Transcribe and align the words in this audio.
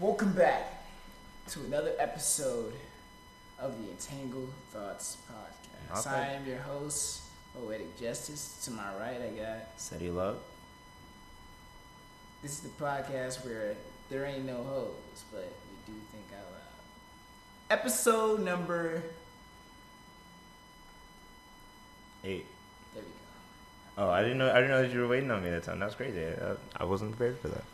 Welcome 0.00 0.32
back 0.32 0.84
to 1.48 1.60
another 1.60 1.92
episode 1.98 2.72
of 3.58 3.76
the 3.82 3.90
Entangled 3.90 4.52
Thoughts 4.72 5.16
podcast. 5.28 6.06
Okay. 6.06 6.16
I 6.16 6.26
am 6.34 6.46
your 6.46 6.58
host, 6.58 7.22
Poetic 7.54 7.98
Justice. 7.98 8.60
To 8.64 8.70
my 8.70 8.94
right, 8.96 9.20
I 9.20 9.30
got 9.36 9.80
City 9.80 10.08
Love. 10.10 10.38
this 12.42 12.52
is 12.52 12.60
the 12.60 12.68
podcast 12.80 13.44
where 13.44 13.74
there 14.08 14.24
ain't 14.24 14.44
no 14.44 14.62
hoes, 14.62 15.24
but 15.32 15.50
we 15.88 15.92
do 15.92 15.98
think 16.12 16.26
out 16.32 16.46
loud. 16.52 17.78
Episode 17.78 18.40
number. 18.40 19.02
Eight. 22.22 22.46
There 22.94 23.02
we 23.02 23.08
go. 23.08 24.04
Oh, 24.06 24.10
I 24.10 24.22
didn't 24.22 24.38
know. 24.38 24.48
I 24.50 24.54
didn't 24.54 24.70
know 24.70 24.82
that 24.82 24.92
you 24.92 25.00
were 25.00 25.08
waiting 25.08 25.32
on 25.32 25.42
me 25.42 25.48
at 25.48 25.64
that 25.64 25.64
time. 25.64 25.80
That's 25.80 25.96
crazy. 25.96 26.24
I, 26.24 26.82
I 26.82 26.84
wasn't 26.84 27.16
prepared 27.16 27.40
for 27.40 27.48
that. 27.48 27.64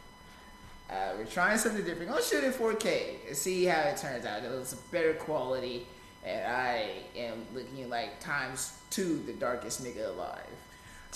Uh, 0.91 1.13
we're 1.17 1.25
trying 1.25 1.59
something 1.59 1.85
different. 1.85 2.11
Gonna 2.11 2.23
shoot 2.23 2.45
in 2.45 2.53
4K 2.53 3.27
and 3.29 3.37
see 3.37 3.65
how 3.65 3.81
it 3.83 3.97
turns 3.97 4.27
out. 4.27 4.43
It's 4.43 4.73
a 4.75 4.77
better 4.93 5.15
quality, 5.15 5.87
and 6.25 6.47
I 6.47 6.91
am 7.17 7.45
looking 7.55 7.89
like 7.89 8.21
times 8.21 8.79
two 8.91 9.23
the 9.27 9.33
darkest 9.33 9.83
nigga 9.83 10.09
alive. 10.09 10.41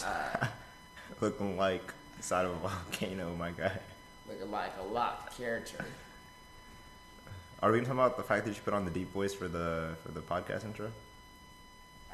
Uh, 0.05 0.47
Looking 1.20 1.56
like 1.56 1.83
the 2.16 2.23
side 2.23 2.45
of 2.45 2.52
a 2.52 2.55
volcano, 2.69 3.34
my 3.37 3.51
guy. 3.51 3.73
looking 4.28 4.51
like 4.51 4.70
a 4.80 4.84
locked 4.84 5.37
character. 5.37 5.84
Are 7.62 7.73
we 7.73 7.78
gonna 7.78 7.87
talk 7.89 7.95
about 7.95 8.16
the 8.16 8.23
fact 8.23 8.45
that 8.47 8.55
you 8.55 8.61
put 8.64 8.73
on 8.75 8.84
the 8.84 8.91
deep 8.91 9.12
voice 9.12 9.34
for 9.34 9.48
the 9.48 9.97
for 10.05 10.12
the 10.12 10.20
podcast 10.20 10.64
intro? 10.64 10.92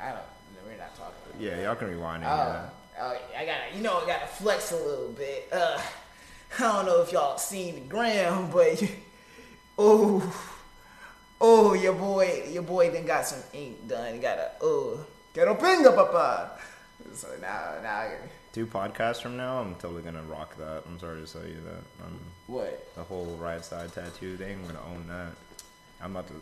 I 0.00 0.06
don't. 0.08 0.14
Know, 0.16 0.22
we're 0.66 0.76
not 0.78 0.96
talking. 0.96 1.14
About 1.28 1.40
Yeah, 1.40 1.62
y'all 1.64 1.74
can 1.74 1.88
rewind 1.90 2.22
it. 2.22 2.26
Oh, 2.26 2.36
yeah. 2.36 2.68
oh, 3.00 3.18
I 3.36 3.44
gotta, 3.44 3.76
you 3.76 3.82
know, 3.82 3.98
I 3.98 4.06
gotta 4.06 4.26
flex 4.26 4.72
a 4.72 4.76
little 4.76 5.10
bit. 5.12 5.48
Uh, 5.52 5.78
I 6.58 6.62
don't 6.62 6.86
know 6.86 7.02
if 7.02 7.12
y'all 7.12 7.38
seen 7.38 7.74
the 7.74 7.80
gram, 7.82 8.50
but 8.52 8.82
oh, 9.78 10.50
oh, 11.40 11.74
your 11.74 11.94
boy, 11.94 12.44
your 12.50 12.62
boy 12.62 12.90
then 12.90 13.06
got 13.06 13.26
some 13.26 13.40
ink 13.52 13.88
done. 13.88 14.14
He 14.14 14.20
got 14.20 14.38
a 14.38 14.50
oh, 14.60 15.04
get 15.34 15.48
a 15.48 15.54
pinga, 15.54 15.94
papa. 15.94 16.58
So 17.14 17.28
now, 17.40 17.74
now, 17.82 17.96
I- 17.96 18.16
Two 18.52 18.66
podcasts 18.66 19.20
from 19.20 19.36
now, 19.36 19.60
I'm 19.60 19.74
totally 19.76 20.02
gonna 20.02 20.22
rock 20.22 20.56
that. 20.58 20.84
I'm 20.86 20.98
sorry 21.00 21.26
to 21.26 21.32
tell 21.32 21.44
you 21.44 21.60
that. 21.64 22.04
Um, 22.06 22.20
what? 22.46 22.94
the 22.94 23.02
whole 23.02 23.36
right 23.40 23.64
side 23.64 23.92
tattoo 23.92 24.36
thing, 24.36 24.60
I'm 24.60 24.66
gonna 24.66 24.86
own 24.94 25.06
that. 25.08 25.32
I'm 26.00 26.12
about 26.12 26.28
to 26.28 26.34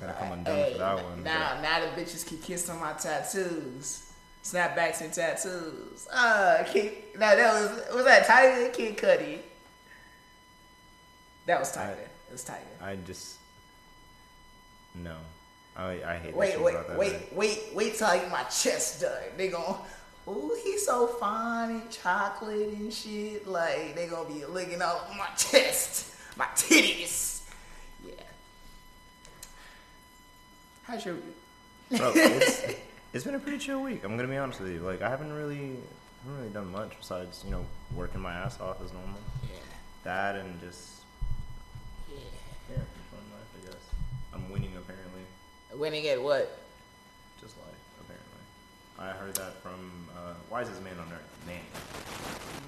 gotta 0.00 0.12
come 0.14 0.32
undone 0.32 0.56
Hey, 0.56 0.72
for 0.72 0.78
that 0.78 1.04
one. 1.04 1.22
Now, 1.22 1.60
now 1.60 1.80
the 1.80 2.00
bitches 2.00 2.26
can 2.26 2.38
kiss 2.38 2.70
on 2.70 2.80
my 2.80 2.92
tattoos. 2.94 4.10
Snapbacks 4.46 5.00
and 5.00 5.12
tattoos. 5.12 6.06
Ah, 6.12 6.58
Kid, 6.66 6.92
now 7.18 7.34
that 7.34 7.52
was 7.52 7.94
was 7.96 8.04
that 8.04 8.26
Tyga 8.26 8.72
Kid 8.72 8.96
Cudi. 8.96 9.38
That 11.46 11.58
was 11.58 11.74
Tyga. 11.74 11.98
It 11.98 12.32
was 12.32 12.44
Tyga. 12.44 12.80
I 12.80 12.96
just 13.04 13.38
no. 14.94 15.16
I 15.76 16.00
I 16.06 16.16
hate. 16.18 16.36
Wait, 16.36 16.52
shit 16.52 16.62
wait, 16.62 16.74
that 16.74 16.96
wait, 16.96 17.12
man. 17.12 17.22
wait, 17.32 17.58
wait 17.74 17.94
till 17.96 18.06
I 18.06 18.18
get 18.18 18.30
my 18.30 18.44
chest 18.44 19.00
done. 19.00 19.10
They 19.36 19.48
gon' 19.48 19.78
ooh, 20.28 20.56
he's 20.62 20.86
so 20.86 21.08
fine 21.08 21.70
and 21.70 21.90
chocolate 21.90 22.68
and 22.68 22.92
shit. 22.92 23.48
Like 23.48 23.96
they 23.96 24.06
gonna 24.06 24.28
be 24.28 24.44
licking 24.44 24.80
all 24.80 25.02
over 25.04 25.18
my 25.18 25.26
chest, 25.36 26.14
my 26.36 26.46
titties. 26.54 27.42
Yeah. 28.06 28.12
How's 30.84 31.04
your 31.04 31.16
Bro, 31.90 32.14
it's, 33.16 33.24
been 33.24 33.34
a 33.34 33.38
pretty 33.38 33.58
chill 33.58 33.82
week. 33.82 34.04
I'm 34.04 34.16
gonna 34.16 34.28
be 34.28 34.36
honest 34.36 34.60
with 34.60 34.70
you. 34.70 34.80
Like 34.80 35.02
I 35.02 35.08
haven't 35.08 35.32
really, 35.32 35.56
I 35.56 36.28
haven't 36.28 36.38
really 36.38 36.52
done 36.52 36.70
much 36.70 36.92
besides 36.98 37.42
you 37.44 37.50
know 37.50 37.64
working 37.94 38.20
my 38.20 38.32
ass 38.32 38.60
off 38.60 38.82
as 38.84 38.92
normal. 38.92 39.18
Yeah, 39.42 39.58
That 40.04 40.36
and 40.36 40.60
just 40.60 41.02
yeah. 42.08 42.18
yeah, 42.70 42.76
fun 42.76 43.24
life. 43.32 43.48
I 43.62 43.66
guess 43.66 43.82
I'm 44.34 44.50
winning 44.50 44.72
apparently. 44.76 45.22
Winning 45.74 46.06
at 46.08 46.22
what? 46.22 46.58
Just 47.40 47.56
life 47.58 47.74
apparently. 48.00 48.42
I 48.98 49.10
heard 49.18 49.34
that 49.36 49.62
from 49.62 50.08
uh, 50.16 50.34
wisest 50.50 50.82
man 50.82 50.98
on 50.98 51.12
earth, 51.12 51.46
man. 51.46 51.60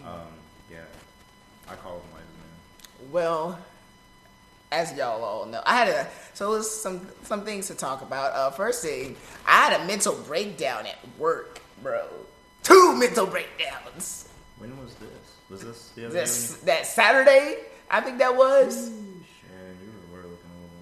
Um, 0.06 0.28
yeah, 0.70 0.78
I 1.68 1.74
call 1.76 1.96
him 1.96 2.10
wisest 2.12 2.32
man. 2.32 3.12
Well, 3.12 3.58
as 4.70 4.92
y'all 4.94 5.22
all 5.24 5.46
know, 5.46 5.62
I 5.64 5.76
had 5.76 5.88
a 5.88 6.06
so 6.34 6.52
it 6.52 6.58
was 6.58 6.70
some 6.70 7.06
some 7.22 7.44
things 7.44 7.66
to 7.68 7.74
talk 7.74 8.02
about. 8.02 8.32
Uh, 8.34 8.50
first 8.50 8.82
thing, 8.82 9.16
I 9.46 9.68
had 9.70 9.80
a 9.80 9.84
mental 9.86 10.14
breakdown 10.14 10.86
at 10.86 10.98
work, 11.18 11.60
bro. 11.82 12.06
Two 12.62 12.96
mental 12.96 13.26
breakdowns. 13.26 14.28
When 14.58 14.76
was 14.82 14.94
this? 14.94 15.08
Was 15.48 15.60
this 15.62 15.88
the 15.94 16.06
other 16.06 16.14
This 16.14 16.54
day? 16.58 16.66
that 16.66 16.86
Saturday, 16.86 17.56
I 17.90 18.00
think 18.00 18.18
that 18.18 18.36
was. 18.36 18.90
When 18.90 18.96
you... 18.96 19.24
Sharon, 19.40 19.76
you 19.82 20.12
were 20.12 20.22
looking 20.22 20.34
over. 20.34 20.74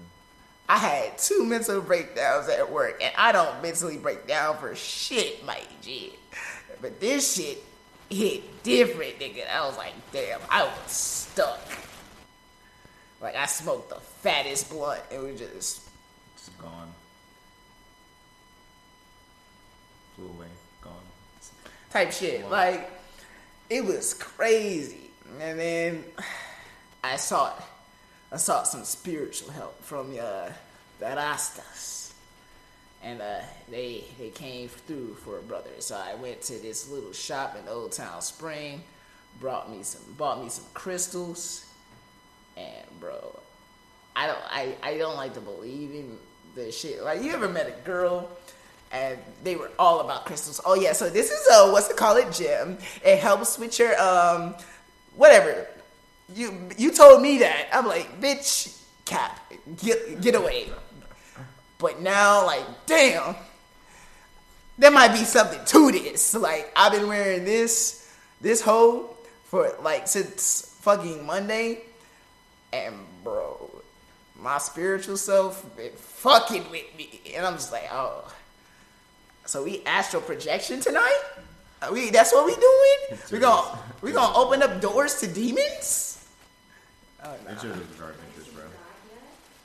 I 0.67 0.77
had 0.77 1.17
two 1.17 1.45
mental 1.45 1.79
breakdowns 1.81 2.49
at 2.49 2.69
work, 2.71 3.01
and 3.01 3.13
I 3.17 3.31
don't 3.31 3.61
mentally 3.61 3.97
break 3.97 4.27
down 4.27 4.57
for 4.57 4.75
shit, 4.75 5.45
my 5.45 5.61
G. 5.81 6.13
But 6.81 6.99
this 6.99 7.35
shit 7.35 7.63
hit 8.09 8.63
different, 8.63 9.19
nigga. 9.19 9.49
I 9.49 9.65
was 9.65 9.77
like, 9.77 9.93
damn, 10.11 10.41
I 10.49 10.63
was 10.63 10.91
stuck. 10.91 11.61
Like 13.21 13.35
I 13.35 13.45
smoked 13.45 13.89
the 13.89 13.95
fattest 13.95 14.69
blunt. 14.69 15.01
It 15.11 15.19
was 15.19 15.39
just 15.39 15.89
It's 16.35 16.49
gone. 16.49 16.91
Flew 20.15 20.25
away. 20.25 20.47
Gone. 20.81 20.93
type 21.89 22.11
shit. 22.11 22.43
Wow. 22.43 22.51
Like 22.51 22.91
it 23.69 23.83
was 23.83 24.13
crazy. 24.13 25.09
And 25.41 25.59
then 25.59 26.03
I 27.03 27.15
sought 27.17 27.63
I 28.31 28.37
sought 28.37 28.67
some 28.67 28.83
spiritual 28.83 29.51
help 29.51 29.81
from 29.83 30.11
uh, 30.11 30.49
the 30.99 31.05
Rastas. 31.05 32.11
And 33.03 33.21
uh, 33.21 33.39
they 33.69 34.03
they 34.19 34.29
came 34.29 34.69
through 34.69 35.15
for 35.15 35.39
a 35.39 35.41
brother. 35.41 35.69
So 35.79 35.95
I 35.95 36.15
went 36.15 36.41
to 36.43 36.53
this 36.53 36.89
little 36.89 37.13
shop 37.13 37.57
in 37.59 37.67
Old 37.67 37.93
Town 37.93 38.21
Spring, 38.21 38.83
brought 39.39 39.71
me 39.71 39.83
some 39.83 40.01
bought 40.17 40.43
me 40.43 40.49
some 40.49 40.65
crystals, 40.73 41.66
and 42.57 42.99
bro, 42.99 43.39
I 44.15 44.27
don't 44.27 44.39
I, 44.49 44.75
I 44.81 44.97
don't 44.97 45.15
like 45.15 45.33
to 45.35 45.41
believe 45.41 45.91
in 45.91 46.17
the 46.55 46.71
shit. 46.71 47.03
Like 47.03 47.21
you 47.21 47.31
ever 47.33 47.47
met 47.47 47.67
a 47.67 47.85
girl 47.85 48.29
and 48.91 49.17
they 49.43 49.55
were 49.55 49.71
all 49.77 49.99
about 49.99 50.25
crystals. 50.25 50.61
Oh 50.65 50.75
yeah, 50.75 50.93
so 50.93 51.09
this 51.09 51.31
is 51.31 51.47
a 51.51 51.71
what's 51.71 51.89
it 51.89 51.97
called 51.97 52.17
it 52.17 52.31
gem. 52.31 52.77
It 53.03 53.19
helps 53.19 53.57
with 53.57 53.77
your 53.79 53.99
um 54.01 54.55
whatever. 55.15 55.67
You 56.33 56.69
you 56.77 56.91
told 56.91 57.21
me 57.21 57.39
that. 57.39 57.67
I'm 57.71 57.85
like, 57.85 58.19
bitch, 58.19 58.81
cap, 59.05 59.39
get 59.77 60.21
get 60.21 60.35
away. 60.35 60.69
But 61.79 62.01
now, 62.01 62.45
like, 62.45 62.65
damn, 62.85 63.35
there 64.77 64.91
might 64.91 65.11
be 65.13 65.23
something 65.23 65.63
to 65.63 65.91
this. 65.91 66.33
Like, 66.33 66.71
I've 66.75 66.91
been 66.91 67.07
wearing 67.07 67.45
this 67.45 68.11
this 68.41 68.61
hoe 68.61 69.15
for 69.45 69.73
like 69.81 70.07
since 70.07 70.75
fucking 70.81 71.25
Monday, 71.25 71.81
and 72.73 72.95
bro, 73.23 73.69
my 74.39 74.57
spiritual 74.57 75.17
self 75.17 75.63
been 75.75 75.91
fucking 75.93 76.69
with 76.71 76.85
me, 76.97 77.21
and 77.35 77.45
I'm 77.45 77.53
just 77.53 77.71
like, 77.71 77.89
oh. 77.91 78.33
So 79.45 79.63
we 79.63 79.81
astral 79.85 80.21
projection 80.21 80.81
tonight? 80.81 81.21
Are 81.81 81.93
we 81.93 82.09
that's 82.09 82.33
what 82.33 82.45
we 82.45 82.55
doing? 82.55 83.21
We 83.31 83.39
gonna 83.39 83.79
we 84.01 84.11
gonna 84.11 84.35
open 84.37 84.61
up 84.63 84.81
doors 84.81 85.19
to 85.21 85.27
demons? 85.27 86.27
Oh 87.23 87.33
no. 87.45 87.51
It's 87.51 87.61
just 87.61 87.79
a 87.79 87.97
dark 87.97 88.15
interest, 88.29 88.53
bro. 88.53 88.63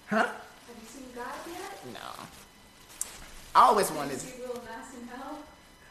Huh? 0.09 0.27
Have 0.27 0.35
you 0.81 0.89
seen 0.89 1.05
God 1.15 1.27
yet? 1.51 1.95
No. 1.95 2.25
I 3.55 3.63
always 3.63 3.91
wanted 3.91 4.15
Is 4.15 4.25
he 4.25 4.43
real 4.43 4.55
nice 4.55 4.95
in 5.01 5.09
hell? 5.09 5.39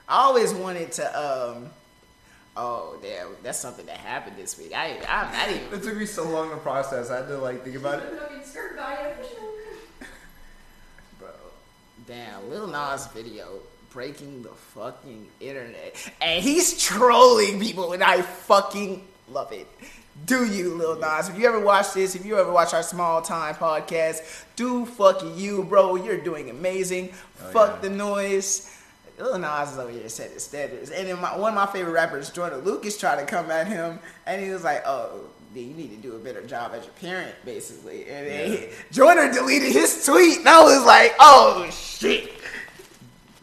I 0.07 0.23
always 0.23 0.53
wanted 0.53 0.91
to 0.93 1.19
um 1.19 1.69
oh 2.57 2.97
damn 3.01 3.29
that's 3.43 3.59
something 3.59 3.85
that 3.85 3.97
happened 3.97 4.35
this 4.37 4.57
week. 4.57 4.73
I 4.73 4.97
I, 5.07 5.43
I 5.43 5.47
didn't 5.47 5.67
even 5.67 5.79
It 5.79 5.83
took 5.83 5.97
me 5.97 6.05
so 6.05 6.27
long 6.29 6.49
to 6.49 6.57
process. 6.57 7.09
I 7.09 7.17
had 7.17 7.27
to 7.29 7.37
like 7.37 7.63
think 7.63 7.75
about 7.77 7.99
it. 8.03 8.13
Fucking 8.19 8.43
skirt 8.43 8.75
God 8.75 8.97
yet? 8.99 9.25
bro. 11.19 11.29
Damn, 12.07 12.49
Lil 12.49 12.67
Nas 12.67 13.07
video 13.07 13.59
breaking 13.91 14.41
the 14.43 14.49
fucking 14.49 15.27
internet. 15.39 16.11
And 16.21 16.43
he's 16.43 16.81
trolling 16.81 17.59
people 17.59 17.93
and 17.93 18.03
I 18.03 18.21
fucking 18.21 19.05
love 19.29 19.51
it. 19.51 19.67
Do 20.25 20.45
you, 20.45 20.75
Lil 20.75 20.99
Nas? 20.99 21.29
If 21.29 21.37
you 21.39 21.47
ever 21.47 21.59
watch 21.59 21.93
this, 21.93 22.15
if 22.15 22.25
you 22.25 22.37
ever 22.37 22.51
watch 22.51 22.73
our 22.73 22.83
small 22.83 23.21
time 23.21 23.55
podcast, 23.55 24.43
do 24.55 24.85
fucking 24.85 25.37
you, 25.37 25.63
bro. 25.63 25.95
You're 25.95 26.17
doing 26.21 26.49
amazing. 26.49 27.09
Oh, 27.41 27.51
Fuck 27.51 27.75
yeah. 27.75 27.89
the 27.89 27.95
noise. 27.95 28.77
Lil 29.21 29.37
Nas 29.39 29.71
is 29.73 29.77
over 29.77 29.91
here 29.91 30.07
setting 30.09 30.39
standards. 30.39 30.89
And 30.89 31.07
then 31.07 31.19
my, 31.21 31.35
one 31.37 31.53
of 31.53 31.55
my 31.55 31.65
favorite 31.71 31.93
rappers, 31.93 32.29
Joyner 32.29 32.57
Lucas, 32.57 32.97
tried 32.97 33.19
to 33.19 33.25
come 33.25 33.49
at 33.51 33.67
him, 33.67 33.99
and 34.25 34.41
he 34.43 34.49
was 34.51 34.63
like, 34.63 34.83
"Oh, 34.85 35.21
then 35.53 35.67
you 35.69 35.73
need 35.73 35.91
to 35.91 35.97
do 35.97 36.15
a 36.15 36.19
better 36.19 36.45
job 36.45 36.71
as 36.73 36.83
your 36.85 36.93
parent, 36.95 37.35
basically." 37.45 38.09
And 38.09 38.27
then 38.27 38.51
Yeah. 38.51 38.57
he, 38.57 38.67
Jordan 38.91 39.33
deleted 39.33 39.71
his 39.71 40.05
tweet, 40.05 40.39
and 40.39 40.49
I 40.49 40.61
was 40.63 40.83
like, 40.85 41.13
"Oh 41.19 41.69
shit!" 41.71 42.31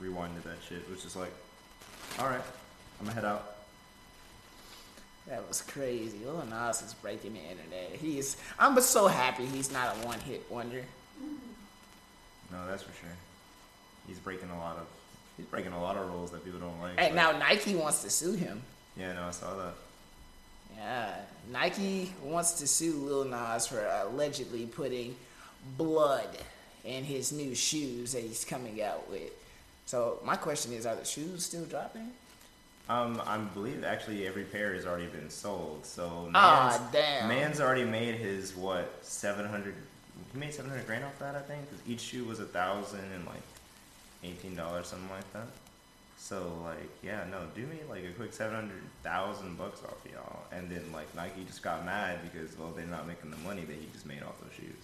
Rewinded 0.03 0.43
that 0.45 0.59
shit. 0.69 0.79
It 0.79 0.91
was 0.91 1.03
just 1.03 1.17
like, 1.17 1.33
all 2.19 2.27
right, 2.27 2.41
I'm 3.01 3.07
gonna 3.07 3.15
head 3.15 3.25
out. 3.25 3.55
That 5.29 5.47
was 5.47 5.61
crazy. 5.61 6.19
Lil 6.25 6.43
Nas 6.47 6.81
is 6.83 6.95
breaking 6.95 7.35
the 7.35 7.41
internet. 7.41 7.99
He's. 8.01 8.37
I'm 8.59 8.75
but 8.75 8.83
so 8.85 9.07
happy 9.09 9.45
he's 9.47 9.71
not 9.71 9.95
a 9.97 10.07
one 10.07 10.19
hit 10.21 10.45
wonder. 10.51 10.83
No, 12.51 12.67
that's 12.67 12.83
for 12.83 12.93
sure. 12.95 13.11
He's 14.07 14.19
breaking 14.19 14.49
a 14.49 14.59
lot 14.59 14.79
of 14.79 14.87
he's 15.39 15.47
breaking 15.47 15.73
a 15.73 15.81
lot 15.81 15.97
of 15.97 16.07
rules 16.11 16.31
that 16.33 16.45
people 16.45 16.61
don't 16.61 16.79
like. 16.81 16.93
And 16.99 17.15
now 17.15 17.33
Nike 17.39 17.75
wants 17.75 18.03
to 18.03 18.11
sue 18.11 18.33
him. 18.35 18.61
yeah, 18.97 19.15
no, 19.15 19.23
I 19.25 19.31
saw 19.31 19.55
that. 19.57 19.73
Yeah, 20.77 21.15
Nike 21.51 22.13
wants 22.23 22.53
to 22.61 22.67
sue 22.67 22.93
Lil 22.93 23.25
Nas 23.25 23.67
for 23.67 23.85
allegedly 24.05 24.67
putting 24.67 25.17
blood 25.77 26.29
in 26.85 27.03
his 27.05 27.33
new 27.33 27.55
shoes 27.55 28.13
that 28.13 28.23
he's 28.23 28.45
coming 28.45 28.81
out 28.83 29.11
with. 29.11 29.33
So 29.87 30.21
my 30.25 30.37
question 30.37 30.73
is, 30.73 30.87
are 30.87 30.95
the 30.95 31.05
shoes 31.05 31.45
still 31.45 31.65
dropping? 31.65 32.11
Um, 32.89 33.21
I 33.27 33.39
believe 33.39 33.85
actually 33.85 34.27
every 34.27 34.45
pair 34.45 34.73
has 34.75 34.87
already 34.87 35.07
been 35.09 35.29
sold. 35.31 35.85
So 35.85 36.09
man's, 36.23 36.33
Ah, 36.37 36.89
damn. 36.93 37.29
man's 37.29 37.61
already 37.61 37.85
made 37.85 38.15
his 38.15 38.55
what 38.55 38.99
seven 39.03 39.47
hundred. 39.47 39.75
He 40.33 40.39
made 40.39 40.55
seven 40.55 40.71
hundred 40.71 40.87
grand 40.87 41.05
off 41.05 41.19
that, 41.19 41.35
I 41.35 41.41
think, 41.41 41.69
because 41.69 41.87
each 41.89 42.01
shoe 42.01 42.25
was 42.25 42.41
a 42.41 42.45
thousand 42.47 43.01
and 43.15 43.27
like 43.27 43.43
eighteen 44.25 44.57
dollars, 44.57 44.89
something 44.89 45.11
like 45.11 45.31
that. 45.33 45.47
So 46.19 46.53
like, 46.65 46.89
yeah, 47.03 47.25
no, 47.31 47.39
do 47.55 47.63
me 47.63 47.79
like 47.89 48.05
a 48.05 48.11
quick 48.13 48.33
seven 48.33 48.55
hundred 48.55 48.83
thousand 49.03 49.57
bucks 49.57 49.81
off 49.85 49.99
y'all, 50.13 50.43
and 50.53 50.69
then 50.71 50.83
like 50.93 51.15
Nike 51.15 51.45
just 51.47 51.63
got 51.63 51.85
mad 51.85 52.19
because 52.23 52.59
well 52.59 52.73
they're 52.77 52.87
not 52.87 53.07
making 53.07 53.31
the 53.31 53.37
money 53.39 53.63
that 53.63 53.77
he 53.77 53.87
just 53.93 54.07
made 54.07 54.23
off 54.23 54.41
those 54.41 54.53
shoes. 54.57 54.75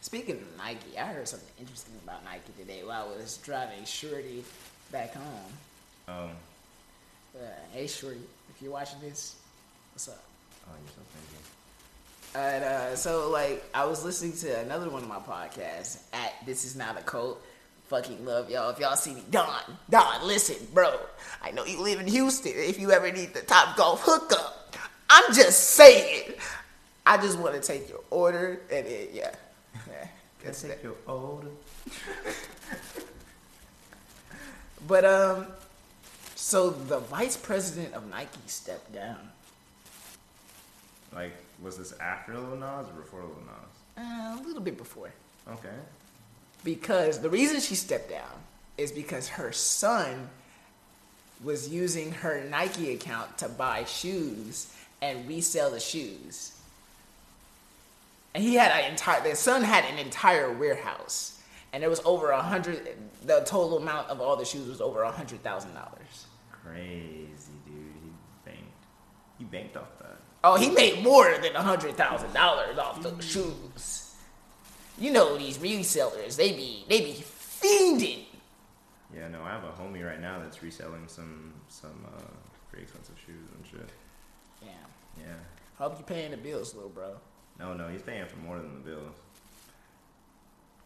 Speaking 0.00 0.36
of 0.36 0.56
Nike, 0.56 0.96
I 0.96 1.06
heard 1.06 1.26
something 1.26 1.48
interesting 1.58 1.92
about 2.04 2.24
Nike 2.24 2.52
today 2.56 2.82
while 2.84 3.12
I 3.12 3.16
was 3.20 3.36
driving 3.38 3.84
Shorty 3.84 4.44
back 4.92 5.12
home. 5.12 5.52
Um, 6.06 6.30
Uh, 7.36 7.40
hey 7.72 7.86
Shorty, 7.88 8.20
if 8.48 8.62
you're 8.62 8.70
watching 8.72 9.00
this, 9.00 9.34
what's 9.92 10.08
up? 10.08 10.22
oh, 10.68 10.72
you're 10.80 10.88
so 10.94 11.02
crazy. 11.12 11.44
And 12.34 12.64
uh, 12.64 12.94
so, 12.94 13.30
like, 13.30 13.64
I 13.74 13.86
was 13.86 14.04
listening 14.04 14.32
to 14.38 14.60
another 14.60 14.90
one 14.90 15.02
of 15.02 15.08
my 15.08 15.18
podcasts 15.18 16.02
at 16.12 16.34
This 16.46 16.64
Is 16.64 16.76
Not 16.76 16.98
a 16.98 17.02
Cult. 17.02 17.42
Fucking 17.86 18.24
love 18.24 18.50
y'all. 18.50 18.70
If 18.70 18.78
y'all 18.78 18.96
see 18.96 19.14
me, 19.14 19.22
Don, 19.30 19.48
Don, 19.88 20.26
listen, 20.26 20.56
bro. 20.74 21.00
I 21.42 21.52
know 21.52 21.64
you 21.64 21.80
live 21.80 22.00
in 22.00 22.06
Houston. 22.06 22.52
If 22.54 22.78
you 22.78 22.92
ever 22.92 23.10
need 23.10 23.32
the 23.32 23.40
Top 23.40 23.76
Golf 23.76 24.02
hookup, 24.04 24.76
I'm 25.08 25.32
just 25.32 25.70
saying. 25.70 26.34
I 27.06 27.16
just 27.16 27.38
want 27.38 27.54
to 27.54 27.60
take 27.60 27.88
your 27.88 28.00
order, 28.10 28.60
and 28.70 28.86
it, 28.86 29.10
yeah, 29.14 29.34
yeah. 29.88 30.08
That's 30.44 30.60
Take 30.60 30.72
that. 30.72 30.84
your 30.84 30.96
older. 31.06 31.48
But 34.86 35.04
um, 35.04 35.46
so 36.34 36.70
the 36.70 36.98
vice 37.00 37.36
president 37.36 37.94
of 37.94 38.08
Nike 38.10 38.38
stepped 38.46 38.92
down. 38.92 39.16
Like, 41.14 41.32
was 41.62 41.76
this 41.78 41.92
after 42.00 42.34
Lil 42.38 42.56
Nas 42.56 42.88
or 42.88 42.92
before 43.00 43.20
Lil 43.20 43.42
Nas? 43.46 44.04
Uh, 44.04 44.40
a 44.40 44.42
little 44.46 44.62
bit 44.62 44.76
before. 44.78 45.10
Okay. 45.48 45.74
because 46.62 47.20
the 47.20 47.30
reason 47.30 47.60
she 47.60 47.74
stepped 47.74 48.10
down 48.10 48.30
is 48.76 48.92
because 48.92 49.28
her 49.28 49.50
son 49.52 50.28
was 51.42 51.68
using 51.68 52.12
her 52.12 52.44
Nike 52.50 52.92
account 52.92 53.38
to 53.38 53.48
buy 53.48 53.84
shoes 53.84 54.72
and 55.00 55.26
resell 55.28 55.70
the 55.70 55.80
shoes. 55.80 56.52
And 58.34 58.42
he 58.44 58.54
had 58.56 58.70
an 58.72 58.90
entire 58.90 59.22
the 59.28 59.34
son 59.34 59.62
had 59.62 59.84
an 59.86 59.98
entire 59.98 60.52
warehouse. 60.52 61.40
And 61.72 61.82
it 61.84 61.88
was 61.90 62.00
over 62.04 62.30
a 62.30 62.42
hundred 62.42 62.88
the 63.24 63.40
total 63.46 63.78
amount 63.78 64.08
of 64.10 64.20
all 64.20 64.36
the 64.36 64.44
shoes 64.44 64.68
was 64.68 64.80
over 64.80 65.02
a 65.02 65.10
hundred 65.10 65.42
thousand 65.42 65.74
dollars. 65.74 66.26
Crazy, 66.50 67.52
dude. 67.66 67.74
He 68.04 68.10
banked. 68.44 68.84
He 69.38 69.44
banked 69.44 69.76
off. 69.76 69.88
Oh, 70.44 70.56
he 70.56 70.70
made 70.70 71.02
more 71.02 71.36
than 71.42 71.56
a 71.56 71.62
hundred 71.62 71.96
thousand 71.96 72.32
dollars 72.32 72.78
off 72.78 73.02
those 73.02 73.24
shoes. 73.24 74.14
You 74.98 75.10
know 75.12 75.36
these 75.36 75.58
resellers, 75.58 76.36
they 76.36 76.52
be 76.52 76.84
they 76.88 77.00
be 77.00 77.12
fiending. 77.14 78.24
Yeah, 79.14 79.28
no, 79.28 79.42
I 79.42 79.50
have 79.50 79.64
a 79.64 79.70
homie 79.70 80.04
right 80.06 80.20
now 80.20 80.38
that's 80.38 80.62
reselling 80.62 81.08
some 81.08 81.54
some 81.68 82.04
uh, 82.06 82.22
pretty 82.70 82.84
expensive 82.84 83.16
shoes 83.24 83.48
and 83.56 83.66
shit. 83.66 83.90
Yeah. 84.62 84.68
Yeah. 85.18 85.34
Hope 85.78 85.98
you 85.98 86.04
paying 86.04 86.30
the 86.32 86.36
bills, 86.36 86.74
little 86.74 86.90
bro. 86.90 87.16
No, 87.58 87.74
no, 87.74 87.88
he's 87.88 88.02
paying 88.02 88.26
for 88.26 88.36
more 88.36 88.58
than 88.58 88.74
the 88.74 88.80
bills. 88.80 89.16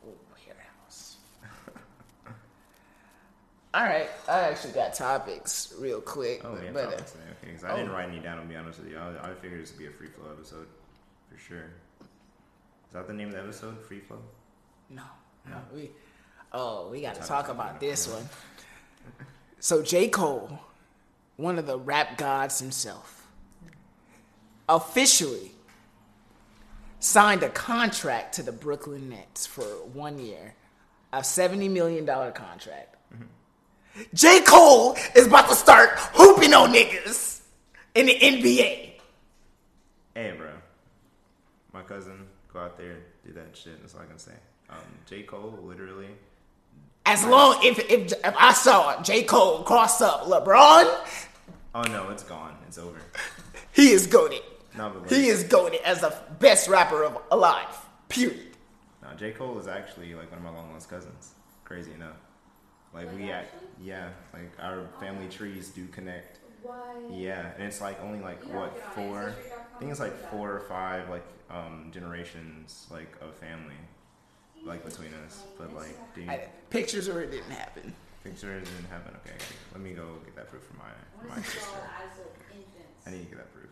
Oh, 0.06 0.14
warehouse. 0.46 1.16
All 3.74 3.84
right, 3.84 4.10
I 4.28 4.40
actually 4.40 4.74
got 4.74 4.92
topics 4.92 5.72
real 5.78 6.00
quick. 6.00 6.42
Oh, 6.44 6.58
yeah, 6.62 6.70
but, 6.72 6.90
topics, 6.90 7.14
man. 7.14 7.24
Okay, 7.30 7.52
because 7.52 7.64
I 7.64 7.76
didn't 7.76 7.90
oh. 7.90 7.94
write 7.94 8.10
any 8.10 8.18
down. 8.18 8.38
To 8.38 8.44
be 8.44 8.54
honest 8.54 8.80
with 8.80 8.90
you, 8.90 8.98
I, 8.98 9.30
I 9.30 9.34
figured 9.34 9.62
this 9.62 9.72
would 9.72 9.78
be 9.78 9.86
a 9.86 9.90
free 9.90 10.08
flow 10.08 10.30
episode 10.30 10.66
for 11.30 11.38
sure. 11.38 11.70
Is 12.00 12.92
that 12.92 13.06
the 13.06 13.14
name 13.14 13.28
of 13.28 13.34
the 13.34 13.40
episode? 13.40 13.80
Free 13.86 14.00
flow. 14.00 14.18
no, 14.90 15.02
no, 15.48 15.56
we. 15.74 15.90
Oh, 16.52 16.90
we 16.90 17.00
got 17.00 17.14
to 17.14 17.22
Talk 17.22 17.48
about 17.48 17.80
this 17.80 18.06
one. 18.06 18.28
So 19.58 19.82
J 19.82 20.08
Cole, 20.08 20.58
one 21.36 21.58
of 21.58 21.66
the 21.66 21.78
rap 21.78 22.18
gods 22.18 22.58
himself, 22.58 23.26
officially 24.68 25.52
signed 27.00 27.42
a 27.42 27.48
contract 27.48 28.34
to 28.34 28.42
the 28.42 28.52
Brooklyn 28.52 29.08
Nets 29.08 29.46
for 29.46 29.62
one 29.62 30.18
year, 30.18 30.54
a 31.12 31.24
seventy 31.24 31.68
million 31.70 32.04
dollar 32.04 32.32
contract. 32.32 32.91
J 34.14 34.40
Cole 34.42 34.96
is 35.14 35.26
about 35.26 35.48
to 35.48 35.54
start 35.54 35.90
hooping 36.14 36.54
on 36.54 36.72
niggas 36.72 37.40
in 37.94 38.06
the 38.06 38.14
NBA. 38.18 38.92
Hey, 40.14 40.34
bro. 40.36 40.50
My 41.72 41.82
cousin, 41.82 42.26
go 42.52 42.60
out 42.60 42.78
there, 42.78 42.92
and 42.92 43.02
do 43.26 43.32
that 43.34 43.56
shit. 43.56 43.80
That's 43.80 43.94
all 43.94 44.02
I 44.02 44.06
can 44.06 44.18
say. 44.18 44.32
Um, 44.70 44.76
J. 45.06 45.22
Cole, 45.22 45.58
literally. 45.62 46.08
As 47.04 47.24
long 47.26 47.58
if 47.62 47.78
if 47.90 48.12
if 48.12 48.34
I 48.38 48.52
saw 48.52 49.02
J 49.02 49.24
Cole 49.24 49.62
cross 49.64 50.00
up 50.00 50.22
LeBron, 50.26 50.84
Oh 51.74 51.82
no, 51.82 52.10
it's 52.10 52.22
gone. 52.22 52.56
It's 52.68 52.78
over. 52.78 52.98
he 53.72 53.90
is 53.90 54.06
goaded. 54.06 54.42
No, 54.76 54.90
He 55.08 55.26
is 55.28 55.44
goaded 55.44 55.80
as 55.84 56.00
the 56.00 56.14
best 56.38 56.68
rapper 56.68 57.02
of 57.02 57.18
alive. 57.30 57.76
Period. 58.08 58.56
No, 59.02 59.08
J. 59.16 59.32
Cole 59.32 59.58
is 59.58 59.66
actually 59.68 60.14
like 60.14 60.30
one 60.30 60.38
of 60.38 60.44
my 60.44 60.50
long 60.50 60.72
lost 60.72 60.88
cousins. 60.88 61.32
Crazy 61.64 61.92
enough. 61.92 62.16
Like 62.94 63.06
Like, 63.06 63.16
we 63.16 63.30
act, 63.32 63.54
yeah, 63.80 64.08
like 64.32 64.50
our 64.60 64.86
family 65.00 65.28
trees 65.28 65.70
do 65.70 65.86
connect. 65.86 66.38
Why? 66.62 66.76
Yeah, 67.10 67.52
and 67.56 67.64
it's 67.64 67.80
like 67.80 68.00
only 68.02 68.20
like 68.20 68.40
You 68.46 68.54
what 68.54 68.74
to 68.74 68.80
get 68.80 68.88
on 68.98 69.08
four? 69.10 69.18
Ancestry.com 69.20 69.66
I 69.74 69.78
think 69.78 69.90
it's 69.90 70.00
like 70.00 70.10
to 70.12 70.16
do 70.16 70.22
that. 70.22 70.30
four 70.30 70.52
or 70.52 70.60
five 70.60 71.08
like 71.08 71.24
um 71.50 71.90
generations 71.92 72.86
like 72.90 73.16
of 73.20 73.34
family, 73.36 73.74
like 74.64 74.84
between 74.84 75.12
us. 75.26 75.42
But 75.58 75.74
like, 75.74 75.96
dude, 76.14 76.28
I, 76.28 76.48
pictures 76.70 77.08
or 77.08 77.20
it 77.22 77.30
didn't 77.30 77.50
happen. 77.50 77.94
pictures 78.22 78.68
didn't 78.68 78.90
happen. 78.90 79.14
Okay, 79.26 79.36
let 79.72 79.80
me 79.80 79.92
go 79.92 80.06
get 80.24 80.36
that 80.36 80.50
proof 80.50 80.62
from 80.64 80.78
my 80.78 80.84
I 80.84 81.18
from 81.18 81.28
my 81.30 81.34
want 81.34 81.44
to 81.44 81.50
see 81.50 81.58
sister. 81.58 81.74
all 81.74 81.82
the 81.82 81.88
eyes 81.88 82.18
of 82.20 82.56
infants. 82.56 83.06
I 83.06 83.10
need 83.10 83.24
to 83.24 83.24
get 83.24 83.38
that 83.38 83.52
proof. 83.54 83.70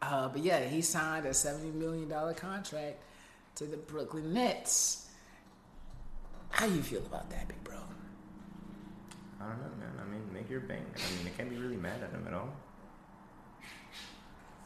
Uh, 0.00 0.28
but 0.28 0.42
yeah, 0.42 0.60
he 0.60 0.80
signed 0.82 1.26
a 1.26 1.34
seventy 1.34 1.70
million 1.70 2.08
dollar 2.08 2.34
contract 2.34 2.98
to 3.56 3.64
the 3.64 3.76
Brooklyn 3.76 4.32
Nets. 4.32 5.07
How 6.50 6.66
you 6.66 6.82
feel 6.82 7.04
about 7.06 7.30
that, 7.30 7.46
big 7.48 7.62
bro? 7.62 7.76
I 9.40 9.44
don't 9.48 9.58
know, 9.60 9.70
man. 9.78 9.92
I 10.00 10.10
mean, 10.10 10.22
make 10.32 10.50
your 10.50 10.60
bank. 10.60 10.84
I 10.96 11.16
mean, 11.18 11.32
I 11.32 11.36
can't 11.36 11.50
be 11.50 11.56
really 11.56 11.76
mad 11.76 12.02
at 12.02 12.10
him 12.10 12.24
at 12.26 12.34
all. 12.34 12.50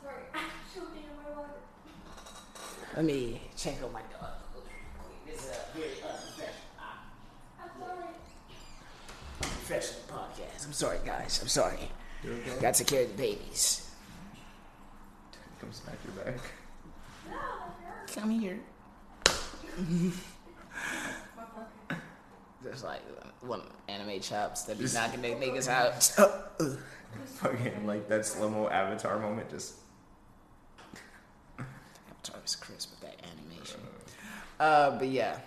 Sorry, 0.03 0.15
I'm 0.35 0.51
choking 0.75 1.05
on 1.11 1.23
my 1.23 1.39
water. 1.39 1.53
Let 2.97 3.05
me 3.05 3.41
check 3.57 3.83
on 3.85 3.93
my 3.93 4.01
dog. 4.19 4.31
This 5.27 5.45
is 5.45 5.51
a 5.51 5.79
very 5.79 5.91
unprofessional, 6.03 6.53
uh, 6.79 7.63
I'm 7.63 7.71
sorry. 7.81 8.09
professional 9.41 10.03
podcast. 10.09 10.67
I'm 10.67 10.73
sorry, 10.73 10.99
guys. 11.05 11.39
I'm 11.43 11.49
sorry. 11.49 11.91
You 12.25 12.33
okay? 12.33 12.61
Got 12.61 12.75
to 12.75 12.85
care 12.85 13.03
of 13.03 13.09
the 13.09 13.17
babies. 13.17 13.91
Come 15.61 15.73
smack 15.73 15.97
your 16.05 16.25
back. 16.25 16.41
No. 17.31 17.37
Come 18.15 18.31
here. 18.31 18.61
Just 22.63 22.85
like 22.85 23.01
one 23.41 23.63
anime 23.89 24.21
chops 24.21 24.63
that 24.63 24.79
be 24.79 24.87
knocking 24.95 25.23
their 25.23 25.37
niggas 25.37 25.69
out. 25.69 26.03
Fucking 27.27 27.87
like 27.87 28.09
that 28.09 28.25
slow 28.25 28.49
mo 28.49 28.69
avatar 28.69 29.19
moment. 29.19 29.51
Just 29.51 29.75
Avatar 31.59 32.41
was 32.41 32.57
crisp 32.57 32.91
with 32.91 33.01
that 33.01 33.17
animation. 33.25 33.81
Uh, 34.61 34.99
but 34.99 35.09
yeah, 35.09 35.39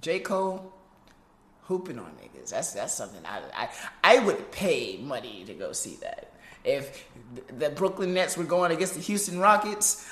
J 0.00 0.20
Cole 0.20 0.72
hooping 1.62 1.98
on 1.98 2.12
niggas. 2.22 2.50
That's 2.50 2.72
that's 2.72 2.94
something 2.94 3.24
I 3.24 3.40
I 3.54 3.68
I 4.02 4.18
would 4.20 4.52
pay 4.52 4.98
money 4.98 5.44
to 5.46 5.54
go 5.54 5.72
see 5.72 5.96
that. 6.02 6.32
If 6.62 7.06
the 7.58 7.70
Brooklyn 7.70 8.14
Nets 8.14 8.36
were 8.36 8.44
going 8.44 8.72
against 8.72 8.94
the 8.94 9.00
Houston 9.00 9.38
Rockets, 9.38 10.08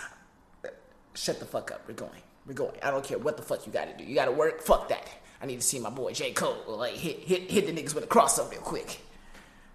shut 1.14 1.38
the 1.38 1.46
fuck 1.46 1.70
up. 1.70 1.82
We're 1.86 1.94
going. 1.94 2.22
We're 2.46 2.54
going. 2.54 2.74
I 2.82 2.90
don't 2.90 3.04
care 3.04 3.18
what 3.18 3.36
the 3.36 3.42
fuck 3.42 3.66
you 3.66 3.72
got 3.72 3.86
to 3.86 3.96
do. 3.96 4.08
You 4.08 4.14
got 4.14 4.26
to 4.26 4.32
work. 4.32 4.62
Fuck 4.62 4.88
that. 4.88 5.08
I 5.42 5.46
need 5.46 5.60
to 5.60 5.66
see 5.66 5.80
my 5.80 5.90
boy 5.90 6.12
J 6.12 6.32
Cole 6.32 6.56
like 6.68 6.94
hit 6.94 7.18
hit 7.18 7.50
hit 7.50 7.66
the 7.66 7.72
niggas 7.72 7.94
with 7.94 8.04
a 8.04 8.06
crossover 8.06 8.52
real 8.52 8.60
quick. 8.60 9.00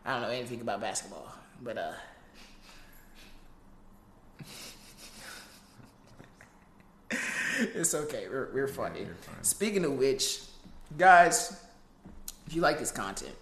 I 0.05 0.13
don't 0.13 0.21
know 0.21 0.29
anything 0.29 0.61
about 0.61 0.79
basketball, 0.79 1.29
but 1.61 1.77
uh. 1.77 1.91
it's 7.59 7.93
okay. 7.93 8.27
We're 8.29 8.49
we're 8.53 8.69
funny. 8.69 9.05
fine. 9.05 9.43
Speaking 9.43 9.83
of 9.83 9.93
which, 9.93 10.41
guys, 10.97 11.61
if 12.45 12.55
you 12.55 12.61
like 12.61 12.79
this 12.79 12.91
content, 12.91 13.35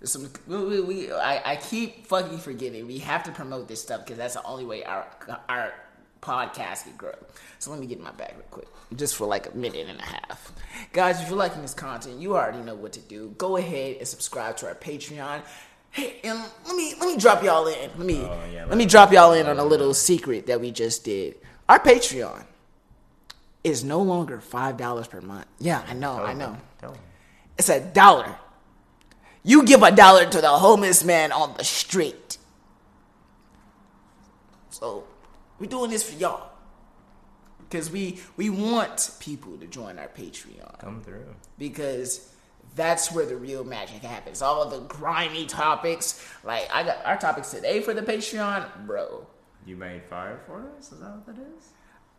there's 0.00 0.10
some 0.10 0.28
we, 0.48 0.56
we, 0.56 0.80
we 0.80 1.12
I, 1.12 1.52
I 1.52 1.56
keep 1.56 2.08
fucking 2.08 2.38
forgetting 2.38 2.88
we 2.88 2.98
have 2.98 3.22
to 3.22 3.30
promote 3.30 3.68
this 3.68 3.80
stuff 3.80 4.04
because 4.04 4.18
that's 4.18 4.34
the 4.34 4.42
only 4.42 4.64
way 4.64 4.82
our 4.82 5.06
our 5.48 5.72
podcast 6.22 6.84
can 6.84 6.96
grow. 6.96 7.12
So 7.58 7.70
let 7.70 7.80
me 7.80 7.86
get 7.86 7.98
in 7.98 8.04
my 8.04 8.12
bag 8.12 8.32
real 8.34 8.46
quick, 8.50 8.68
just 8.96 9.16
for 9.16 9.26
like 9.26 9.52
a 9.52 9.56
minute 9.56 9.86
and 9.88 9.98
a 10.00 10.04
half, 10.04 10.52
guys. 10.92 11.20
If 11.20 11.28
you're 11.28 11.36
liking 11.36 11.60
this 11.62 11.74
content, 11.74 12.20
you 12.20 12.34
already 12.36 12.60
know 12.62 12.74
what 12.74 12.92
to 12.94 13.00
do. 13.00 13.34
Go 13.36 13.56
ahead 13.56 13.96
and 13.98 14.08
subscribe 14.08 14.56
to 14.58 14.68
our 14.68 14.74
Patreon. 14.74 15.42
Hey, 15.90 16.20
and 16.24 16.38
let 16.66 16.74
me 16.74 16.94
let 16.98 17.06
me 17.14 17.18
drop 17.18 17.42
y'all 17.42 17.66
in. 17.66 17.90
Let 17.96 17.98
me 17.98 18.20
Oh, 18.20 18.40
yeah, 18.50 18.60
let 18.60 18.70
let 18.70 18.78
me 18.78 18.86
drop 18.86 19.12
y'all 19.12 19.32
in 19.32 19.46
on 19.46 19.58
a 19.58 19.64
little 19.64 19.92
secret 19.92 20.46
that 20.46 20.60
we 20.60 20.70
just 20.70 21.04
did. 21.04 21.34
Our 21.68 21.78
Patreon 21.78 22.44
is 23.62 23.84
no 23.84 24.00
longer 24.00 24.40
five 24.40 24.76
dollars 24.76 25.06
per 25.08 25.20
month. 25.20 25.46
Yeah, 25.58 25.84
I 25.86 25.92
know, 25.92 26.16
I 26.22 26.32
know. 26.32 26.56
It's 27.58 27.68
a 27.68 27.80
dollar. 27.80 28.36
You 29.44 29.64
give 29.64 29.82
a 29.82 29.90
dollar 29.90 30.24
to 30.24 30.40
the 30.40 30.48
homeless 30.48 31.04
man 31.04 31.32
on 31.32 31.54
the 31.58 31.64
street. 31.64 32.38
So 34.70 35.04
we're 35.62 35.68
doing 35.68 35.90
this 35.90 36.02
for 36.02 36.18
y'all. 36.18 36.50
Because 37.60 37.88
we 37.88 38.18
we 38.36 38.50
want 38.50 39.12
people 39.20 39.56
to 39.58 39.66
join 39.68 39.96
our 39.96 40.08
Patreon. 40.08 40.76
Come 40.80 41.02
through. 41.02 41.36
Because 41.56 42.28
that's 42.74 43.12
where 43.12 43.24
the 43.24 43.36
real 43.36 43.62
magic 43.62 44.02
happens. 44.02 44.42
All 44.42 44.68
the 44.68 44.80
grimy 44.80 45.46
topics. 45.46 46.28
Like 46.42 46.68
I 46.74 46.82
got 46.82 47.06
our 47.06 47.16
topics 47.16 47.52
today 47.52 47.80
for 47.80 47.94
the 47.94 48.02
Patreon, 48.02 48.86
bro. 48.86 49.24
You 49.64 49.76
made 49.76 50.02
fire 50.02 50.40
for 50.46 50.68
us? 50.76 50.90
Is 50.90 50.98
that 50.98 51.10
what 51.10 51.26
that 51.26 51.36
is? 51.38 51.68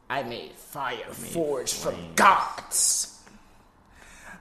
I 0.10 0.24
made 0.24 0.54
fire 0.54 0.96
made 0.96 1.16
forged 1.16 1.76
from 1.76 1.96
gods. 2.16 3.13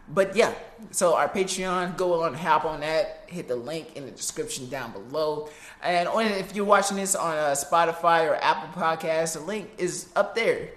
But 0.09 0.37
yeah, 0.37 0.53
so 0.91 1.15
our 1.15 1.29
Patreon, 1.29 1.97
go 1.97 2.23
on, 2.23 2.35
hop 2.35 2.65
on 2.65 2.81
that, 2.81 3.25
hit 3.29 3.49
the 3.49 3.57
link 3.57 3.97
in 3.97 4.05
the 4.05 4.11
description 4.11 4.69
down 4.69 4.93
below. 4.93 5.49
And 5.83 6.09
on, 6.09 6.27
if 6.27 6.55
you're 6.55 6.65
watching 6.65 6.97
this 6.97 7.15
on 7.15 7.37
uh, 7.37 7.53
Spotify 7.53 8.29
or 8.29 8.35
Apple 8.37 8.69
Podcasts, 8.81 9.35
the 9.35 9.41
link 9.41 9.71
is 9.79 10.09
up 10.17 10.35
there. 10.35 10.71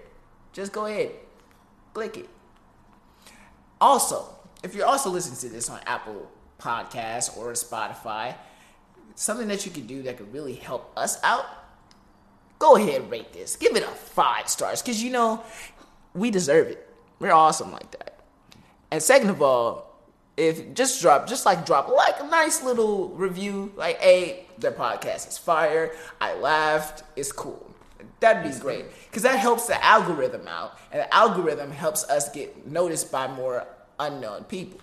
Just 0.53 0.71
go 0.71 0.85
ahead, 0.85 1.11
click 1.93 2.17
it. 2.17 2.29
Also, 3.81 4.25
if 4.63 4.73
you're 4.73 4.85
also 4.85 5.09
listening 5.09 5.37
to 5.39 5.49
this 5.49 5.69
on 5.69 5.79
Apple 5.85 6.31
Podcasts 6.59 7.35
or 7.35 7.51
Spotify, 7.53 8.35
something 9.15 9.47
that 9.47 9.65
you 9.65 9.71
can 9.71 9.85
do 9.85 10.03
that 10.03 10.17
could 10.17 10.31
really 10.31 10.53
help 10.53 10.91
us 10.95 11.21
out 11.23 11.45
go 12.59 12.75
ahead 12.75 13.09
rate 13.09 13.33
this. 13.33 13.55
Give 13.55 13.75
it 13.75 13.83
a 13.83 13.87
five 13.87 14.49
stars 14.49 14.81
because 14.81 15.03
you 15.03 15.11
know 15.11 15.43
we 16.13 16.31
deserve 16.31 16.67
it. 16.67 16.89
We're 17.19 17.31
awesome 17.31 17.71
like 17.71 17.91
that. 17.91 18.14
And 18.95 19.03
second 19.03 19.29
of 19.29 19.41
all, 19.41 19.93
if 20.37 20.73
just 20.73 21.01
drop, 21.01 21.27
just 21.27 21.45
like 21.45 21.65
drop 21.65 21.89
like 21.89 22.17
a 22.21 22.27
nice 22.27 22.63
little 22.63 23.09
review, 23.09 23.73
like, 23.75 23.99
hey, 23.99 24.45
their 24.57 24.71
podcast 24.71 25.27
is 25.27 25.37
fire. 25.37 25.91
I 26.21 26.35
laughed. 26.35 27.03
It's 27.17 27.33
cool. 27.33 27.75
That'd 28.21 28.49
be 28.49 28.57
great 28.57 28.85
because 29.09 29.23
that 29.23 29.37
helps 29.37 29.67
the 29.67 29.83
algorithm 29.83 30.47
out, 30.47 30.79
and 30.93 31.01
the 31.01 31.13
algorithm 31.13 31.71
helps 31.71 32.05
us 32.05 32.29
get 32.29 32.67
noticed 32.67 33.11
by 33.11 33.27
more 33.27 33.67
unknown 33.99 34.45
people. 34.45 34.79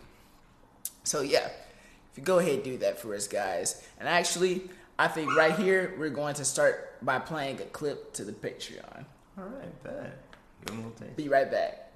So 1.05 1.23
yeah, 1.23 1.47
if 1.47 2.19
you 2.19 2.23
go 2.23 2.39
ahead 2.39 2.57
and 2.57 2.65
do 2.65 2.77
that 2.79 2.99
for 2.99 3.15
us, 3.15 3.27
guys. 3.27 3.83
And 3.99 4.07
actually, 4.07 4.69
I 4.99 5.09
think 5.09 5.35
right 5.35 5.55
here 5.59 5.95
we're 5.99 6.11
going 6.11 6.35
to 6.35 6.45
start 6.45 7.03
by 7.03 7.19
playing 7.19 7.63
a 7.63 7.65
clip 7.65 8.13
to 8.13 8.25
the 8.25 8.33
Patreon. 8.33 9.07
All 9.39 9.45
right, 9.45 9.83
bet. 9.83 10.19
Give 10.67 10.77
them 10.77 10.85
a 10.85 10.89
little 10.89 10.91
taste. 11.01 11.17
Be 11.17 11.31
right 11.31 11.51
back. 11.51 11.92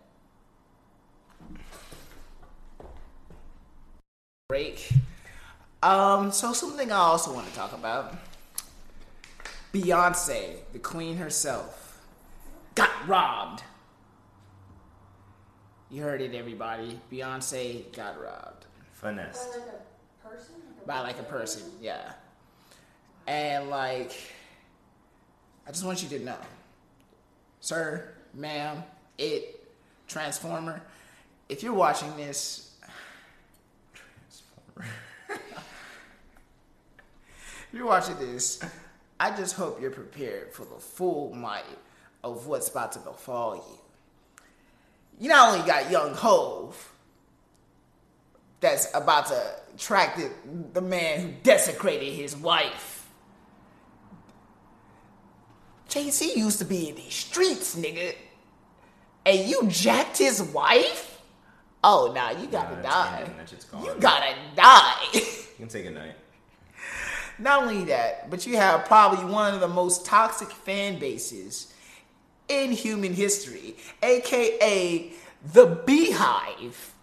Break. 4.49 4.91
Um, 5.83 6.31
so 6.31 6.53
something 6.53 6.93
I 6.93 6.99
also 6.99 7.35
want 7.35 7.49
to 7.49 7.55
talk 7.55 7.73
about. 7.73 8.15
Beyonce, 9.75 10.59
the 10.73 10.79
queen 10.79 11.17
herself, 11.17 12.01
got 12.77 12.91
robbed. 13.09 13.65
You 15.91 16.03
heard 16.03 16.21
it, 16.21 16.33
everybody. 16.33 17.01
Beyonce 17.11 17.93
got 17.97 18.23
robbed 18.23 18.67
Finesse. 18.93 19.49
By 19.49 19.59
like 19.59 19.59
a 19.67 20.29
person? 20.29 20.55
by 20.87 21.01
like 21.01 21.19
a 21.19 21.25
person, 21.25 21.63
yeah. 21.81 22.13
And 23.27 23.69
like, 23.69 24.13
I 25.67 25.73
just 25.73 25.85
want 25.85 26.05
you 26.05 26.09
to 26.11 26.25
know, 26.25 26.39
sir, 27.59 28.15
ma'am, 28.33 28.85
it, 29.19 29.69
transformer, 30.07 30.83
if 31.49 31.65
you're 31.65 31.75
watching 31.75 32.17
this, 32.17 32.66
you're 37.77 37.87
watching 37.87 38.19
this, 38.19 38.61
I 39.21 39.37
just 39.37 39.55
hope 39.55 39.81
you're 39.81 39.91
prepared 39.91 40.53
for 40.53 40.65
the 40.65 40.81
full 40.81 41.33
might 41.35 41.65
of 42.25 42.47
what's 42.47 42.69
about 42.69 42.93
to 42.93 42.99
befall 43.01 43.57
you. 43.57 43.79
You 45.21 45.29
not 45.29 45.55
only 45.55 45.67
got 45.67 45.91
young 45.91 46.13
Hove, 46.15 46.93
that's 48.61 48.89
about 48.95 49.27
to 49.27 49.43
track 49.79 50.17
the, 50.17 50.31
the 50.73 50.81
man 50.81 51.21
who 51.21 51.29
desecrated 51.43 52.13
his 52.15 52.37
wife. 52.37 53.07
Jay-Z 55.89 56.33
used 56.39 56.59
to 56.59 56.65
be 56.65 56.89
in 56.89 56.97
these 56.97 57.15
streets, 57.15 57.77
nigga. 57.77 58.15
And 59.25 59.49
you 59.49 59.67
jacked 59.69 60.19
his 60.19 60.43
wife? 60.43 61.21
Oh, 61.83 62.13
nah, 62.15 62.31
you 62.31 62.47
gotta 62.49 62.77
Nah, 62.77 62.83
die. 62.83 63.19
ending. 63.21 63.37
That 63.37 63.49
shit's 63.49 63.65
gone. 63.65 63.85
You 63.85 63.95
gotta 64.01 64.35
die. 64.55 64.95
You 65.15 65.21
can 65.59 65.69
take 65.69 65.87
a 65.87 65.91
night. 65.91 66.15
Not 67.39 67.63
only 67.63 67.85
that, 67.85 68.31
but 68.31 68.47
you 68.47 68.57
have 68.57 68.87
probably 68.87 69.25
one 69.25 69.55
of 69.55 69.61
the 69.61 69.69
most 69.69 70.07
toxic 70.07 70.51
fan 70.51 70.99
bases 70.99 71.73
in 72.49 72.73
human 72.73 73.13
history, 73.13 73.77
aka 74.03 75.13
the 75.53 75.67
Beehive. 75.87 76.95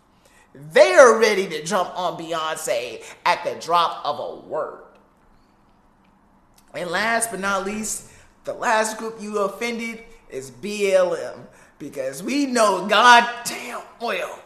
They 0.55 0.93
are 0.93 1.19
ready 1.19 1.47
to 1.47 1.63
jump 1.63 1.97
on 1.97 2.17
Beyonce 2.17 3.03
at 3.25 3.43
the 3.43 3.55
drop 3.55 4.05
of 4.05 4.19
a 4.19 4.47
word. 4.47 4.83
And 6.73 6.89
last 6.89 7.31
but 7.31 7.39
not 7.39 7.65
least, 7.65 8.09
the 8.43 8.53
last 8.53 8.97
group 8.97 9.21
you 9.21 9.39
offended 9.39 10.03
is 10.29 10.51
BLM 10.51 11.39
because 11.79 12.23
we 12.23 12.45
know 12.45 12.87
goddamn 12.87 13.81
well 14.01 14.39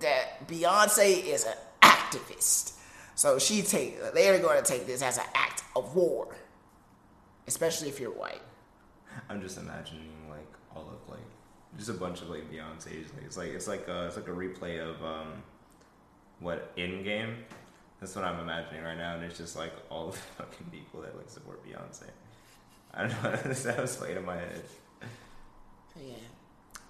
that 0.00 0.46
Beyonce 0.48 1.24
is 1.24 1.44
an 1.44 1.54
activist. 1.82 2.74
So 3.20 3.38
she 3.38 3.60
take 3.60 4.14
they 4.14 4.30
are 4.30 4.38
going 4.38 4.64
to 4.64 4.66
take 4.66 4.86
this 4.86 5.02
as 5.02 5.18
an 5.18 5.26
act 5.34 5.62
of 5.76 5.94
war, 5.94 6.34
especially 7.46 7.90
if 7.90 8.00
you're 8.00 8.12
white. 8.12 8.40
I'm 9.28 9.42
just 9.42 9.58
imagining 9.58 10.10
like 10.30 10.50
all 10.74 10.88
of 10.88 11.06
like 11.06 11.28
just 11.76 11.90
a 11.90 11.92
bunch 11.92 12.22
of 12.22 12.30
like 12.30 12.50
Beyonce's. 12.50 13.12
Like 13.12 13.24
it's 13.26 13.36
like 13.36 13.50
it's 13.50 13.68
like 13.68 13.86
a, 13.88 14.06
it's 14.06 14.16
like 14.16 14.28
a 14.28 14.30
replay 14.30 14.80
of 14.80 15.04
um 15.04 15.42
what 16.38 16.72
in 16.78 17.02
game. 17.04 17.44
That's 18.00 18.16
what 18.16 18.24
I'm 18.24 18.40
imagining 18.40 18.84
right 18.84 18.96
now, 18.96 19.16
and 19.16 19.24
it's 19.24 19.36
just 19.36 19.54
like 19.54 19.74
all 19.90 20.12
the 20.12 20.16
fucking 20.38 20.68
people 20.72 21.02
that 21.02 21.14
like 21.14 21.28
support 21.28 21.62
Beyonce. 21.62 22.08
I 22.94 23.02
don't 23.02 23.22
know. 23.22 23.32
that 23.52 23.82
was 23.82 23.96
playing 23.96 24.16
in 24.16 24.24
my 24.24 24.36
head. 24.36 24.62
Yeah, 25.94 26.14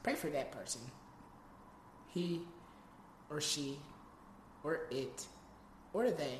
pray 0.05 0.15
for 0.15 0.29
that 0.29 0.53
person. 0.53 0.83
He, 2.15 2.43
or 3.29 3.41
she, 3.41 3.81
or 4.63 4.83
it, 4.93 5.27
or 5.92 6.04
do 6.04 6.11
they 6.11 6.38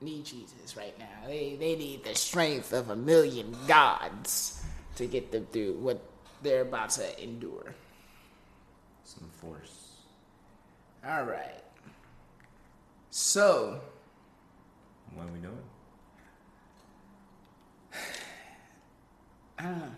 need 0.00 0.24
Jesus 0.24 0.76
right 0.76 0.98
now. 0.98 1.26
They 1.26 1.56
they 1.58 1.76
need 1.76 2.04
the 2.04 2.14
strength 2.14 2.72
of 2.72 2.90
a 2.90 2.96
million 2.96 3.56
gods 3.66 4.62
to 4.96 5.06
get 5.06 5.30
them 5.30 5.46
through 5.52 5.74
what 5.74 6.02
they're 6.42 6.62
about 6.62 6.90
to 6.90 7.22
endure. 7.22 7.74
Some 9.04 9.28
force. 9.40 9.96
All 11.06 11.24
right. 11.24 11.62
So 13.10 13.80
What 15.14 15.26
are 15.26 15.32
we 15.32 15.40
doing? 15.40 15.56
I 19.58 19.62
don't 19.64 19.78
know. 19.78 19.84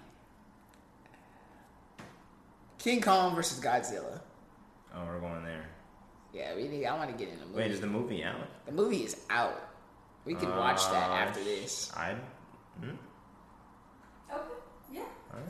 King 2.79 3.01
Kong 3.01 3.37
versus 3.37 3.61
Godzilla. 3.61 4.21
Oh, 4.95 5.05
we're 5.07 5.21
going 5.21 5.45
there. 5.45 5.67
Yeah, 6.33 6.55
we 6.57 6.69
need. 6.69 6.87
I 6.87 6.97
want 6.97 7.11
to 7.11 7.17
get 7.17 7.33
in 7.33 7.39
the 7.41 7.47
movie. 7.47 7.59
Wait, 7.59 7.71
is 7.71 7.81
the 7.81 7.87
movie 7.87 8.25
out? 8.25 8.37
the 8.67 8.73
movie 8.73 9.05
is 9.05 9.17
out. 9.29 9.61
We 10.25 10.35
can 10.35 10.51
watch 10.51 10.81
that 10.91 11.11
Uh, 11.11 11.15
after 11.15 11.43
this. 11.45 11.93
I. 11.97 12.15
Hmm? 12.81 12.91
Okay, 14.31 14.41
yeah. 14.93 15.03
Alright. 15.33 15.49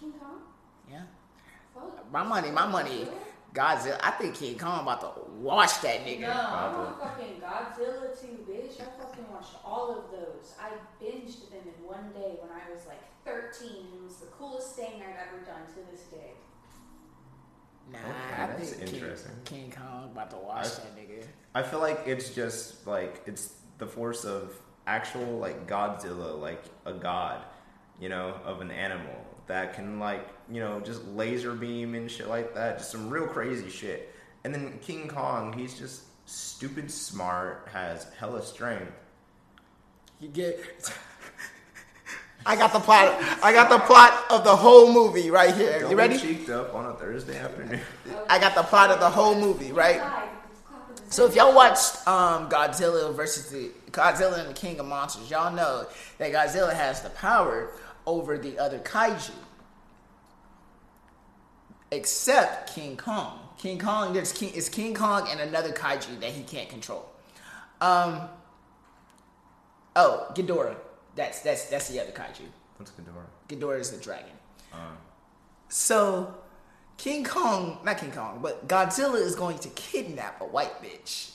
King 0.00 0.12
Kong? 0.18 0.40
Yeah. 0.90 1.02
Fuck. 1.74 2.10
My 2.10 2.22
money, 2.22 2.50
my 2.50 2.66
money. 2.66 3.06
Godzilla. 3.54 3.98
I 4.02 4.10
think 4.12 4.34
King 4.34 4.58
Kong 4.58 4.82
about 4.82 5.00
to 5.00 5.30
watch 5.40 5.80
that 5.82 6.04
nigga. 6.04 6.20
No, 6.20 6.28
nigga. 6.28 6.52
I 6.52 6.78
want 6.78 7.00
fucking 7.00 7.40
Godzilla 7.40 8.20
to 8.20 8.26
bitch, 8.50 8.80
I 8.80 8.84
fucking 9.00 9.24
watched 9.32 9.54
all 9.64 9.90
of 9.96 10.10
those. 10.10 10.54
I 10.60 10.70
binged 11.02 11.50
them 11.50 11.62
in 11.64 11.84
one 11.86 12.10
day 12.12 12.36
when 12.40 12.50
I 12.50 12.70
was 12.72 12.86
like 12.86 13.00
13. 13.24 13.68
and 13.68 13.94
It 14.00 14.04
was 14.04 14.16
the 14.16 14.26
coolest 14.26 14.74
thing 14.74 15.02
I've 15.02 15.28
ever 15.28 15.44
done 15.44 15.62
to 15.74 15.90
this 15.92 16.02
day. 16.06 16.32
Nah, 17.92 17.98
Okay, 17.98 18.52
that's 18.58 18.72
interesting. 18.74 19.32
King, 19.44 19.70
King 19.70 19.72
Kong 19.72 20.10
about 20.12 20.30
to 20.30 20.36
watch 20.36 20.66
I- 20.66 20.68
that 20.68 20.96
nigga. 20.96 21.24
I 21.54 21.62
feel 21.62 21.80
like 21.80 22.02
it's 22.06 22.30
just 22.34 22.86
like 22.86 23.22
it's 23.26 23.54
the 23.78 23.86
force 23.86 24.24
of 24.24 24.58
actual 24.86 25.38
like 25.38 25.66
Godzilla, 25.66 26.38
like 26.38 26.62
a 26.84 26.92
god, 26.92 27.44
you 28.00 28.08
know, 28.08 28.34
of 28.44 28.60
an 28.60 28.70
animal 28.70 29.14
that 29.46 29.72
can 29.74 29.98
like 29.98 30.28
you 30.50 30.60
know 30.60 30.80
just 30.80 31.04
laser 31.08 31.54
beam 31.54 31.94
and 31.94 32.10
shit 32.10 32.28
like 32.28 32.54
that, 32.54 32.78
just 32.78 32.90
some 32.90 33.08
real 33.08 33.26
crazy 33.26 33.70
shit. 33.70 34.14
And 34.44 34.54
then 34.54 34.78
King 34.80 35.08
Kong, 35.08 35.52
he's 35.52 35.78
just 35.78 36.02
stupid 36.26 36.90
smart, 36.90 37.68
has 37.72 38.06
hella 38.18 38.42
strength. 38.42 38.92
You 40.20 40.28
get. 40.28 40.60
I 42.48 42.56
got 42.56 42.72
the 42.72 42.80
plot. 42.80 43.14
I 43.42 43.52
got 43.52 43.68
the 43.68 43.78
plot 43.80 44.24
of 44.30 44.42
the 44.42 44.56
whole 44.56 44.90
movie 44.90 45.30
right 45.30 45.54
here. 45.54 45.80
Don't 45.80 45.90
You 45.90 45.96
ready? 45.98 46.16
cheeked 46.16 46.48
up 46.48 46.74
on 46.74 46.86
a 46.86 46.94
Thursday 46.94 47.38
afternoon. 47.38 47.80
I 48.30 48.38
got 48.38 48.54
the 48.54 48.62
plot 48.62 48.90
of 48.90 49.00
the 49.00 49.10
whole 49.10 49.34
movie, 49.38 49.70
right? 49.70 50.00
So 51.10 51.26
if 51.26 51.36
y'all 51.36 51.54
watched 51.54 52.08
um, 52.08 52.48
Godzilla 52.48 53.14
versus 53.14 53.50
the 53.50 53.70
Godzilla 53.90 54.40
and 54.40 54.48
the 54.48 54.54
King 54.54 54.80
of 54.80 54.86
Monsters, 54.86 55.30
y'all 55.30 55.54
know 55.54 55.86
that 56.16 56.32
Godzilla 56.32 56.72
has 56.72 57.02
the 57.02 57.10
power 57.10 57.70
over 58.06 58.38
the 58.38 58.58
other 58.58 58.78
kaiju, 58.78 59.30
except 61.92 62.74
King 62.74 62.96
Kong. 62.96 63.40
King 63.58 63.78
Kong, 63.78 64.14
there's 64.14 64.32
King, 64.32 64.52
it's 64.54 64.70
King 64.70 64.94
Kong 64.94 65.28
and 65.30 65.38
another 65.40 65.72
kaiju 65.72 66.18
that 66.20 66.30
he 66.30 66.42
can't 66.44 66.70
control. 66.70 67.04
Um. 67.82 68.22
Oh, 69.94 70.28
Ghidorah. 70.34 70.76
That's 71.18 71.40
that's 71.40 71.64
that's 71.64 71.88
the 71.88 72.00
other 72.00 72.12
kaiju. 72.12 72.46
What's 72.76 72.92
Ghidorah? 72.92 73.26
Ghidorah 73.48 73.80
is 73.80 73.90
the 73.90 73.98
dragon. 73.98 74.30
Uh, 74.72 74.92
So, 75.68 76.32
King 76.96 77.24
Kong, 77.24 77.80
not 77.84 77.98
King 77.98 78.12
Kong, 78.12 78.38
but 78.40 78.68
Godzilla 78.68 79.20
is 79.20 79.34
going 79.34 79.58
to 79.58 79.68
kidnap 79.70 80.40
a 80.40 80.44
white 80.44 80.80
bitch. 80.80 81.32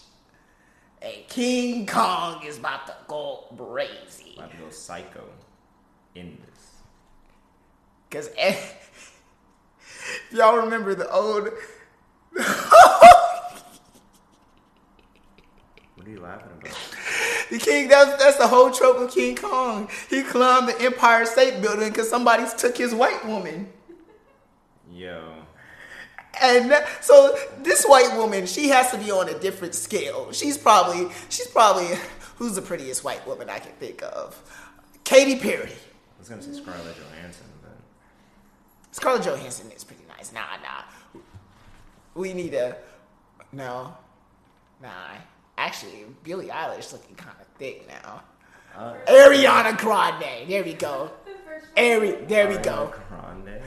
And 1.02 1.28
King 1.28 1.86
Kong 1.86 2.42
is 2.46 2.60
about 2.60 2.88
to 2.88 2.96
go 3.10 3.44
crazy. 3.58 4.36
about 4.38 4.52
to 4.52 4.58
go 4.58 4.70
psycho 4.70 5.26
in 6.16 6.38
this. 6.42 6.82
Because 8.10 8.30
eh, 8.38 8.56
y'all 10.32 10.56
remember 10.60 10.96
the 10.96 11.12
old. 11.12 11.50
What 16.04 16.10
are 16.10 16.16
you 16.16 16.20
laughing 16.22 16.50
about? 16.60 16.78
The 17.50 17.58
king, 17.60 17.88
that's, 17.88 18.22
that's 18.22 18.38
the 18.38 18.48
whole 18.48 18.72
trope 18.72 18.98
of 18.98 19.10
King 19.10 19.38
Kong. 19.38 19.90
He 20.10 20.22
climbed 20.22 20.68
the 20.68 20.82
Empire 20.82 21.26
State 21.26 21.62
Building 21.62 21.88
because 21.90 22.10
somebody 22.10 22.44
took 22.58 22.76
his 22.78 22.94
white 22.94 23.26
woman. 23.26 23.72
Yo, 24.92 25.34
And 26.42 26.70
that- 26.72 26.88
so 27.02 27.38
this 27.60 27.86
white 27.86 28.18
woman, 28.18 28.48
she 28.48 28.68
has 28.68 28.92
to 28.92 28.98
be 28.98 29.12
on 29.12 29.30
a 29.30 29.40
different 29.40 29.76
scale. 29.76 30.34
She's 30.34 30.58
probably, 30.58 31.10
she's 31.30 31.48
probably, 31.48 31.88
who's 32.36 32.56
the 32.56 32.62
prettiest 32.62 33.06
white 33.06 33.26
woman 33.26 33.50
I 33.50 33.60
can 33.60 33.72
think 33.74 34.02
of? 34.04 34.38
Katy 35.06 35.40
Perry. 35.40 35.72
I 35.72 36.20
was 36.20 36.28
gonna 36.28 36.42
say 36.44 36.52
Scarlett 36.54 36.98
Johansson, 36.98 37.46
but 37.62 37.78
Scarlett 38.92 39.24
Johansson 39.24 39.72
is 39.72 39.86
pretty 39.86 40.04
nice. 40.10 40.34
Nah, 40.34 40.58
nah. 40.62 41.22
We 42.14 42.34
need 42.34 42.54
a, 42.56 42.76
no, 43.54 43.96
nah. 44.82 44.90
Actually, 45.58 46.06
Billie 46.24 46.48
Eilish 46.48 46.92
looking 46.94 47.16
kind 47.16 47.36
of 47.40 47.48
thick 47.58 47.88
now. 47.88 48.24
uh, 48.76 48.94
Ariana 49.08 49.78
Grande. 49.78 50.50
There 50.50 50.64
we 50.64 50.74
go. 50.74 51.12
Ari, 51.78 52.12
there 52.28 52.48
we 52.50 52.58
go. 52.58 52.94
Grande. 53.10 53.62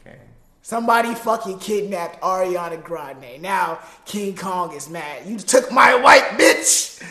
Okay. 0.00 0.18
Somebody 0.62 1.14
fucking 1.14 1.58
kidnapped 1.58 2.20
Ariana 2.22 2.82
Grande. 2.82 3.40
Now 3.42 3.80
King 4.04 4.36
Kong 4.36 4.72
is 4.74 4.88
mad. 4.88 5.26
You 5.26 5.38
took 5.38 5.70
my 5.72 5.94
white 5.94 6.38
bitch. 6.38 7.02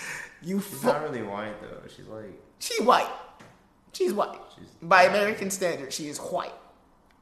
You 0.41 0.59
She's 0.61 0.79
fu- 0.79 0.87
not 0.87 1.01
really 1.03 1.23
white 1.23 1.59
though. 1.61 1.81
She's 1.95 2.07
like 2.07 2.25
She 2.59 2.81
white. 2.83 3.09
She's 3.93 4.13
white. 4.13 4.39
She's- 4.55 4.69
By 4.81 5.03
American 5.03 5.49
standards, 5.49 5.95
she 5.95 6.07
is 6.07 6.19
white. 6.19 6.53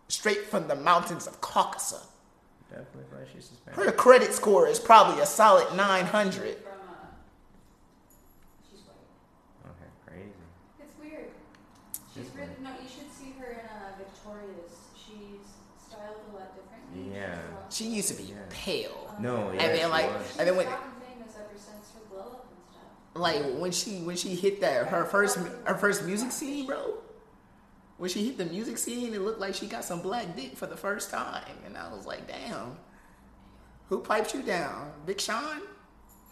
Straight 0.10 0.46
from 0.46 0.68
the 0.68 0.76
mountains 0.76 1.26
of 1.28 1.40
Caucasus. 1.42 2.06
definitely 2.70 3.04
like 3.18 3.28
she's 3.34 3.50
Hispanic. 3.50 3.80
Her 3.80 3.92
credit 3.92 4.34
score 4.34 4.68
is 4.68 4.80
probably 4.80 5.22
a 5.22 5.26
solid 5.26 5.74
900. 5.76 6.58
From, 6.58 6.72
uh, 6.74 6.96
she's 8.70 8.82
white. 8.82 9.72
Okay, 9.72 9.90
crazy. 10.06 10.44
It's 10.82 10.96
weird. 11.00 11.30
She's 12.14 12.26
It's 12.28 12.36
really, 12.36 12.48
weird. 12.50 12.62
no, 12.64 12.70
you 12.82 12.90
should 12.90 13.12
see 13.12 13.34
her 13.40 13.52
in 13.54 13.66
uh, 13.66 13.94
Victorious. 13.98 14.74
She's 14.98 15.46
styled 15.88 16.18
a 16.34 16.36
lot 16.36 16.50
differently. 16.56 17.14
Yeah. 17.16 17.40
She 17.74 17.86
used 17.86 18.10
to 18.10 18.14
be 18.22 18.32
Uh, 18.34 18.38
pale. 18.50 19.16
No, 19.20 19.52
yeah, 19.52 19.62
And 19.64 19.72
then, 19.74 19.78
she 19.80 19.86
like- 19.86 20.14
was. 20.14 20.38
And 20.38 20.48
then 20.48 20.56
when- 20.56 20.66
gotten 20.68 20.92
famous 21.02 21.34
ever 21.36 21.50
since 21.58 21.92
her 21.96 22.00
glow 22.10 22.20
up 22.22 22.46
and 22.50 22.60
stuff. 22.72 22.84
Like 23.16 23.60
when 23.60 23.72
she 23.72 24.02
when 24.02 24.16
she 24.16 24.36
hit 24.36 24.62
that 24.62 24.88
her 24.88 25.06
first 25.06 25.38
her 25.38 25.76
first 25.78 26.04
music 26.04 26.32
scene, 26.32 26.66
bro. 26.68 27.00
When 27.98 28.10
she 28.10 28.26
hit 28.28 28.38
the 28.38 28.46
music 28.46 28.78
scene, 28.78 29.14
it 29.14 29.22
looked 29.22 29.40
like 29.40 29.56
she 29.56 29.68
got 29.68 29.84
some 29.86 30.02
black 30.02 30.36
dick 30.36 30.56
for 30.58 30.66
the 30.66 30.76
first 30.78 31.10
time, 31.12 31.46
and 31.66 31.78
I 31.78 31.92
was 31.94 32.06
like, 32.06 32.28
damn. 32.28 32.78
Who 33.90 34.00
piped 34.00 34.34
you 34.34 34.42
down, 34.42 34.92
Big 35.06 35.20
Sean? 35.22 35.62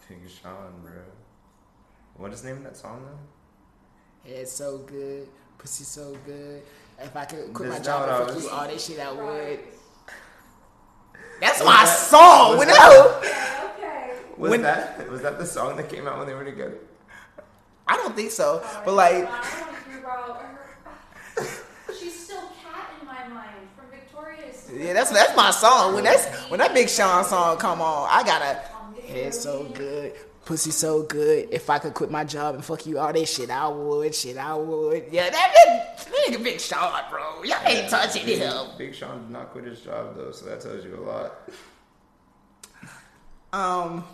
Big 0.08 0.28
Sean, 0.28 0.80
bro. 0.82 0.92
What 2.16 2.32
is 2.32 2.42
the 2.42 2.48
name 2.48 2.58
of 2.58 2.64
that 2.64 2.76
song 2.76 3.04
though? 3.04 4.30
It's 4.30 4.52
so 4.52 4.78
good, 4.78 5.28
pussy 5.58 5.84
so 5.84 6.16
good. 6.26 6.62
If 7.00 7.16
I 7.16 7.24
could 7.24 7.52
quit 7.54 7.68
my 7.68 7.78
job 7.78 8.08
not 8.08 8.20
and 8.20 8.26
what 8.26 8.34
fuck 8.34 8.42
you 8.44 8.50
all 8.58 8.68
this 8.68 8.86
shit, 8.86 9.00
I 9.00 9.12
would. 9.12 9.60
Right. 11.42 11.48
That's 11.48 11.60
Was 11.60 11.66
my 11.66 11.84
that- 11.84 11.98
song. 11.98 12.50
was 12.50 12.58
When 12.58 12.68
that- 12.68 12.90
Okay, 12.92 13.84
okay. 13.84 14.14
Was 14.36 14.50
When- 14.50 14.62
that 14.62 15.10
was 15.10 15.22
that 15.22 15.38
the 15.38 15.46
song 15.46 15.76
that 15.76 15.88
came 15.88 16.06
out 16.06 16.18
when 16.18 16.26
they 16.28 16.34
were 16.34 16.44
together? 16.44 16.78
I 17.88 17.96
don't 17.96 18.14
think 18.14 18.30
so, 18.30 18.62
oh, 18.64 18.66
Alright, 18.68 18.84
but 18.84 18.94
like, 18.94 19.14
I 19.14 19.18
don't 19.20 19.26
want 19.26 19.84
to 19.84 19.90
hear 19.90 19.98
about 19.98 20.40
her. 20.40 21.94
She's 21.98 22.24
still 22.24 22.40
cat 22.62 22.90
in 23.00 23.06
my 23.06 23.26
mind 23.28 23.68
from 23.76 23.90
Victorious. 23.90 24.68
yeah, 24.72 24.92
that's 24.92 25.10
that's 25.10 25.36
my 25.36 25.50
song. 25.50 25.94
When 25.94 26.04
that's 26.04 26.26
when 26.48 26.60
that 26.60 26.72
Big 26.74 26.88
Sean 26.88 27.24
song 27.24 27.56
come 27.58 27.82
on, 27.82 28.08
I 28.10 28.22
gotta. 28.22 28.60
Head 29.08 29.34
so 29.34 29.64
good, 29.64 30.14
pussy 30.44 30.70
so 30.70 31.02
good. 31.02 31.48
If 31.50 31.70
I 31.70 31.78
could 31.78 31.94
quit 31.94 32.10
my 32.10 32.24
job 32.24 32.54
and 32.54 32.64
fuck 32.64 32.86
you 32.86 32.98
all 32.98 33.12
this 33.12 33.34
shit, 33.34 33.50
I 33.50 33.68
would. 33.68 34.14
Shit, 34.14 34.36
I 34.36 34.54
would. 34.54 35.04
Yeah, 35.10 35.30
that, 35.30 35.54
that 35.64 36.08
nigga 36.28 36.42
Big 36.42 36.60
Sean, 36.60 37.02
bro. 37.10 37.42
Y'all 37.44 37.58
ain't 37.66 37.88
touching 37.88 38.26
Big, 38.26 38.38
him. 38.38 38.66
Big 38.78 38.94
Sean 38.94 39.22
did 39.22 39.30
not 39.30 39.50
quit 39.50 39.64
his 39.64 39.80
job 39.80 40.16
though, 40.16 40.32
so 40.32 40.46
that 40.46 40.60
tells 40.60 40.84
you 40.84 40.96
a 40.96 41.00
lot. 41.00 41.32
Um, 43.52 44.04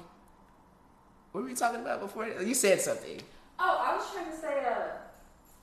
what 1.33 1.43
were 1.43 1.49
we 1.49 1.55
talking 1.55 1.81
about 1.81 2.01
before? 2.01 2.27
You 2.27 2.55
said 2.55 2.81
something. 2.81 3.21
Oh, 3.59 3.85
I 3.85 3.97
was 3.97 4.05
trying 4.13 4.31
to 4.31 4.37
say, 4.37 4.65
uh, 4.65 4.97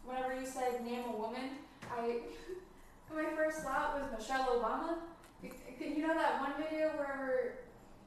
whenever 0.05 0.39
you 0.39 0.45
said 0.45 0.83
name 0.85 1.03
a 1.13 1.17
woman, 1.17 1.49
I 1.95 2.19
my 3.13 3.25
first 3.35 3.59
thought 3.59 3.99
was 3.99 4.19
Michelle 4.19 4.59
Obama. 4.59 4.95
Can 5.77 5.95
you 5.95 6.07
know 6.07 6.13
that 6.13 6.39
one 6.39 6.53
video 6.57 6.87
where 6.97 7.55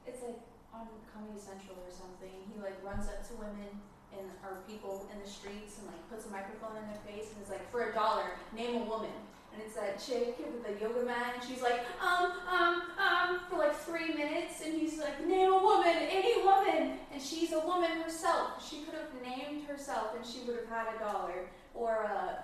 it's 0.07 0.23
like 0.23 0.38
on 0.79 0.87
Comedy 1.11 1.38
Central 1.38 1.77
or 1.83 1.91
something? 1.91 2.33
He 2.47 2.55
like 2.62 2.79
runs 2.87 3.11
up 3.11 3.27
to 3.29 3.35
women 3.35 3.69
and 4.14 4.27
or 4.47 4.62
people 4.67 5.07
in 5.12 5.19
the 5.21 5.29
streets 5.29 5.79
and 5.79 5.87
like 5.87 6.01
puts 6.09 6.27
a 6.27 6.31
microphone 6.31 6.79
in 6.79 6.87
their 6.88 7.03
face 7.05 7.35
and 7.35 7.43
is 7.43 7.51
like, 7.51 7.64
for 7.71 7.91
a 7.91 7.95
dollar, 7.95 8.38
name 8.55 8.83
a 8.83 8.85
woman. 8.85 9.12
And 9.53 9.62
it's 9.64 9.75
that 9.75 9.99
chick 9.99 10.38
with 10.38 10.62
the 10.62 10.79
yoga 10.79 11.05
mat, 11.05 11.35
and 11.35 11.43
she's 11.43 11.62
like, 11.62 11.81
um, 12.01 12.31
um, 12.47 12.83
um, 13.01 13.41
for 13.49 13.57
like 13.59 13.75
three 13.75 14.14
minutes, 14.14 14.62
and 14.64 14.79
he's 14.79 14.99
like, 14.99 15.27
name 15.27 15.51
a 15.51 15.59
woman, 15.59 15.97
any 15.97 16.45
woman, 16.45 16.99
and 17.12 17.21
she's 17.21 17.53
a 17.53 17.61
woman 17.61 17.91
herself. 18.03 18.62
She 18.62 18.83
could 18.83 18.95
have 18.95 19.11
named 19.25 19.64
herself, 19.67 20.14
and 20.14 20.25
she 20.25 20.41
would 20.47 20.57
have 20.57 20.69
had 20.69 20.95
a 20.95 20.99
dollar, 20.99 21.49
or 21.75 22.07
uh, 22.07 22.35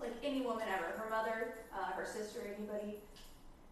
like 0.00 0.14
any 0.22 0.40
woman 0.40 0.64
ever, 0.72 0.96
her 0.96 1.10
mother, 1.10 1.54
uh, 1.74 1.92
her 1.92 2.06
sister, 2.06 2.40
anybody, 2.56 2.98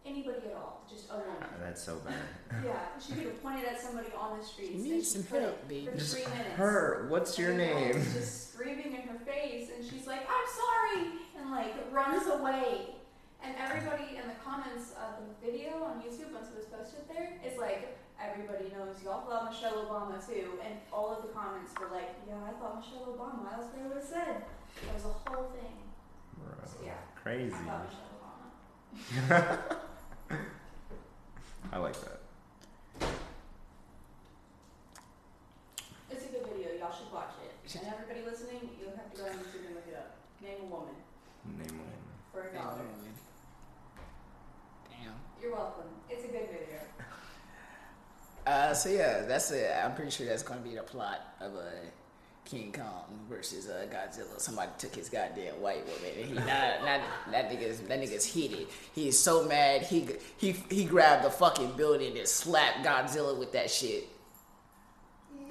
anybody 0.05 0.37
at 0.49 0.55
all, 0.55 0.83
just 0.89 1.09
a 1.09 1.13
woman. 1.17 1.35
Ah, 1.41 1.47
that's 1.61 1.81
so 1.83 1.95
bad. 2.05 2.15
Yeah, 2.65 2.79
she 2.99 3.13
could 3.13 3.25
have 3.25 3.41
pointed 3.43 3.65
at 3.65 3.79
somebody 3.81 4.09
on 4.17 4.39
the 4.39 4.43
street. 4.45 4.71
You 4.71 4.83
need 4.83 5.05
some 5.05 5.23
help, 5.23 5.67
baby. 5.67 5.87
For 5.87 5.97
Just 5.97 6.13
three 6.15 6.25
minutes. 6.31 6.55
her. 6.55 7.05
What's 7.09 7.37
your 7.37 7.51
And 7.51 7.59
the 7.59 7.65
name? 7.65 7.91
is 7.97 8.13
Just 8.13 8.53
screaming 8.53 8.93
in 8.93 9.01
her 9.09 9.19
face, 9.25 9.69
and 9.75 9.83
she's 9.85 10.07
like, 10.07 10.21
"I'm 10.21 10.47
sorry," 10.63 11.11
and 11.37 11.51
like 11.51 11.73
runs 11.91 12.27
away. 12.27 12.95
And 13.43 13.53
everybody 13.59 14.17
in 14.17 14.27
the 14.27 14.33
comments 14.43 14.93
of 14.97 15.21
the 15.21 15.33
video 15.45 15.83
on 15.83 16.01
YouTube, 16.01 16.33
once 16.33 16.47
it 16.49 16.55
was 16.57 16.65
posted 16.65 17.05
there, 17.09 17.37
is 17.45 17.57
like, 17.59 17.97
"Everybody 18.19 18.71
knows 18.73 18.95
y'all 19.03 19.27
love 19.29 19.51
Michelle 19.51 19.85
Obama 19.85 20.17
too," 20.25 20.57
and 20.65 20.75
all 20.93 21.11
of 21.15 21.21
the 21.21 21.29
comments 21.33 21.73
were 21.79 21.89
like, 21.93 22.15
"Yeah, 22.27 22.39
I 22.47 22.51
thought 22.59 22.79
Michelle 22.79 23.05
Obama. 23.13 23.51
That's 23.51 23.67
what 23.67 23.83
I 23.83 23.87
would 23.87 23.97
have 23.97 24.05
said." 24.05 24.43
It 24.81 24.93
was 24.93 25.05
a 25.05 25.29
whole 25.29 25.51
thing. 25.51 25.75
Bro, 26.39 26.53
So, 26.65 26.77
yeah. 26.85 26.93
Crazy. 27.21 27.53
I 27.53 27.57
thought 27.67 27.85
Michelle 27.85 29.29
Obama. 29.29 29.75
I 30.31 31.77
like 31.77 31.95
that. 32.01 32.19
It's 36.11 36.25
a 36.25 36.29
good 36.29 36.45
video. 36.47 36.79
Y'all 36.79 36.93
should 36.93 37.11
watch 37.13 37.33
it. 37.43 37.75
And 37.77 37.87
everybody 37.93 38.21
listening, 38.29 38.69
you'll 38.79 38.95
have 38.95 39.11
to 39.11 39.17
go 39.17 39.23
on 39.25 39.31
YouTube 39.31 39.65
and 39.67 39.75
look 39.75 39.87
it 39.89 39.95
up. 39.95 40.15
Name 40.41 40.57
a 40.61 40.65
woman. 40.65 40.95
Name 41.57 41.67
a 41.69 41.73
woman. 41.73 41.99
For 42.31 42.49
a 42.49 42.53
dollar. 42.53 42.81
Damn. 44.89 45.13
You're 45.41 45.53
welcome. 45.53 45.89
It's 46.09 46.23
a 46.25 46.27
good 46.27 46.47
video. 46.49 46.79
Uh, 48.47 48.75
so 48.75 48.89
yeah, 48.89 49.23
that's 49.25 49.49
it. 49.49 49.71
I'm 49.83 49.95
pretty 49.95 50.11
sure 50.11 50.27
that's 50.27 50.43
going 50.43 50.61
to 50.61 50.69
be 50.69 50.75
the 50.75 50.83
plot 50.83 51.33
of 51.41 51.55
a 51.55 51.71
King 52.45 52.71
Kong 52.71 53.19
versus 53.27 53.67
uh, 53.67 53.87
Godzilla. 53.91 54.39
Somebody 54.39 54.71
took 54.77 54.95
his 54.95 55.09
goddamn 55.09 55.55
white 55.55 55.83
woman, 55.85 56.11
and 56.17 56.25
he 56.27 56.33
not, 56.35 56.45
not 56.85 57.01
that 57.31 57.49
nigga's 57.49 57.79
that 57.81 57.99
nigga's 57.99 58.25
heated. 58.25 58.67
He 58.93 59.07
is 59.07 59.19
so 59.19 59.45
mad. 59.45 59.81
He 59.81 60.07
he 60.37 60.51
he 60.69 60.85
grabbed 60.85 61.25
the 61.25 61.31
fucking 61.31 61.71
building 61.75 62.17
and 62.17 62.27
slapped 62.27 62.85
Godzilla 62.85 63.37
with 63.37 63.51
that 63.53 63.69
shit. 63.69 64.07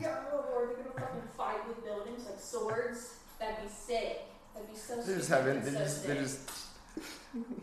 Yeah, 0.01 0.17
or 0.33 0.67
they're 0.67 0.77
gonna 0.77 1.07
fucking 1.07 1.29
fight 1.37 1.69
with 1.69 1.85
buildings 1.85 2.27
like 2.27 2.41
swords. 2.41 3.17
That'd 3.41 3.57
be 3.65 3.69
sick. 3.69 4.21
That'd 4.55 4.71
be 4.71 4.77
so 4.77 4.97
They're 5.03 5.17
just 5.17 5.27
stupid 5.27 5.47
having. 5.47 5.63
They're 5.63 5.73
so 5.73 5.79
just. 5.79 6.07
They're 6.07 6.17
sick. 6.17 6.25
just. 6.25 6.51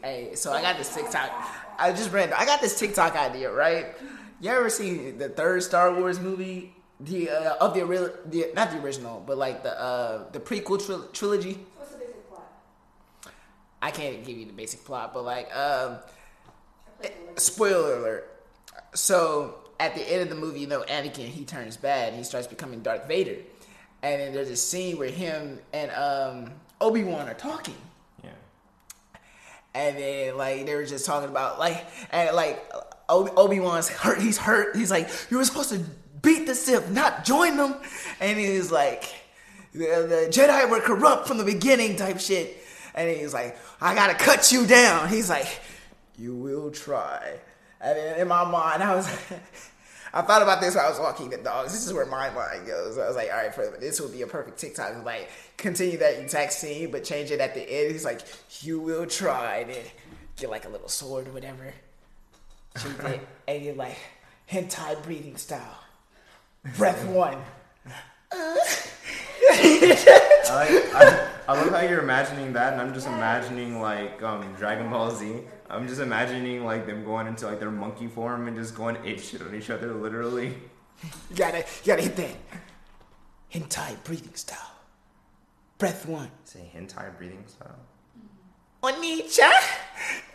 Hey, 0.04 0.36
so 0.36 0.52
I 0.52 0.62
got 0.62 0.78
this 0.78 0.94
TikTok. 0.94 1.32
I 1.80 1.92
just 1.92 2.12
ran. 2.12 2.34
I 2.34 2.46
got 2.46 2.60
this 2.60 2.78
TikTok 2.78 3.16
idea, 3.16 3.50
right? 3.52 3.88
You 4.42 4.50
ever 4.50 4.70
seen 4.70 5.18
the 5.18 5.30
third 5.30 5.64
Star 5.64 5.94
Wars 5.94 6.20
movie? 6.20 6.74
The 7.04 7.30
uh, 7.30 7.56
of 7.60 7.74
the, 7.74 7.82
ori- 7.82 8.12
the 8.26 8.52
not 8.54 8.72
the 8.72 8.80
original, 8.80 9.24
but 9.26 9.38
like 9.38 9.64
the 9.64 9.80
uh, 9.80 10.32
the 10.32 10.40
prequel 10.40 10.80
tril- 10.80 11.12
trilogy. 11.14 11.58
What's 11.78 11.92
the 11.94 11.98
basic 11.98 12.30
plot? 12.30 12.44
I 13.82 13.90
can't 13.90 14.24
give 14.24 14.38
you 14.38 14.46
the 14.46 14.54
basic 14.54 14.86
plot, 14.86 15.12
but 15.14 15.24
like 15.24 15.46
um, 15.56 15.98
I 15.98 17.02
played 17.02 17.14
the 17.14 17.26
Lego. 17.28 17.34
spoiler 17.38 17.98
alert. 17.98 18.44
So 18.94 19.56
at 19.80 19.96
the 19.96 20.02
end 20.02 20.22
of 20.22 20.30
the 20.30 20.36
movie, 20.36 20.60
you 20.60 20.68
know, 20.68 20.82
Anakin 20.84 21.26
he 21.26 21.44
turns 21.44 21.76
bad. 21.76 22.10
And 22.10 22.18
he 22.18 22.24
starts 22.24 22.46
becoming 22.46 22.82
Darth 22.82 23.08
Vader, 23.08 23.38
and 24.04 24.22
then 24.22 24.34
there's 24.34 24.50
a 24.50 24.56
scene 24.56 24.98
where 25.00 25.10
him 25.10 25.60
and 25.74 25.90
um, 25.92 26.52
Obi 26.80 27.04
Wan 27.04 27.28
are 27.28 27.34
talking. 27.34 27.76
Yeah. 28.24 28.30
And 29.74 29.98
then 29.98 30.38
like 30.38 30.68
they 30.68 30.76
were 30.76 30.86
just 30.86 31.06
talking 31.06 31.30
about 31.30 31.58
like 31.58 31.84
and 32.12 32.36
like 32.36 32.64
Obi 33.10 33.60
Wan's 33.60 33.90
hurt. 33.90 34.22
He's 34.22 34.38
hurt. 34.38 34.76
He's 34.76 34.92
like 34.92 35.10
you 35.32 35.38
were 35.38 35.46
supposed 35.46 35.70
to 35.70 35.84
beat 36.22 36.46
the 36.46 36.56
Sith, 36.56 36.90
not 36.92 37.26
join 37.26 37.58
them. 37.58 37.76
And 38.20 38.38
he's 38.38 38.72
like 38.72 39.04
the, 39.74 39.80
the 39.80 40.28
Jedi 40.30 40.70
were 40.70 40.80
corrupt 40.80 41.28
from 41.28 41.38
the 41.38 41.46
beginning, 41.46 41.96
type 41.96 42.20
shit. 42.20 42.58
And 42.94 43.10
he's 43.10 43.34
like 43.34 43.58
I 43.80 43.96
gotta 43.96 44.16
cut 44.16 44.52
you 44.52 44.66
down. 44.66 45.10
He's 45.10 45.30
like 45.30 45.48
you 46.18 46.36
will 46.36 46.72
try. 46.72 47.40
And 47.80 47.98
then 47.98 48.20
in 48.20 48.28
my 48.28 48.44
mind, 48.44 48.84
I 48.84 48.96
was. 48.96 49.08
I 50.14 50.22
thought 50.22 50.42
about 50.42 50.60
this 50.60 50.76
while 50.76 50.88
I 50.88 50.90
was 50.90 51.00
walking 51.00 51.30
the 51.30 51.38
dogs. 51.38 51.72
This 51.72 51.88
is 51.88 51.94
where 51.94 52.06
my 52.06 52.30
mind 52.32 52.68
goes. 52.68 52.98
I 52.98 53.08
was 53.08 53.16
like, 53.16 53.30
all 53.32 53.38
right, 53.38 53.56
for 53.56 53.78
this 53.80 54.02
would 54.02 54.12
be 54.12 54.24
a 54.24 54.28
perfect 54.28 54.60
TikTok. 54.60 55.06
Like, 55.06 55.30
continue 55.56 55.98
that 56.00 56.20
exact 56.20 56.52
scene, 56.52 56.92
but 56.92 57.06
change 57.06 57.32
it 57.32 57.40
at 57.40 57.54
the 57.54 57.62
end. 57.62 57.94
He's 57.94 58.04
like, 58.04 58.20
you 58.60 58.82
will 58.82 59.06
try. 59.06 59.60
And 59.60 59.70
then 59.70 59.86
get 60.36 60.50
like 60.50 60.66
a 60.66 60.70
little 60.70 60.90
sword 60.90 61.28
or 61.28 61.32
whatever. 61.32 61.74
And 63.48 63.66
you're 63.66 63.76
like, 63.76 63.98
hentai 64.50 65.02
breathing 65.04 65.36
style. 65.36 65.80
Breath 66.78 67.06
one. 67.08 67.38
I, 68.32 68.58
I, 70.94 71.28
I 71.48 71.54
love 71.54 71.72
how 71.72 71.82
you're 71.82 72.02
imagining 72.02 72.54
that, 72.54 72.74
and 72.74 72.82
I'm 72.82 72.94
just 72.94 73.08
imagining 73.08 73.82
like 73.82 74.22
um, 74.22 74.54
Dragon 74.54 74.90
Ball 74.90 75.10
Z. 75.16 75.42
I'm 75.70 75.88
just 75.88 76.02
imagining 76.02 76.64
like 76.64 76.86
them 76.86 77.04
going 77.04 77.26
into 77.28 77.48
like 77.48 77.60
their 77.60 77.72
monkey 77.72 78.08
form 78.08 78.48
and 78.48 78.56
just 78.56 78.76
going 78.76 78.98
ape 79.04 79.20
shit 79.20 79.42
on 79.42 79.56
each 79.56 79.70
other, 79.70 79.94
literally. 79.94 80.54
You 81.30 81.36
gotta, 81.36 81.60
you 81.60 81.88
gotta 81.88 82.04
hit 82.04 82.16
that. 82.18 82.36
Hentai 83.52 84.04
breathing 84.04 84.36
style. 84.36 84.58
Breath 85.80 86.06
one. 86.06 86.30
Say 86.44 86.72
hentai 86.76 87.18
breathing 87.18 87.44
style. 87.48 87.76
Onicha. 88.84 89.52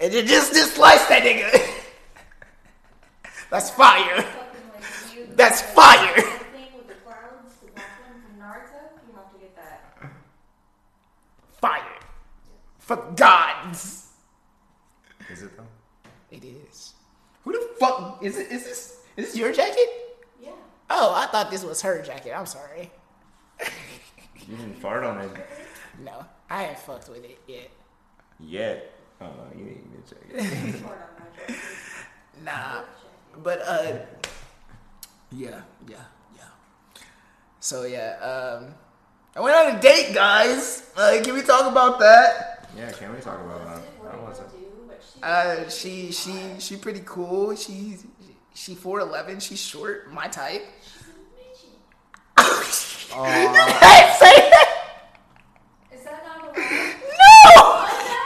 And 0.00 0.12
you 0.12 0.22
just, 0.22 0.52
just 0.52 0.74
slice 0.74 1.06
that 1.06 1.22
nigga. 1.22 1.56
That's 3.50 3.70
fire. 3.70 4.24
Fucking, 5.36 5.46
like, 5.46 5.56
you- 5.56 5.56
That's 5.56 5.62
fire. 5.62 6.14
the 6.16 6.22
thing 6.22 6.68
with 6.76 6.88
the 6.88 6.94
clouds, 6.94 7.54
the 7.64 7.70
black 7.72 7.86
one 8.00 8.20
from 8.22 8.40
Naruto. 8.40 8.80
You 9.08 9.14
have 9.16 9.32
to 9.32 9.38
get 9.38 9.56
that. 9.56 10.10
Fire. 11.60 11.82
For 12.78 12.96
gods. 13.16 14.08
Is 15.30 15.42
it 15.42 15.56
though? 15.56 15.64
It 16.30 16.44
is. 16.44 16.94
Who 17.44 17.52
the 17.52 17.68
fuck 17.80 18.22
is 18.22 18.36
it? 18.38 18.50
Is 18.52 18.64
this 18.64 19.00
is 19.16 19.26
this 19.26 19.36
your 19.36 19.52
jacket? 19.52 19.88
Yeah. 20.40 20.50
Oh, 20.90 21.12
I 21.14 21.26
thought 21.26 21.50
this 21.50 21.64
was 21.64 21.82
her 21.82 22.00
jacket. 22.02 22.32
I'm 22.36 22.46
sorry. 22.46 22.90
You 24.48 24.56
didn't 24.56 24.76
fart 24.76 25.02
on 25.02 25.18
it 25.22 25.30
No, 26.04 26.24
I 26.48 26.66
ain't 26.66 26.78
fucked 26.78 27.08
with 27.08 27.24
it 27.24 27.40
yet. 27.48 27.68
yet. 28.38 28.92
Oh, 29.20 29.26
you 29.56 29.64
ain't 29.66 29.86
even 29.88 30.02
check 30.08 30.18
it. 30.30 30.80
Hard 30.82 30.98
on 30.98 31.08
my 31.18 31.46
jacket. 31.48 31.56
Nah, 32.44 32.82
but 33.42 33.60
uh, 33.66 33.96
yeah, 35.32 35.62
yeah, 35.88 35.96
yeah. 36.36 36.44
So 37.60 37.84
yeah, 37.84 38.18
um, 38.20 38.74
I 39.34 39.40
went 39.40 39.56
on 39.56 39.76
a 39.76 39.80
date, 39.80 40.12
guys. 40.14 40.90
Uh, 40.96 41.18
can 41.22 41.34
we 41.34 41.42
talk 41.42 41.70
about 41.70 41.98
that? 42.00 42.68
yeah, 42.76 42.90
can 42.92 43.12
we 43.14 43.20
talk 43.20 43.40
about 43.40 43.64
that? 43.66 43.80
What 44.02 44.12
How 44.12 44.18
was 44.20 44.38
it? 44.40 44.50
do? 44.50 44.56
What 44.86 45.00
she 45.02 45.20
Uh, 45.22 45.68
she 45.68 46.12
she 46.12 46.54
she 46.58 46.76
pretty 46.76 47.02
cool. 47.04 47.54
She 47.56 47.96
she 48.54 48.74
four 48.74 49.00
eleven. 49.00 49.40
She's 49.40 49.60
short, 49.60 50.10
my 50.12 50.28
type. 50.28 50.64
She's 50.82 51.02
a 51.02 51.06
you 53.16 53.16
can't 53.80 54.12
say 54.18 54.34
that. 54.50 54.68
Is 55.92 56.02
that 56.04 56.22
not 56.26 56.44
a 56.44 56.46
word? 56.48 56.56
No, 56.56 56.62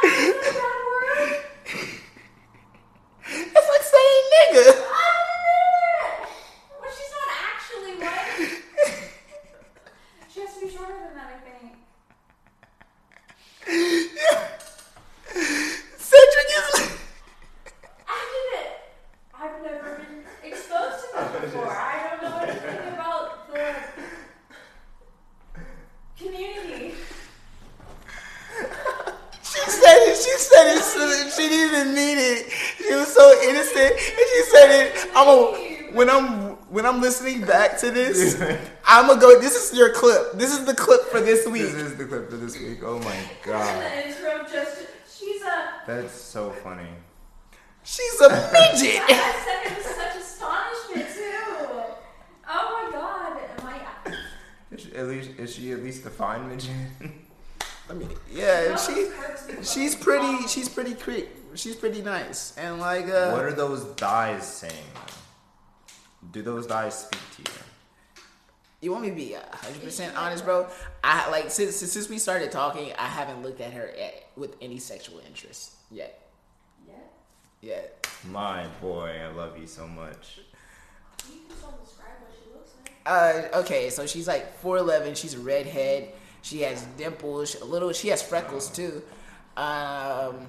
Is 0.03 0.55
that 0.57 0.75
a 0.75 0.77
word? 0.91 1.31
it's 3.31 3.69
like 3.71 3.85
saying 3.95 4.25
nigga. 4.35 4.67
Well, 6.81 6.93
she's 6.97 7.13
not 7.15 7.29
actually 7.47 7.95
white. 8.03 8.35
She 10.33 10.39
has 10.41 10.51
to 10.55 10.59
be 10.67 10.71
shorter 10.73 10.99
than 10.99 11.13
that, 11.15 11.29
I 11.31 11.33
think. 11.47 11.71
Cedric 15.99 16.49
is. 16.59 16.91
I 18.09 18.11
did 18.33 18.61
it. 18.61 18.71
I've 19.39 19.59
never 19.63 19.91
been 19.99 20.25
exposed 20.51 21.01
to 21.01 21.07
that 21.15 21.41
before. 21.43 21.69
I 21.69 21.71
don't 22.11 22.23
know 22.31 22.39
anything 22.39 22.95
about 22.95 23.53
the 23.53 23.75
community. 26.19 26.95
She 29.43 29.61
said 29.71 29.99
it. 30.09 30.17
She 30.17 30.35
said 30.39 30.77
it. 30.77 30.83
so- 30.83 31.29
She 31.43 31.49
didn't 31.49 31.75
even 31.75 31.95
mean 31.95 32.19
it. 32.19 32.51
She 32.79 32.95
was 32.95 33.13
so 33.13 33.41
innocent, 33.43 33.93
and 33.93 34.27
she 34.35 34.43
said 34.51 34.71
it. 34.71 35.11
I'm 35.15 35.29
a, 35.29 35.93
when 35.95 36.09
I'm 36.11 36.57
when 36.71 36.87
I'm 36.87 37.01
listening 37.01 37.45
back 37.45 37.70
to 37.81 37.91
this, 37.91 38.41
I'm 38.87 39.07
gonna 39.07 39.21
go. 39.21 39.41
This 39.41 39.55
is 39.73 39.77
your 39.79 39.93
clip. 39.93 40.33
This 40.35 40.53
is 40.53 40.65
the 40.65 40.75
clip 40.75 41.03
for 41.05 41.21
this 41.21 41.47
week. 41.47 41.63
This 41.63 41.75
is 41.75 41.97
the 41.97 42.05
clip 42.07 42.31
for 42.31 42.37
this 42.37 42.59
week. 42.59 42.79
Oh 42.85 42.99
my 43.01 43.15
And 43.15 43.29
god. 43.45 43.83
the 43.83 44.09
intro 44.09 44.47
just, 44.51 44.87
she's 45.19 45.43
a, 45.43 45.69
That's 45.87 46.13
so 46.15 46.51
funny. 46.51 46.89
She's 47.83 48.21
a 48.21 48.29
midget. 48.29 49.03
I 49.09 49.33
said 49.45 49.73
it 49.73 49.77
with 49.79 49.87
such 49.87 50.17
astonishment 50.17 51.15
too. 51.15 51.83
Oh 52.49 52.91
my 52.93 52.93
god. 52.93 53.39
Am 53.59 53.67
I, 53.67 54.15
Is 54.75 54.81
she, 54.83 54.95
at 54.95 55.07
least 55.09 55.31
is 55.39 55.55
she 55.55 55.73
at 55.73 55.83
least 55.83 56.05
the 56.05 56.11
fine 56.11 56.49
midget? 56.49 56.71
I 57.91 57.93
mean, 57.95 58.11
yeah, 58.33 58.77
she 58.77 58.93
it 58.93 59.13
hurts 59.15 59.49
me 59.49 59.55
she's 59.65 59.97
pretty. 59.97 60.47
She's 60.47 60.69
pretty 60.69 60.95
cre 60.95 61.27
She's 61.57 61.75
pretty 61.75 62.03
nice, 62.03 62.57
and 62.57 62.79
like 62.79 63.07
uh, 63.09 63.33
what 63.33 63.43
are 63.45 63.53
those 63.53 63.83
dyes 63.97 64.47
saying? 64.47 64.73
Do 66.31 66.43
those 66.43 66.69
dyes 66.69 66.95
speak 67.07 67.21
to 67.45 67.53
you? 67.53 67.59
You 68.81 68.93
want 68.93 69.05
me 69.05 69.11
to 69.11 69.17
be 69.17 69.37
hundred 69.53 69.83
percent 69.83 70.17
honest, 70.17 70.45
bro? 70.45 70.67
I 71.05 71.31
like 71.31 71.51
since 71.51 71.77
since 71.77 72.09
we 72.09 72.19
started 72.19 72.51
talking, 72.51 72.93
I 72.99 73.07
haven't 73.07 73.43
looked 73.43 73.61
at 73.61 73.75
her 73.75 73.89
at, 73.89 74.25
with 74.37 74.57
any 74.63 74.79
sexual 74.79 75.21
interest 75.27 75.73
yet. 75.91 76.31
Yeah. 76.89 76.95
Yet. 77.61 78.07
My 78.31 78.67
boy, 78.81 79.21
I 79.23 79.31
love 79.35 79.59
you 79.59 79.67
so 79.67 79.87
much. 79.87 80.41
You 81.29 81.41
can 81.47 81.57
still 81.57 81.79
describe 81.83 82.09
what 82.21 82.33
she 82.33 82.51
looks 82.55 82.73
like. 82.83 82.95
Uh, 83.05 83.59
okay, 83.61 83.91
so 83.91 84.07
she's 84.07 84.27
like 84.27 84.59
four 84.61 84.79
eleven. 84.79 85.15
She's 85.15 85.35
a 85.35 85.41
redhead. 85.41 86.15
She 86.41 86.63
has 86.63 86.83
dimples. 86.97 87.61
A 87.61 87.65
little. 87.67 87.93
She 87.93 88.09
has 88.09 88.23
freckles 88.23 88.71
too. 88.71 89.03
Um. 89.59 90.47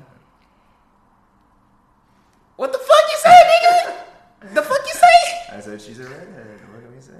What 2.55 2.71
the 2.71 2.79
fuck 2.79 3.03
you 3.09 3.17
say, 3.17 3.29
nigga? 3.29 4.53
The 4.53 4.61
fuck 4.61 4.79
you 4.85 4.93
say? 4.93 5.57
I 5.57 5.59
said 5.59 5.81
she's 5.81 5.99
a 5.99 6.03
redhead. 6.03 6.59
What 6.71 6.81
can 6.81 6.95
we 6.95 7.01
say? 7.01 7.13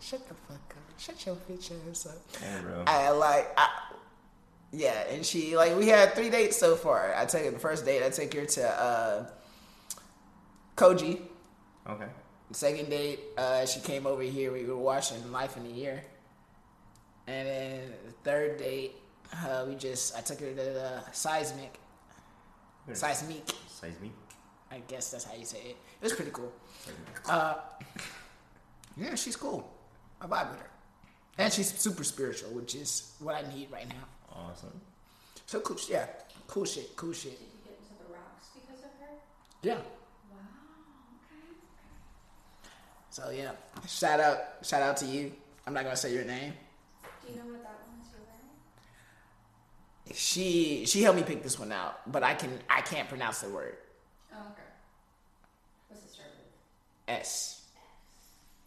Shut 0.00 0.26
the 0.28 0.34
fuck 0.34 0.56
up. 0.70 0.98
Shut 0.98 1.26
your 1.26 1.36
bitch 1.36 1.72
ass 1.90 2.06
up. 2.06 2.40
Hey. 2.40 2.60
I 2.86 3.10
like, 3.10 3.50
I, 3.56 3.68
yeah, 4.72 5.04
and 5.10 5.24
she 5.24 5.56
like 5.56 5.76
we 5.76 5.88
had 5.88 6.14
three 6.14 6.30
dates 6.30 6.56
so 6.56 6.76
far. 6.76 7.14
I 7.14 7.24
take 7.24 7.44
her 7.44 7.50
the 7.50 7.58
first 7.58 7.84
date. 7.84 8.02
I 8.04 8.10
take 8.10 8.32
her 8.34 8.44
to 8.44 8.68
uh, 8.68 9.26
Koji. 10.76 11.20
Okay. 11.88 12.06
Second 12.50 12.88
date, 12.88 13.20
uh, 13.36 13.66
she 13.66 13.80
came 13.80 14.06
over 14.06 14.22
here. 14.22 14.52
We 14.52 14.64
were 14.64 14.76
watching 14.76 15.30
Life 15.32 15.56
in 15.56 15.66
a 15.66 15.68
Year, 15.68 16.02
and 17.26 17.46
then 17.46 17.80
the 18.06 18.12
third 18.24 18.58
date, 18.58 18.92
Uh, 19.32 19.66
we 19.68 19.74
just 19.74 20.16
I 20.16 20.20
took 20.22 20.40
her 20.40 20.48
to 20.48 20.54
the 20.54 21.02
seismic, 21.12 21.78
seismic. 22.92 23.44
Seismic. 23.68 24.12
I 24.70 24.80
guess 24.86 25.10
that's 25.10 25.24
how 25.24 25.34
you 25.34 25.44
say 25.44 25.58
it. 25.58 25.76
It 26.00 26.04
was 26.04 26.12
pretty 26.14 26.30
cool. 26.30 26.52
Uh, 27.28 27.54
yeah, 28.96 29.14
she's 29.14 29.36
cool. 29.36 29.68
I 30.20 30.26
vibe 30.26 30.50
with 30.50 30.60
her, 30.60 30.70
and 31.38 31.52
she's 31.52 31.72
super 31.78 32.04
spiritual, 32.04 32.50
which 32.50 32.74
is 32.74 33.12
what 33.20 33.34
I 33.34 33.42
need 33.54 33.70
right 33.70 33.88
now. 33.88 34.04
Awesome. 34.32 34.80
So 35.46 35.60
cool, 35.60 35.76
yeah, 35.88 36.06
cool 36.46 36.64
shit, 36.64 36.94
cool 36.96 37.12
shit. 37.12 37.38
Did 37.38 37.46
you 37.46 37.58
get 37.64 37.78
into 37.78 37.94
the 38.06 38.12
rocks 38.12 38.48
because 38.54 38.84
of 38.84 38.90
her? 39.00 39.14
Yeah. 39.62 39.74
Wow. 39.74 40.38
Okay. 41.24 41.54
So 43.10 43.30
yeah, 43.30 43.52
shout 43.86 44.20
out, 44.20 44.38
shout 44.62 44.82
out 44.82 44.96
to 44.98 45.06
you. 45.06 45.32
I'm 45.66 45.74
not 45.74 45.84
gonna 45.84 45.96
say 45.96 46.12
your 46.12 46.24
name. 46.24 46.52
Do 47.26 47.32
you 47.32 47.38
know 47.38 47.46
what 47.46 47.62
that 47.62 47.78
one's 47.88 48.08
you're 48.12 48.22
wearing? 48.26 50.16
She 50.16 50.84
she 50.86 51.02
helped 51.02 51.18
me 51.18 51.24
pick 51.24 51.42
this 51.42 51.58
one 51.58 51.72
out, 51.72 52.10
but 52.10 52.22
I 52.22 52.34
can 52.34 52.58
I 52.68 52.80
can't 52.80 53.08
pronounce 53.08 53.40
the 53.40 53.48
word 53.50 53.76
Oh, 54.32 54.36
okay. 54.52 54.62
What's 55.88 56.04
it 56.04 56.10
start 56.10 56.28
with? 56.36 56.46
S. 57.08 57.62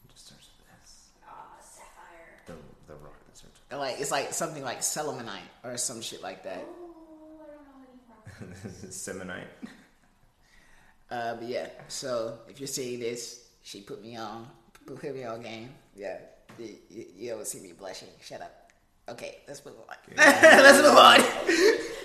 It 0.04 0.12
just 0.12 0.26
starts 0.28 0.50
with 0.58 0.68
S. 0.84 1.10
Ah, 1.28 1.56
sapphire. 1.62 2.42
The, 2.48 2.54
the 2.88 2.98
rock 3.00 3.18
that 3.28 3.38
starts 3.38 3.60
Like 3.72 4.00
it's 4.00 4.12
like 4.12 4.34
something 4.34 4.64
like 4.64 4.82
Selamonite 4.82 5.48
or 5.64 5.78
some 5.78 6.02
shit 6.02 6.22
like 6.22 6.44
that. 6.44 6.66
Oh, 6.84 7.44
I 7.44 7.54
don't 7.54 7.64
know 7.66 8.52
any 8.52 8.54
rocks. 8.64 8.82
with 8.82 8.92
Semonite. 8.92 9.70
Uh, 11.12 11.36
but 11.36 11.44
yeah, 11.46 11.68
so 11.90 12.38
if 12.48 12.58
you're 12.62 12.68
seeing 12.68 12.98
this, 13.02 13.50
she 13.64 13.82
put 13.82 14.02
me 14.02 14.16
on, 14.16 14.48
put 14.86 15.14
me 15.14 15.26
on 15.26 15.42
game. 15.42 15.70
Yeah, 15.94 16.20
you, 16.58 16.76
you, 16.90 17.06
you 17.18 17.30
don't 17.32 17.46
see 17.46 17.60
me 17.60 17.74
blushing. 17.74 18.08
Shut 18.22 18.40
up. 18.42 18.72
Okay, 19.10 19.40
let's 19.46 19.66
move 19.66 19.76
on. 19.90 19.96
let's 20.16 20.78
move 20.78 20.96
on. 20.96 21.20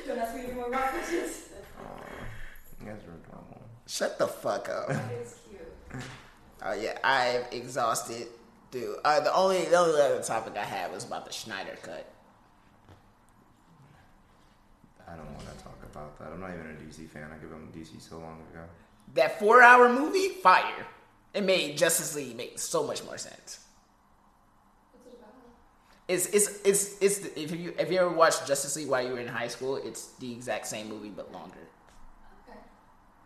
Don't 0.09 0.18
ask 0.18 0.35
me 0.35 0.40
any 0.46 0.55
more 0.55 0.68
rock 0.70 0.90
questions. 0.90 1.50
You 2.81 2.87
guys 2.87 2.96
are 3.07 3.14
adorable. 3.14 3.62
Shut 3.87 4.18
the 4.18 4.26
fuck 4.26 4.68
up. 4.70 4.90
It's 4.90 5.37
cute. 5.48 6.02
Oh 6.64 6.72
yeah, 6.72 6.98
I'm 7.05 7.42
exhausted, 7.52 8.26
dude. 8.70 8.96
Uh, 9.05 9.20
the 9.20 9.35
only 9.35 9.64
the 9.64 9.76
only 9.76 10.00
other 10.00 10.22
topic 10.22 10.57
I 10.57 10.64
had 10.64 10.92
was 10.92 11.05
about 11.05 11.26
the 11.26 11.33
Snyder 11.33 11.76
cut. 11.83 12.12
I 15.09 15.14
don't 15.14 15.26
want 15.26 15.40
to 15.40 15.64
talk 15.64 15.79
about 15.90 16.18
that. 16.18 16.33
I'm 16.33 16.40
not 16.40 16.50
even 16.50 16.66
a 16.66 16.74
DC 16.74 17.09
fan. 17.09 17.31
I 17.33 17.38
give 17.38 17.50
them 17.50 17.72
DC 17.74 18.00
so 18.00 18.18
long 18.18 18.40
ago. 18.52 18.64
That 19.14 19.38
four 19.38 19.62
hour 19.62 19.88
movie, 19.88 20.29
fire. 20.29 20.87
It 21.33 21.44
made 21.44 21.76
Justice 21.76 22.16
League 22.16 22.37
make 22.37 22.59
so 22.59 22.87
much 22.87 23.05
more 23.05 23.18
sense. 23.18 23.61
What's 24.92 25.07
it 25.07 25.18
about? 25.18 25.35
It's 26.09 26.26
it's 26.26 26.61
it's 26.64 27.02
it's 27.02 27.18
the, 27.18 27.40
if 27.40 27.52
you 27.52 27.74
if 27.79 27.90
you 27.90 27.98
ever 27.98 28.11
watched 28.11 28.46
Justice 28.46 28.76
League 28.76 28.88
while 28.88 29.07
you 29.07 29.12
were 29.12 29.20
in 29.20 29.29
high 29.29 29.48
school, 29.48 29.76
it's 29.76 30.09
the 30.18 30.33
exact 30.33 30.66
same 30.66 30.88
movie 30.88 31.11
but 31.11 31.33
longer. 31.33 31.55
Okay. 32.48 32.59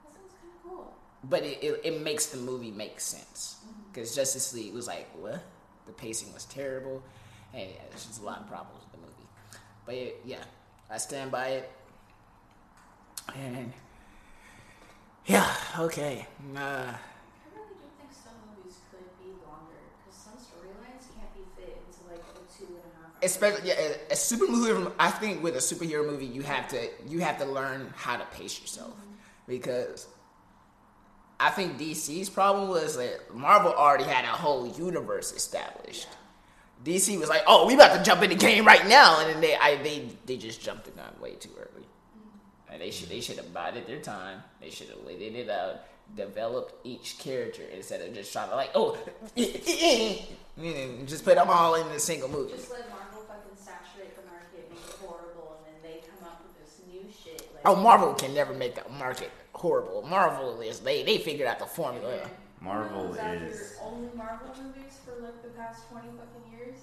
That 0.04 0.12
sounds 0.12 0.34
kind 0.34 0.52
of 0.54 0.70
cool. 0.70 0.94
But 1.24 1.44
it, 1.44 1.62
it, 1.62 1.80
it 1.84 2.02
makes 2.02 2.26
the 2.26 2.38
movie 2.38 2.70
make 2.70 3.00
sense 3.00 3.56
because 3.92 4.14
Justice 4.14 4.54
League 4.54 4.72
was 4.72 4.86
like 4.86 5.08
what 5.18 5.42
the 5.86 5.92
pacing 5.92 6.32
was 6.32 6.44
terrible, 6.46 7.02
and 7.52 7.68
yeah, 7.70 7.76
there's 7.90 8.06
just 8.06 8.20
a 8.20 8.24
lot 8.24 8.40
of 8.40 8.48
problems 8.48 8.82
with 8.84 8.92
the 8.92 8.98
movie. 8.98 9.28
But 9.86 9.94
it, 9.94 10.20
yeah, 10.24 10.44
I 10.90 10.98
stand 10.98 11.30
by 11.30 11.48
it, 11.48 11.70
and 13.34 13.72
yeah, 15.26 15.52
okay. 15.78 16.26
Uh, 16.54 16.58
I 16.58 16.98
really 17.54 17.74
do 17.74 17.86
think 17.98 18.12
some 18.12 18.32
movies 18.56 18.78
could 18.90 19.06
be 19.18 19.30
longer 19.46 19.78
because 20.04 20.18
some 20.18 20.34
storylines 20.34 21.06
can't 21.18 21.32
be 21.34 21.42
fit 21.56 21.82
into 21.86 22.10
like 22.10 22.22
a 22.22 22.58
two 22.58 22.66
and 22.66 22.76
a 22.76 23.02
half. 23.02 23.22
especially 23.22 23.68
yeah, 23.68 23.74
a, 23.74 24.12
a 24.12 24.16
superhero. 24.16 24.92
I 24.98 25.10
think 25.10 25.42
with 25.42 25.54
a 25.56 25.58
superhero 25.58 26.06
movie, 26.06 26.26
you 26.26 26.42
have 26.42 26.68
to 26.68 26.88
you 27.06 27.20
have 27.20 27.38
to 27.38 27.44
learn 27.44 27.92
how 27.96 28.16
to 28.16 28.24
pace 28.26 28.60
yourself 28.60 28.94
because 29.46 30.06
I 31.40 31.48
think 31.48 31.78
DC's 31.78 32.28
problem 32.28 32.68
was 32.68 32.98
that 32.98 33.34
Marvel 33.34 33.72
already 33.72 34.04
had 34.04 34.26
a 34.26 34.28
whole 34.28 34.68
universe 34.68 35.32
established. 35.32 36.06
DC 36.84 37.18
was 37.18 37.30
like, 37.30 37.42
"Oh, 37.46 37.66
we 37.66 37.74
about 37.74 37.96
to 37.96 38.02
jump 38.02 38.22
in 38.22 38.28
the 38.28 38.36
game 38.36 38.66
right 38.66 38.86
now," 38.86 39.20
and 39.20 39.30
then 39.30 39.40
they 39.40 39.56
I, 39.56 39.76
they 39.82 40.10
they 40.26 40.36
just 40.36 40.60
jumped 40.60 40.84
the 40.84 40.90
gun 40.90 41.12
way 41.18 41.32
too 41.36 41.50
early. 41.58 41.86
And 42.70 42.80
they 42.80 42.90
should 42.90 43.08
they 43.08 43.22
should 43.22 43.36
have 43.38 43.52
bided 43.54 43.86
their 43.86 44.00
time. 44.00 44.42
They 44.60 44.68
should 44.70 44.88
have 44.88 44.98
waited 45.04 45.34
it 45.34 45.48
out, 45.48 45.80
developed 46.14 46.74
each 46.86 47.18
character 47.18 47.62
instead 47.74 48.02
of 48.02 48.14
just 48.14 48.32
trying 48.32 48.50
to 48.50 48.56
like, 48.56 48.70
oh, 48.74 48.98
just 51.06 51.24
put 51.24 51.36
them 51.36 51.48
all 51.48 51.74
in 51.74 51.86
a 51.88 51.98
single 51.98 52.28
movie. 52.28 52.52
Just 52.52 52.70
let 52.70 52.88
Marvel 52.90 53.22
fucking 53.26 53.56
saturate 53.56 54.14
the 54.14 54.22
market, 54.30 54.70
make 54.70 54.78
it 54.78 54.96
horrible, 55.02 55.58
and 55.66 55.74
then 55.74 55.90
they 55.90 56.00
come 56.06 56.28
up 56.28 56.42
with 56.42 56.54
this 56.60 56.80
new 56.86 57.02
shit. 57.10 57.48
Like, 57.54 57.62
Oh, 57.64 57.76
Marvel 57.76 58.12
can 58.14 58.34
never 58.34 58.52
make 58.54 58.74
the 58.74 58.88
market 58.92 59.30
horrible. 59.60 60.02
Marvel 60.02 60.60
is 60.60 60.80
they 60.80 61.02
they 61.02 61.18
figured 61.18 61.48
out 61.48 61.58
the 61.58 61.66
formula. 61.66 62.18
Marvel 62.60 63.08
Was 63.08 63.16
that 63.16 63.36
is 63.42 63.74
your 63.78 63.86
only 63.88 64.10
Marvel 64.14 64.48
movies 64.62 64.98
for 65.04 65.22
like 65.22 65.42
the 65.42 65.48
past 65.50 65.88
twenty 65.88 66.08
fucking 66.08 66.52
years 66.52 66.76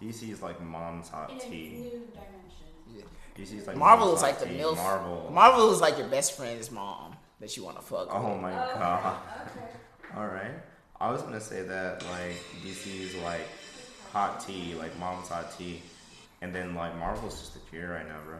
DC 0.00 0.30
is 0.32 0.42
like 0.42 0.60
mom's 0.62 1.08
hot 1.08 1.30
in 1.30 1.36
a 1.36 1.40
tea. 1.40 1.68
new 1.70 1.90
dimension. 1.90 3.08
DC 3.36 3.58
is 3.60 3.66
like 3.66 3.76
Marvel 3.76 4.06
mom's 4.06 4.18
is 4.18 4.22
like 4.22 4.38
the 4.38 4.46
tea. 4.46 4.58
milf. 4.58 4.76
Marvel. 4.76 5.30
Marvel 5.32 5.72
is 5.72 5.80
like 5.80 5.98
your 5.98 6.08
best 6.08 6.36
friend's 6.36 6.70
mom 6.70 7.16
that 7.40 7.56
you 7.56 7.64
want 7.64 7.76
to 7.76 7.82
fuck. 7.82 8.08
Oh 8.10 8.32
with. 8.32 8.42
my 8.42 8.52
Okay, 8.70 8.78
god. 8.78 9.16
Okay. 9.46 10.16
All 10.16 10.26
right. 10.26 10.54
I 11.00 11.10
was 11.10 11.22
gonna 11.22 11.40
say 11.40 11.62
that 11.62 12.02
like 12.10 12.36
DC 12.64 13.00
is 13.00 13.14
like 13.16 13.46
hot 14.12 14.40
tea, 14.46 14.74
like 14.74 14.96
mom's 14.98 15.28
hot 15.28 15.56
tea, 15.56 15.82
and 16.42 16.54
then 16.54 16.74
like 16.74 16.94
Marvel's 16.98 17.40
just 17.40 17.56
a 17.56 17.60
cure 17.70 17.90
right 17.90 18.06
now, 18.06 18.18
bro. 18.26 18.38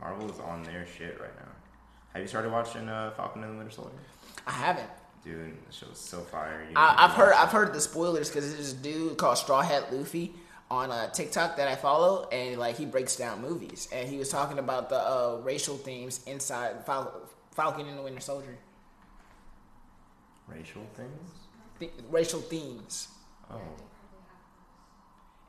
Marvel 0.00 0.30
is 0.30 0.40
on 0.40 0.62
their 0.64 0.86
shit 0.86 1.20
right 1.20 1.36
now. 1.36 1.51
Have 2.12 2.22
you 2.22 2.28
started 2.28 2.52
watching 2.52 2.88
uh, 2.88 3.10
Falcon 3.16 3.42
and 3.42 3.54
the 3.54 3.58
Winter 3.58 3.72
Soldier? 3.72 3.92
I 4.46 4.52
haven't. 4.52 4.88
Dude, 5.24 5.56
the 5.66 5.72
show's 5.72 5.98
so 5.98 6.18
fire. 6.20 6.66
I, 6.74 6.94
I've 7.04 7.12
heard 7.12 7.30
watch 7.32 7.38
I've 7.46 7.52
heard 7.52 7.72
the 7.72 7.80
spoilers 7.80 8.28
because 8.28 8.46
there's 8.52 8.72
this 8.72 8.72
dude 8.72 9.16
called 9.16 9.38
Straw 9.38 9.62
Hat 9.62 9.92
Luffy 9.92 10.32
on 10.70 10.90
uh, 10.90 11.08
TikTok 11.10 11.56
that 11.58 11.68
I 11.68 11.76
follow, 11.76 12.28
and 12.30 12.58
like 12.58 12.76
he 12.76 12.86
breaks 12.86 13.14
down 13.16 13.40
movies, 13.40 13.88
and 13.92 14.08
he 14.08 14.16
was 14.18 14.28
talking 14.30 14.58
about 14.58 14.88
the 14.88 14.96
uh, 14.98 15.40
racial 15.44 15.76
themes 15.76 16.22
inside 16.26 16.84
Fal- 16.86 17.28
Falcon 17.52 17.86
and 17.86 17.98
the 17.98 18.02
Winter 18.02 18.20
Soldier. 18.20 18.56
racial 20.48 20.82
things. 20.94 21.30
Th- 21.78 21.92
racial 22.10 22.40
themes, 22.40 23.08
Oh. 23.50 23.58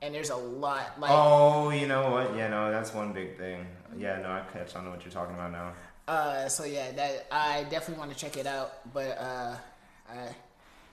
and 0.01 0.13
there's 0.13 0.29
a 0.29 0.35
lot 0.35 0.99
like. 0.99 1.11
Oh, 1.11 1.69
you 1.71 1.87
know 1.87 2.09
what? 2.11 2.35
Yeah, 2.35 2.49
no, 2.49 2.71
that's 2.71 2.93
one 2.93 3.11
big 3.13 3.37
thing. 3.37 3.65
Yeah, 3.97 4.19
no, 4.21 4.29
I 4.31 4.41
catch 4.51 4.75
on 4.75 4.83
to 4.85 4.89
what 4.91 5.03
you're 5.03 5.11
talking 5.11 5.35
about 5.35 5.51
now. 5.51 5.73
Uh, 6.07 6.47
so 6.49 6.65
yeah, 6.65 6.91
that 6.91 7.27
I 7.31 7.63
definitely 7.63 7.99
want 7.99 8.11
to 8.11 8.17
check 8.17 8.37
it 8.37 8.45
out. 8.45 8.93
But 8.93 9.17
uh, 9.17 9.55
I, 10.09 10.35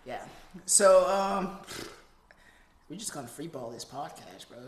yeah. 0.06 0.22
So 0.66 1.08
um, 1.08 1.58
we're 2.88 2.96
just 2.96 3.12
gonna 3.12 3.28
freeball 3.28 3.72
this 3.72 3.84
podcast, 3.84 4.48
bro. 4.48 4.58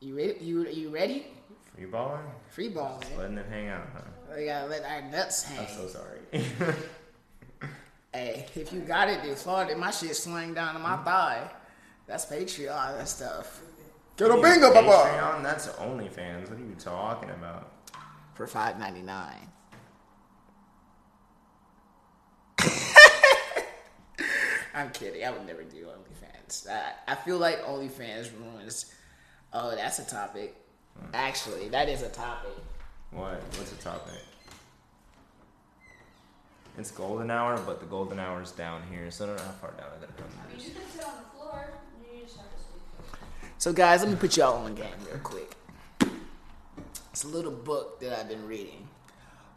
You 0.00 0.16
ready? 0.16 0.36
You 0.40 0.68
you 0.68 0.88
ready? 0.90 1.26
Free 1.74 1.86
balling? 1.86 2.20
Freeball, 2.54 3.00
man. 3.00 3.18
Letting 3.18 3.38
it 3.38 3.46
hang 3.48 3.68
out, 3.68 3.88
huh? 3.92 4.00
We 4.36 4.46
gotta 4.46 4.68
let 4.68 4.84
our 4.84 5.02
nuts 5.02 5.42
hang. 5.44 5.58
Out. 5.58 5.68
I'm 5.68 5.76
so 5.76 5.88
sorry. 5.88 6.74
Hey, 8.12 8.46
if 8.56 8.72
you 8.72 8.80
got 8.80 9.08
it, 9.08 9.22
then 9.22 9.36
Florida, 9.36 9.76
my 9.76 9.92
shit 9.92 10.16
slang 10.16 10.52
down 10.52 10.74
to 10.74 10.80
my 10.80 10.96
thigh. 10.96 11.48
That's 12.08 12.26
Patreon 12.26 12.98
and 12.98 13.06
stuff. 13.06 13.60
Get 14.16 14.32
a 14.32 14.34
bingo, 14.34 14.72
papa. 14.72 14.88
Patreon? 14.88 15.42
That's 15.44 15.68
OnlyFans. 15.68 16.50
What 16.50 16.58
are 16.58 16.62
you 16.62 16.74
talking 16.76 17.30
about? 17.30 17.79
For 18.40 18.46
five 18.46 18.78
ninety 18.78 19.02
nine. 19.02 19.52
I'm 24.74 24.88
kidding. 24.92 25.22
I 25.26 25.30
would 25.30 25.46
never 25.46 25.62
do 25.62 25.84
OnlyFans. 25.84 26.66
I, 26.66 26.92
I 27.06 27.16
feel 27.16 27.36
like 27.36 27.62
OnlyFans 27.66 28.30
ruins. 28.40 28.94
Oh, 29.52 29.76
that's 29.76 29.98
a 29.98 30.06
topic. 30.06 30.56
Actually, 31.12 31.68
that 31.68 31.90
is 31.90 32.00
a 32.00 32.08
topic. 32.08 32.56
What? 33.10 33.42
What's 33.58 33.72
the 33.72 33.82
topic? 33.82 34.14
It's 36.78 36.90
golden 36.90 37.30
hour, 37.30 37.60
but 37.66 37.80
the 37.80 37.86
golden 37.86 38.18
hour 38.18 38.40
is 38.40 38.52
down 38.52 38.80
here, 38.90 39.10
so 39.10 39.24
I 39.24 39.26
don't 39.26 39.36
know 39.36 39.42
how 39.42 39.50
far 39.50 39.72
down 39.72 39.88
I 39.94 40.00
gotta 40.00 40.14
I 40.14 40.16
mean, 40.16 40.30
come. 40.56 40.66
you 40.66 40.70
can 40.72 40.90
sit 40.90 41.04
on 41.04 41.12
the 41.18 41.28
floor. 41.36 41.68
You 42.10 42.22
just 42.22 42.38
have 42.38 42.46
to 42.46 42.56
sleep. 42.56 43.20
So, 43.58 43.74
guys, 43.74 44.00
let 44.00 44.08
me 44.08 44.16
put 44.16 44.34
y'all 44.38 44.64
on 44.64 44.74
game 44.74 44.86
real 45.06 45.18
quick. 45.18 45.56
It's 47.12 47.24
a 47.24 47.28
little 47.28 47.50
book 47.50 48.00
that 48.00 48.18
I've 48.18 48.28
been 48.28 48.46
reading 48.46 48.88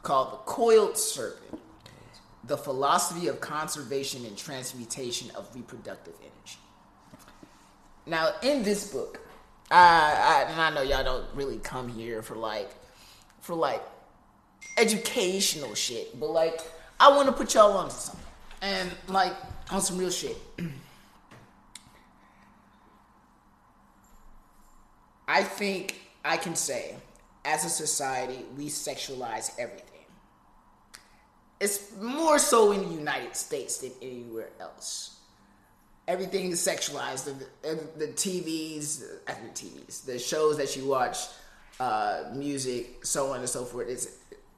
called 0.01 0.31
The 0.33 0.37
Coiled 0.37 0.97
Serpent 0.97 1.61
The 2.45 2.57
Philosophy 2.57 3.27
of 3.27 3.39
Conservation 3.39 4.25
and 4.25 4.35
Transmutation 4.37 5.29
of 5.35 5.53
Reproductive 5.55 6.15
Energy. 6.19 6.59
Now, 8.05 8.31
in 8.41 8.63
this 8.63 8.91
book, 8.91 9.21
I, 9.71 10.45
I, 10.47 10.51
and 10.51 10.59
I 10.59 10.71
know 10.71 10.81
y'all 10.81 11.03
don't 11.03 11.25
really 11.35 11.57
come 11.57 11.87
here 11.87 12.21
for 12.21 12.35
like, 12.35 12.69
for 13.39 13.55
like 13.55 13.81
educational 14.77 15.73
shit, 15.75 16.19
but 16.19 16.31
like, 16.31 16.59
I 16.99 17.09
want 17.09 17.27
to 17.27 17.31
put 17.33 17.53
y'all 17.53 17.77
onto 17.77 17.95
something. 17.95 18.25
And 18.61 18.91
like, 19.07 19.33
on 19.71 19.81
some 19.81 19.97
real 19.97 20.09
shit. 20.09 20.37
I 25.27 25.43
think 25.43 26.01
I 26.25 26.37
can 26.37 26.55
say, 26.55 26.95
as 27.45 27.65
a 27.65 27.69
society, 27.69 28.45
we 28.57 28.67
sexualize 28.67 29.51
everything. 29.59 29.89
It's 31.59 31.95
more 31.99 32.39
so 32.39 32.71
in 32.71 32.81
the 32.81 32.93
United 32.93 33.35
States 33.35 33.77
than 33.77 33.91
anywhere 34.01 34.49
else. 34.59 35.19
Everything 36.07 36.51
is 36.51 36.65
sexualized. 36.65 37.25
The, 37.25 37.79
the 37.97 38.07
TVs, 38.07 39.03
uh, 39.27 39.33
the 39.41 39.49
TVs, 39.53 40.05
the 40.05 40.19
shows 40.19 40.57
that 40.57 40.75
you 40.75 40.85
watch, 40.85 41.17
uh, 41.79 42.25
music, 42.33 43.05
so 43.05 43.31
on 43.31 43.39
and 43.39 43.49
so 43.49 43.63
forth. 43.63 43.87
It's 43.87 44.07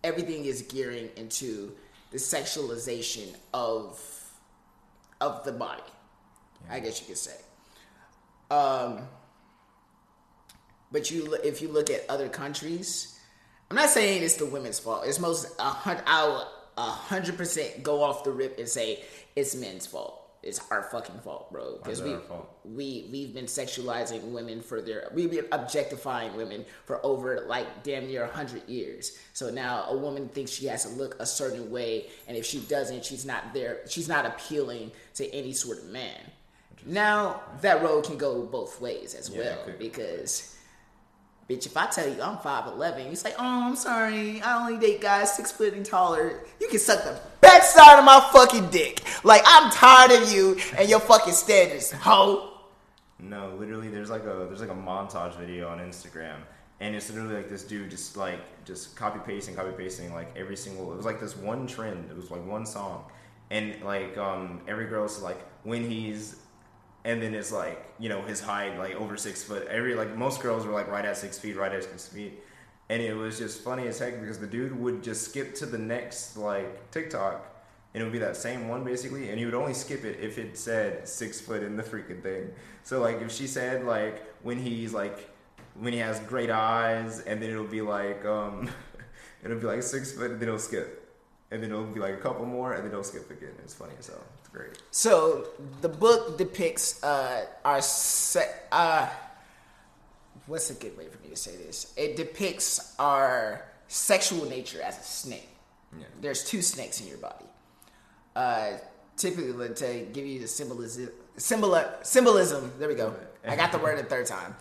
everything 0.04 0.46
is 0.46 0.64
gearing 0.64 1.10
into 1.16 1.76
the 2.12 2.18
sexualization 2.18 3.36
of 3.54 4.02
of 5.22 5.44
the 5.44 5.52
body. 5.52 5.84
I 6.70 6.80
guess 6.80 7.00
you 7.02 7.08
could 7.08 7.18
say. 7.18 7.38
Um, 8.50 9.08
but 10.92 11.12
you, 11.12 11.34
if 11.44 11.62
you 11.62 11.68
look 11.70 11.90
at 11.90 12.06
other 12.10 12.30
countries, 12.30 13.20
I'm 13.70 13.76
not 13.78 13.90
saying 13.90 14.24
it's 14.24 14.36
the 14.38 14.46
women's 14.46 14.80
fault. 14.80 15.04
It's 15.06 15.20
most 15.20 15.48
a 15.60 15.64
hundred. 15.64 16.04
I'll 16.08 16.52
a 16.78 16.82
hundred 16.82 17.38
percent 17.38 17.84
go 17.84 18.04
off 18.04 18.24
the 18.24 18.32
rip 18.32 18.60
and 18.60 18.68
say 18.68 19.04
it's 19.36 19.56
men's 19.56 19.86
fault. 19.88 20.22
It's 20.44 20.62
our 20.70 20.84
fucking 20.84 21.22
fault, 21.22 21.52
bro. 21.52 21.78
Because 21.78 22.04
we 22.04 22.12
it 22.12 22.16
our 22.16 22.22
fault? 22.22 22.50
we 22.64 23.08
we've 23.12 23.34
been 23.34 23.46
sexualizing 23.46 24.22
women 24.32 24.62
for 24.62 24.80
their 24.80 25.10
we've 25.14 25.32
been 25.32 25.48
objectifying 25.52 26.36
women 26.36 26.64
for 26.86 27.04
over 27.04 27.46
like 27.48 27.84
damn 27.84 28.06
near 28.06 28.28
hundred 28.28 28.70
years. 28.70 29.18
So 29.34 29.50
now 29.50 29.86
a 29.90 29.98
woman 29.98 30.30
thinks 30.30 30.52
she 30.52 30.68
has 30.68 30.84
to 30.84 30.90
look 30.90 31.16
a 31.20 31.26
certain 31.26 31.72
way, 31.72 32.08
and 32.28 32.38
if 32.38 32.46
she 32.46 32.60
doesn't, 32.60 33.04
she's 33.04 33.26
not 33.26 33.54
there. 33.56 33.80
She's 33.88 34.08
not 34.08 34.28
appealing 34.28 34.92
to 35.16 35.28
any 35.34 35.54
sort 35.54 35.80
of 35.80 35.86
man. 35.86 36.20
Now 36.86 37.42
that 37.62 37.82
road 37.82 38.04
can 38.04 38.18
go 38.18 38.44
both 38.44 38.80
ways 38.80 39.16
as 39.16 39.30
Yeah, 39.32 39.40
well 39.40 39.58
because. 39.80 40.55
Bitch, 41.48 41.68
if 41.68 41.78
I 41.78 41.86
tell 41.86 42.08
you 42.08 42.20
I'm 42.24 42.38
5'11, 42.38 43.08
you 43.08 43.16
say, 43.16 43.34
oh, 43.38 43.68
I'm 43.68 43.76
sorry, 43.76 44.42
I 44.42 44.60
only 44.60 44.80
date 44.80 45.00
guys 45.00 45.36
six 45.36 45.52
foot 45.52 45.74
and 45.76 45.86
taller. 45.86 46.40
You 46.60 46.68
can 46.68 46.80
suck 46.80 47.04
the 47.04 47.20
backside 47.40 48.00
of 48.00 48.06
my 48.06 48.28
fucking 48.34 48.72
dick. 48.72 49.02
Like, 49.24 49.44
I'm 49.46 49.72
tired 49.72 50.12
of 50.12 50.32
you 50.32 50.58
and 50.76 50.90
your 50.90 51.00
fucking 51.00 51.34
standards, 51.34 51.92
ho. 51.92 52.52
No, 53.20 53.56
literally, 53.60 53.90
there's 53.90 54.10
like 54.10 54.24
a 54.24 54.46
there's 54.48 54.60
like 54.60 54.70
a 54.70 54.74
montage 54.74 55.38
video 55.38 55.70
on 55.70 55.80
Instagram, 55.80 56.38
and 56.80 56.96
it's 56.96 57.10
literally 57.10 57.36
like 57.36 57.50
this 57.50 57.64
dude 57.64 57.90
just 57.90 58.18
like 58.18 58.40
just 58.66 58.96
copy 58.96 59.20
pasting, 59.26 59.56
copy 59.56 59.72
pasting 59.72 60.14
like 60.14 60.36
every 60.36 60.58
single. 60.58 60.92
It 60.92 60.98
was 60.98 61.06
like 61.06 61.20
this 61.20 61.36
one 61.36 61.66
trend. 61.66 62.10
It 62.10 62.16
was 62.16 62.30
like 62.30 62.46
one 62.46 62.66
song, 62.66 63.06
and 63.52 63.82
like 63.84 64.18
um 64.18 64.62
every 64.68 64.86
girl's 64.88 65.22
like 65.22 65.40
when 65.64 65.90
he's, 65.90 66.42
and 67.06 67.22
then 67.22 67.36
it's 67.36 67.52
like 67.52 67.86
you 68.00 68.10
know 68.10 68.24
his 68.24 68.42
height 68.42 68.78
like 68.78 68.96
over 68.96 69.16
six 69.16 69.44
foot. 69.44 69.68
Every 69.68 69.94
like 69.94 70.18
most 70.18 70.42
girls 70.42 70.66
were 70.66 70.74
like 70.74 70.90
right 70.90 71.06
at 71.06 71.16
six 71.16 71.40
feet, 71.40 71.56
right 71.56 71.72
at 71.72 71.84
six 71.84 72.08
feet, 72.10 72.44
and 72.90 73.02
it 73.02 73.14
was 73.14 73.38
just 73.38 73.64
funny 73.64 73.88
as 73.88 74.00
heck 74.00 74.20
because 74.20 74.40
the 74.40 74.48
dude 74.48 74.78
would 74.78 75.04
just 75.04 75.30
skip 75.30 75.56
to 75.56 75.66
the 75.68 75.78
next 75.78 76.36
like 76.36 76.92
TikTok. 76.92 77.52
And 77.94 78.02
it 78.02 78.06
would 78.08 78.12
be 78.12 78.20
that 78.20 78.36
same 78.36 78.68
one 78.68 78.84
basically, 78.84 79.30
and 79.30 79.40
he 79.40 79.46
would 79.46 79.54
only 79.54 79.74
skip 79.74 80.04
it 80.04 80.20
if 80.20 80.38
it 80.38 80.58
said 80.58 81.08
six 81.08 81.40
foot 81.40 81.64
in 81.64 81.78
the 81.78 81.84
freaking 81.84 82.22
thing. 82.22 82.50
So 82.84 83.00
like 83.00 83.22
if 83.22 83.32
she 83.32 83.48
said 83.48 83.86
like 83.86 84.22
when 84.44 84.58
he's 84.58 84.94
like 84.94 85.30
when 85.80 85.94
he 85.94 86.00
has 86.00 86.20
great 86.22 86.50
eyes, 86.50 87.22
and 87.22 87.42
then 87.42 87.52
it'll 87.52 87.64
be 87.66 87.82
like 87.82 88.26
um 88.26 88.70
it'll 89.44 89.60
be 89.60 89.68
like 89.68 89.84
six 89.84 90.12
foot, 90.12 90.32
and 90.32 90.42
then 90.42 90.50
it'll 90.50 90.60
skip, 90.60 91.08
and 91.52 91.62
then 91.62 91.70
it'll 91.70 91.86
be 91.86 92.02
like 92.02 92.16
a 92.16 92.18
couple 92.18 92.46
more, 92.46 92.74
and 92.74 92.84
then 92.84 92.92
it'll 92.92 93.04
skip 93.04 93.30
again. 93.30 93.54
It's 93.64 93.76
funny 93.76 93.94
as 94.00 94.08
hell. 94.08 94.24
Great. 94.56 94.82
So 94.92 95.48
the 95.82 95.90
book 95.90 96.38
depicts 96.38 97.04
uh, 97.04 97.46
our 97.66 97.82
se- 97.82 98.56
uh, 98.72 99.10
what's 100.48 100.70
a 100.70 100.76
good 100.76 100.98
way 100.98 101.08
for 101.08 101.22
me 101.22 101.30
to 101.30 101.36
say 101.36 101.58
this? 101.58 101.94
It 101.98 102.16
depicts 102.16 102.96
our 102.98 103.66
sexual 103.90 104.46
nature 104.46 104.82
as 104.82 104.98
a 104.98 105.04
snake. 105.04 105.50
Yeah. 105.98 106.06
There's 106.22 106.46
two 106.46 106.62
snakes 106.62 107.02
in 107.02 107.08
your 107.08 107.18
body. 107.18 107.46
Uh, 108.34 108.72
typically, 109.18 109.74
to 109.74 110.08
give 110.14 110.26
you 110.26 110.40
the 110.40 110.48
symbolism, 110.48 111.10
symbol, 111.36 111.84
symbolism. 112.02 112.72
There 112.80 112.88
we 112.88 112.96
go. 112.96 113.14
I 113.46 113.58
got 113.58 113.74
the 113.74 113.78
word 113.78 114.00
a 114.00 114.04
third 114.04 114.26
time. 114.26 114.56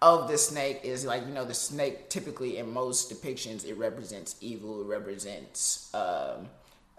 Of 0.00 0.28
the 0.28 0.38
snake 0.38 0.80
is 0.84 1.04
like 1.04 1.26
you 1.26 1.32
know 1.32 1.44
the 1.44 1.54
snake. 1.54 2.08
Typically, 2.08 2.56
in 2.58 2.72
most 2.72 3.10
depictions, 3.10 3.66
it 3.66 3.74
represents 3.74 4.36
evil. 4.40 4.82
It 4.82 4.86
represents 4.86 5.92
um, 5.94 6.48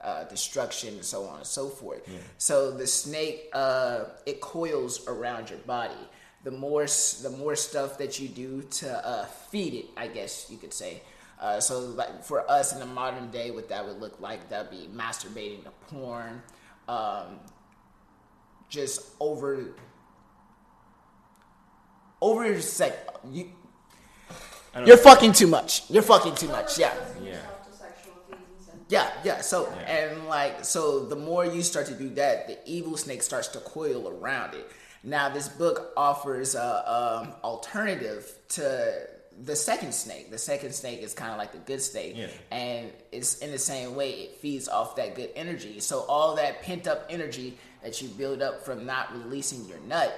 uh, 0.06 0.24
destruction, 0.26 0.94
and 0.94 1.04
so 1.04 1.24
on 1.26 1.38
and 1.38 1.48
so 1.48 1.68
forth. 1.68 2.08
So 2.38 2.72
the 2.72 2.86
snake, 2.86 3.50
uh, 3.54 4.06
it 4.26 4.40
coils 4.40 5.08
around 5.08 5.50
your 5.50 5.60
body. 5.60 5.94
The 6.44 6.52
more, 6.52 6.86
the 6.86 7.34
more 7.40 7.56
stuff 7.56 7.98
that 7.98 8.20
you 8.20 8.28
do 8.28 8.62
to 8.62 9.08
uh, 9.08 9.26
feed 9.26 9.74
it, 9.74 9.86
I 9.98 10.08
guess 10.08 10.48
you 10.52 10.58
could 10.58 10.74
say. 10.74 11.02
Uh, 11.42 11.60
so 11.60 11.80
like 11.80 12.24
for 12.24 12.50
us 12.50 12.72
in 12.72 12.80
the 12.80 12.86
modern 12.86 13.32
day, 13.32 13.50
what 13.50 13.68
that 13.70 13.86
would 13.86 14.00
look 14.00 14.22
like, 14.22 14.48
that'd 14.50 14.70
be 14.70 14.88
masturbating 14.96 15.64
to 15.64 15.72
porn, 15.90 16.44
um, 16.88 17.40
just 18.70 19.02
over, 19.20 19.76
over 22.22 22.62
sex. 22.62 22.96
You, 23.32 23.50
you're 24.76 24.86
know. 24.86 24.98
fucking 24.98 25.34
too 25.34 25.48
much. 25.48 25.90
You're 25.90 26.04
fucking 26.04 26.36
too 26.36 26.48
much. 26.50 26.78
Yeah. 26.78 26.94
Yeah. 27.24 27.40
Yeah, 28.90 29.10
yeah. 29.24 29.42
So 29.42 29.68
Yeah. 29.70 29.96
and 29.98 30.28
like 30.28 30.64
so, 30.66 31.06
the 31.06 31.16
more 31.16 31.46
you 31.46 31.64
start 31.64 31.88
to 31.88 31.94
do 31.96 32.10
that, 32.12 32.48
the 32.48 32.58
evil 32.66 32.98
snake 32.98 33.24
starts 33.24 33.48
to 33.50 33.60
coil 33.60 34.08
around 34.10 34.54
it. 34.54 34.70
Now, 35.04 35.30
this 35.30 35.48
book 35.48 35.92
offers 35.98 36.56
a 36.56 36.92
um, 37.22 37.34
alternative 37.44 38.32
to 38.50 39.08
the 39.44 39.56
second 39.56 39.94
snake. 39.94 40.32
The 40.32 40.38
second 40.38 40.74
snake 40.74 41.02
is 41.02 41.14
kind 41.14 41.32
of 41.32 41.38
like 41.38 41.52
the 41.52 41.58
good 41.60 41.82
snake, 41.82 42.14
Yeah. 42.16 42.28
and 42.52 42.92
it's 43.12 43.40
in 43.40 43.52
the 43.52 43.60
same 43.60 43.96
way 43.96 44.12
it 44.12 44.38
feeds 44.38 44.68
off 44.70 44.96
that 44.96 45.14
good 45.16 45.30
energy. 45.36 45.80
So 45.80 46.02
all 46.08 46.36
that 46.38 46.62
pent 46.62 46.88
up 46.88 47.06
energy 47.10 47.58
that 47.84 48.02
you 48.02 48.08
build 48.10 48.42
up 48.42 48.64
from 48.66 48.86
not 48.86 49.14
releasing 49.16 49.66
your 49.66 49.80
nut 49.80 50.12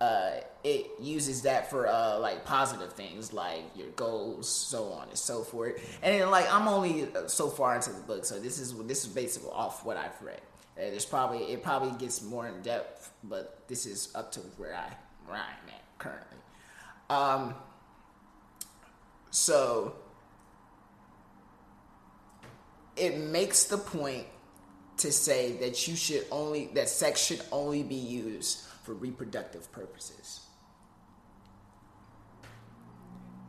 uh, 0.00 0.32
it 0.64 0.90
uses 0.98 1.42
that 1.42 1.68
for 1.70 1.86
uh, 1.86 2.18
like 2.18 2.46
positive 2.46 2.94
things 2.94 3.34
like 3.34 3.62
your 3.76 3.90
goals, 3.90 4.48
so 4.48 4.92
on 4.92 5.08
and 5.08 5.18
so 5.18 5.42
forth. 5.42 5.98
And 6.02 6.20
then, 6.20 6.30
like 6.30 6.52
I'm 6.52 6.66
only 6.66 7.04
uh, 7.14 7.28
so 7.28 7.50
far 7.50 7.76
into 7.76 7.90
the 7.90 8.00
book, 8.00 8.24
so 8.24 8.40
this 8.40 8.58
is 8.58 8.74
this 8.86 9.04
is 9.04 9.12
basically 9.12 9.50
off 9.50 9.84
what 9.84 9.98
I've 9.98 10.20
read. 10.22 10.40
Uh, 10.76 10.90
there's 10.90 11.04
probably 11.04 11.40
it 11.52 11.62
probably 11.62 11.96
gets 11.98 12.22
more 12.22 12.48
in 12.48 12.62
depth, 12.62 13.12
but 13.22 13.68
this 13.68 13.84
is 13.84 14.08
up 14.14 14.32
to 14.32 14.40
where 14.56 14.74
I 14.74 14.90
where 15.26 15.36
I'm 15.36 15.68
at 15.68 15.98
currently. 15.98 16.38
Um, 17.10 17.54
so 19.30 19.96
it 22.96 23.18
makes 23.18 23.64
the 23.64 23.78
point 23.78 24.26
to 24.96 25.12
say 25.12 25.52
that 25.58 25.86
you 25.86 25.94
should 25.94 26.24
only 26.30 26.70
that 26.72 26.88
sex 26.88 27.22
should 27.22 27.42
only 27.52 27.82
be 27.82 27.96
used 27.96 28.60
for 28.82 28.94
reproductive 28.94 29.70
purposes. 29.70 30.43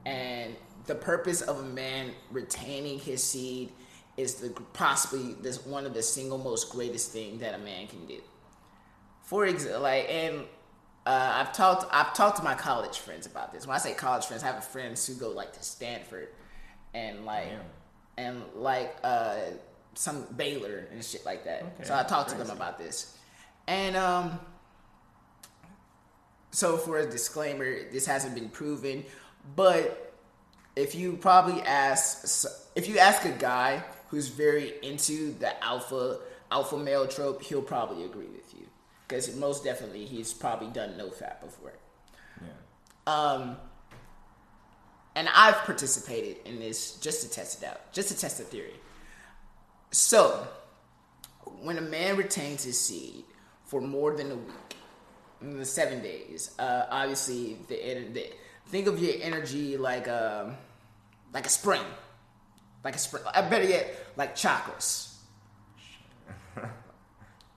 And 0.06 0.56
the 0.86 0.96
purpose 0.96 1.42
of 1.42 1.60
a 1.60 1.64
man 1.64 2.12
retaining 2.32 3.00
his 3.00 3.24
seed 3.24 3.72
is 4.18 4.36
the 4.36 4.50
possibly 4.74 5.34
this 5.42 5.66
one 5.66 5.86
of 5.86 5.94
the 5.94 6.04
single 6.04 6.38
most 6.38 6.72
greatest 6.72 7.12
thing 7.12 7.40
that 7.40 7.54
a 7.54 7.58
man 7.58 7.88
can 7.88 8.06
do. 8.06 8.22
For 9.24 9.46
example, 9.46 9.82
like 9.82 10.08
and 10.10 10.44
uh, 11.06 11.34
I've 11.36 11.54
talked 11.54 11.94
I've 11.94 12.14
talked 12.14 12.38
to 12.38 12.44
my 12.44 12.56
college 12.56 13.00
friends 13.00 13.26
about 13.26 13.52
this. 13.52 13.68
When 13.68 13.76
I 13.76 13.80
say 13.80 13.94
college 13.94 14.26
friends, 14.26 14.44
I 14.44 14.48
have 14.48 14.64
friends 14.64 15.06
who 15.06 15.16
go 15.16 15.30
like 15.30 15.54
to 15.54 15.64
Stanford 15.64 16.30
and 16.94 17.26
like 17.26 17.50
Damn. 17.50 18.26
and 18.26 18.44
like 18.56 18.96
uh, 19.04 19.36
some 19.96 20.26
Baylor 20.36 20.88
and 20.92 21.04
shit 21.04 21.26
like 21.26 21.44
that. 21.46 21.64
Okay, 21.64 21.84
so 21.84 21.96
I 21.96 22.04
talked 22.04 22.30
to 22.30 22.38
them 22.38 22.50
about 22.50 22.78
this, 22.78 23.18
and 23.68 23.96
um, 23.98 24.40
so 26.52 26.78
for 26.78 27.00
a 27.00 27.10
disclaimer, 27.10 27.90
this 27.92 28.06
hasn't 28.06 28.34
been 28.34 28.50
proven, 28.50 29.04
but 29.56 30.14
if 30.76 30.96
you 30.96 31.18
probably 31.18 31.62
ask 31.62 32.48
if 32.76 32.88
you 32.88 32.98
ask 32.98 33.26
a 33.26 33.32
guy 33.32 33.84
who's 34.10 34.28
very 34.28 34.74
into 34.82 35.34
the 35.40 35.64
alpha 35.64 36.20
alpha 36.52 36.78
male 36.78 37.08
trope, 37.08 37.42
he'll 37.42 37.62
probably 37.62 38.06
agree 38.06 38.28
with 38.28 38.54
you 38.54 38.66
because 39.08 39.36
most 39.36 39.64
definitely 39.64 40.06
he's 40.06 40.34
probably 40.34 40.68
done 40.70 40.94
NoFap 40.98 41.42
before. 41.42 41.74
Yeah. 42.42 42.48
Um, 43.14 43.58
and 45.16 45.30
I've 45.34 45.58
participated 45.60 46.38
in 46.46 46.60
this 46.60 46.98
just 47.00 47.22
to 47.24 47.30
test 47.30 47.62
it 47.62 47.68
out, 47.68 47.94
just 47.94 48.10
to 48.10 48.18
test 48.18 48.38
the 48.38 48.44
theory. 48.44 48.74
So, 49.92 50.46
when 51.62 51.78
a 51.78 51.82
man 51.82 52.18
retains 52.18 52.64
his 52.64 52.80
seed 52.80 53.24
for 53.64 53.80
more 53.80 54.16
than 54.16 54.32
a 54.32 54.36
week, 54.36 54.76
the 55.42 55.66
seven 55.66 56.02
days, 56.02 56.52
uh, 56.60 56.88
obviously 56.90 57.58
the, 57.68 57.76
the 58.12 58.28
think 58.68 58.88
of 58.88 59.00
your 59.02 59.14
energy 59.22 59.78
like 59.78 60.08
um 60.08 60.56
like 61.34 61.46
a 61.46 61.50
spring, 61.50 61.82
like 62.84 62.96
a 62.96 63.00
spring. 63.00 63.24
I 63.34 63.42
better 63.42 63.66
yet 63.66 63.94
like 64.16 64.36
chakras. 64.36 65.14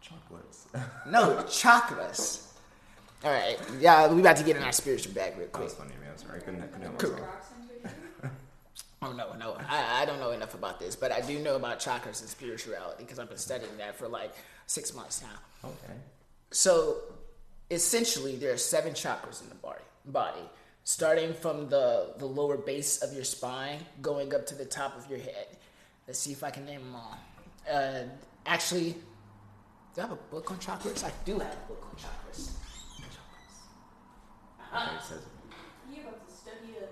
Chocolates. 0.01 0.67
No, 1.07 1.37
chakras. 1.49 2.45
All 3.25 3.33
right, 3.33 3.59
yeah, 3.81 4.07
we 4.13 4.21
about 4.21 4.37
to 4.37 4.45
get 4.45 4.57
in 4.57 4.63
our 4.63 4.71
spiritual 4.73 5.13
bag 5.13 5.33
real 5.37 5.47
That 5.47 5.53
quick. 5.53 5.65
was 5.65 5.75
funny, 5.75 5.91
man. 6.01 6.17
Sorry, 6.17 6.37
I 6.39 6.41
couldn't, 6.41 6.63
I 6.63 6.67
couldn't 6.67 6.83
help 6.83 6.99
Cool. 6.99 7.11
myself. 7.13 7.29
Rocks 7.29 7.47
into 7.61 7.89
it. 8.25 8.31
Oh 9.03 9.13
no, 9.13 9.33
no, 9.35 9.57
I, 9.69 10.03
I 10.03 10.05
don't 10.05 10.21
know 10.21 10.31
enough 10.31 10.55
about 10.55 10.79
this, 10.79 10.95
but 10.97 11.11
I 11.13 11.21
do 11.21 11.39
know 11.39 11.57
about 11.57 11.79
chakras 11.81 12.21
and 12.21 12.29
spirituality 12.29 13.05
because 13.05 13.19
I've 13.19 13.29
been 13.29 13.39
studying 13.39 13.77
that 13.79 13.97
for 13.97 14.07
like 14.09 14.33
six 14.67 14.95
months 14.95 15.23
now. 15.23 15.69
Okay. 15.69 15.95
So 16.51 16.97
essentially, 17.71 18.37
there 18.37 18.53
are 18.53 18.57
seven 18.57 18.93
chakras 18.93 19.43
in 19.43 19.49
the 19.49 19.55
body. 19.57 19.83
Body, 20.07 20.41
starting 20.89 21.35
from 21.35 21.69
the 21.69 22.15
the 22.17 22.25
lower 22.25 22.57
base 22.57 23.03
of 23.03 23.13
your 23.13 23.23
spine, 23.23 23.79
going 24.01 24.35
up 24.35 24.47
to 24.47 24.55
the 24.55 24.65
top 24.65 24.97
of 24.97 25.09
your 25.11 25.19
head. 25.19 25.49
Let's 26.07 26.19
see 26.19 26.33
if 26.33 26.43
I 26.43 26.49
can 26.51 26.65
name 26.65 26.81
them 26.81 26.95
all. 26.95 27.19
Uh, 27.71 28.05
actually, 28.47 28.97
do 29.95 29.99
I 29.99 30.01
have 30.01 30.13
a 30.13 30.23
book 30.33 30.51
on 30.51 30.57
chakras? 30.57 31.05
I 31.05 31.13
do 31.27 31.33
have 31.41 31.53
a 31.53 31.69
book 31.69 31.87
on 31.91 31.95
chakras. 32.05 32.53
Okay, 34.75 35.15
it 35.15 35.95
You 35.95 36.03
have 36.05 36.27
to 36.27 36.33
study 36.33 36.73
it. 36.81 36.91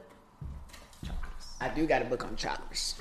chakras. 1.03 1.47
I 1.59 1.68
do 1.70 1.86
got 1.86 2.03
a 2.03 2.05
book 2.05 2.22
on 2.22 2.36
chakras. 2.36 3.01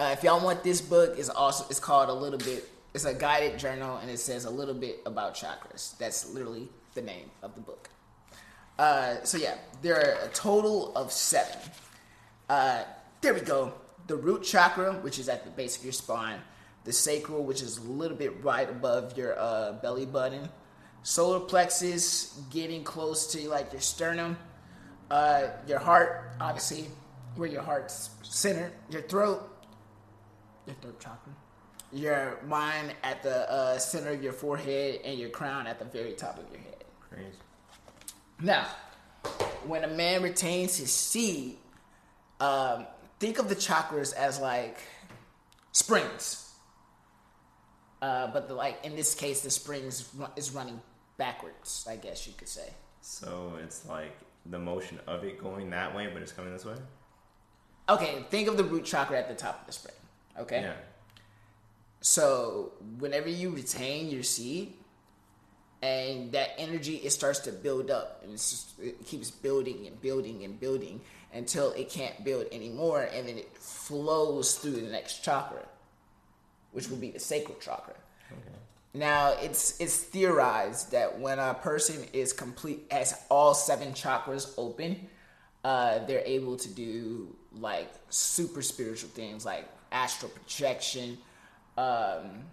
Uh, 0.00 0.10
if 0.12 0.24
y'all 0.24 0.44
want 0.44 0.64
this 0.64 0.80
book, 0.80 1.16
it's 1.16 1.28
also 1.28 1.64
it's 1.70 1.78
called 1.78 2.08
a 2.08 2.12
little 2.12 2.40
bit. 2.40 2.68
It's 2.92 3.04
a 3.04 3.14
guided 3.14 3.56
journal, 3.56 3.98
and 3.98 4.10
it 4.10 4.18
says 4.18 4.46
a 4.46 4.50
little 4.50 4.74
bit 4.74 4.98
about 5.06 5.36
chakras. 5.36 5.96
That's 5.96 6.28
literally 6.34 6.68
the 6.94 7.02
name 7.02 7.30
of 7.44 7.54
the 7.54 7.60
book. 7.60 7.88
Uh, 8.78 9.16
so 9.24 9.38
yeah, 9.38 9.54
there 9.82 9.96
are 9.96 10.26
a 10.26 10.28
total 10.28 10.94
of 10.94 11.10
seven. 11.12 11.58
Uh, 12.48 12.84
there 13.20 13.34
we 13.34 13.40
go. 13.40 13.72
The 14.06 14.16
root 14.16 14.42
chakra, 14.42 14.94
which 14.94 15.18
is 15.18 15.28
at 15.28 15.44
the 15.44 15.50
base 15.50 15.76
of 15.76 15.84
your 15.84 15.92
spine. 15.92 16.38
The 16.84 16.92
sacral, 16.92 17.42
which 17.42 17.62
is 17.62 17.78
a 17.78 17.82
little 17.82 18.16
bit 18.16 18.44
right 18.44 18.68
above 18.68 19.16
your 19.16 19.38
uh, 19.38 19.72
belly 19.72 20.06
button. 20.06 20.48
Solar 21.02 21.40
plexus, 21.40 22.40
getting 22.50 22.84
close 22.84 23.26
to 23.32 23.48
like 23.48 23.72
your 23.72 23.80
sternum. 23.80 24.36
Uh, 25.10 25.48
your 25.66 25.78
heart, 25.78 26.32
obviously, 26.40 26.86
where 27.36 27.48
your 27.48 27.62
heart's 27.62 28.10
centered. 28.22 28.72
Your 28.90 29.02
throat, 29.02 29.48
your 30.66 30.76
throat 30.76 31.00
chakra. 31.00 31.32
Your 31.92 32.38
mind 32.46 32.94
at 33.02 33.22
the 33.22 33.50
uh, 33.50 33.78
center 33.78 34.10
of 34.10 34.22
your 34.22 34.32
forehead, 34.32 35.00
and 35.04 35.18
your 35.18 35.30
crown 35.30 35.66
at 35.66 35.78
the 35.78 35.84
very 35.84 36.12
top 36.12 36.38
of 36.38 36.44
your 36.50 36.60
head. 36.60 36.84
Crazy. 37.08 37.30
Now, 38.40 38.66
when 39.66 39.84
a 39.84 39.88
man 39.88 40.22
retains 40.22 40.76
his 40.76 40.92
seed, 40.92 41.56
um, 42.40 42.86
think 43.18 43.38
of 43.38 43.48
the 43.48 43.56
chakras 43.56 44.14
as 44.14 44.38
like 44.38 44.78
springs. 45.72 46.42
Uh, 48.02 48.28
but 48.28 48.48
the, 48.48 48.54
like 48.54 48.84
in 48.84 48.94
this 48.94 49.14
case, 49.14 49.40
the 49.40 49.50
springs 49.50 50.12
is 50.36 50.50
running 50.52 50.80
backwards. 51.16 51.86
I 51.88 51.96
guess 51.96 52.26
you 52.26 52.34
could 52.36 52.48
say. 52.48 52.70
So 53.00 53.52
it's 53.62 53.86
like 53.86 54.16
the 54.44 54.58
motion 54.58 55.00
of 55.06 55.24
it 55.24 55.40
going 55.40 55.70
that 55.70 55.94
way, 55.94 56.08
but 56.12 56.22
it's 56.22 56.32
coming 56.32 56.52
this 56.52 56.64
way. 56.64 56.74
Okay, 57.88 58.24
think 58.30 58.48
of 58.48 58.56
the 58.56 58.64
root 58.64 58.84
chakra 58.84 59.18
at 59.18 59.28
the 59.28 59.34
top 59.34 59.60
of 59.60 59.66
the 59.66 59.72
spring. 59.72 59.94
Okay. 60.38 60.60
Yeah. 60.60 60.74
So 62.00 62.72
whenever 62.98 63.28
you 63.28 63.50
retain 63.50 64.10
your 64.10 64.22
seed, 64.22 64.74
and 65.86 66.32
that 66.32 66.48
energy 66.58 66.96
it 67.06 67.12
starts 67.20 67.40
to 67.40 67.52
build 67.52 67.88
up, 67.90 68.08
and 68.22 68.32
it's 68.34 68.50
just, 68.50 68.66
it 68.80 68.96
keeps 69.10 69.30
building 69.30 69.78
and 69.86 69.96
building 70.00 70.44
and 70.44 70.58
building 70.58 71.00
until 71.32 71.72
it 71.72 71.88
can't 71.90 72.24
build 72.24 72.46
anymore, 72.52 73.02
and 73.14 73.22
then 73.28 73.38
it 73.38 73.50
flows 73.58 74.48
through 74.58 74.78
the 74.86 74.90
next 74.98 75.24
chakra, 75.24 75.64
which 76.72 76.88
will 76.88 77.00
be 77.06 77.10
the 77.10 77.20
sacral 77.20 77.58
chakra. 77.66 77.94
Okay. 78.32 78.56
Now 78.94 79.34
it's 79.46 79.80
it's 79.80 79.98
theorized 80.14 80.92
that 80.92 81.08
when 81.24 81.38
a 81.38 81.54
person 81.54 81.98
is 82.12 82.32
complete 82.32 82.80
has 82.90 83.14
all 83.28 83.54
seven 83.54 83.92
chakras 83.92 84.54
open, 84.56 84.90
uh, 85.62 85.92
they're 86.06 86.28
able 86.38 86.56
to 86.56 86.68
do 86.68 87.34
like 87.52 87.90
super 88.10 88.62
spiritual 88.62 89.10
things 89.10 89.44
like 89.44 89.64
astral 89.92 90.30
projection. 90.30 91.18
Um, 91.76 92.48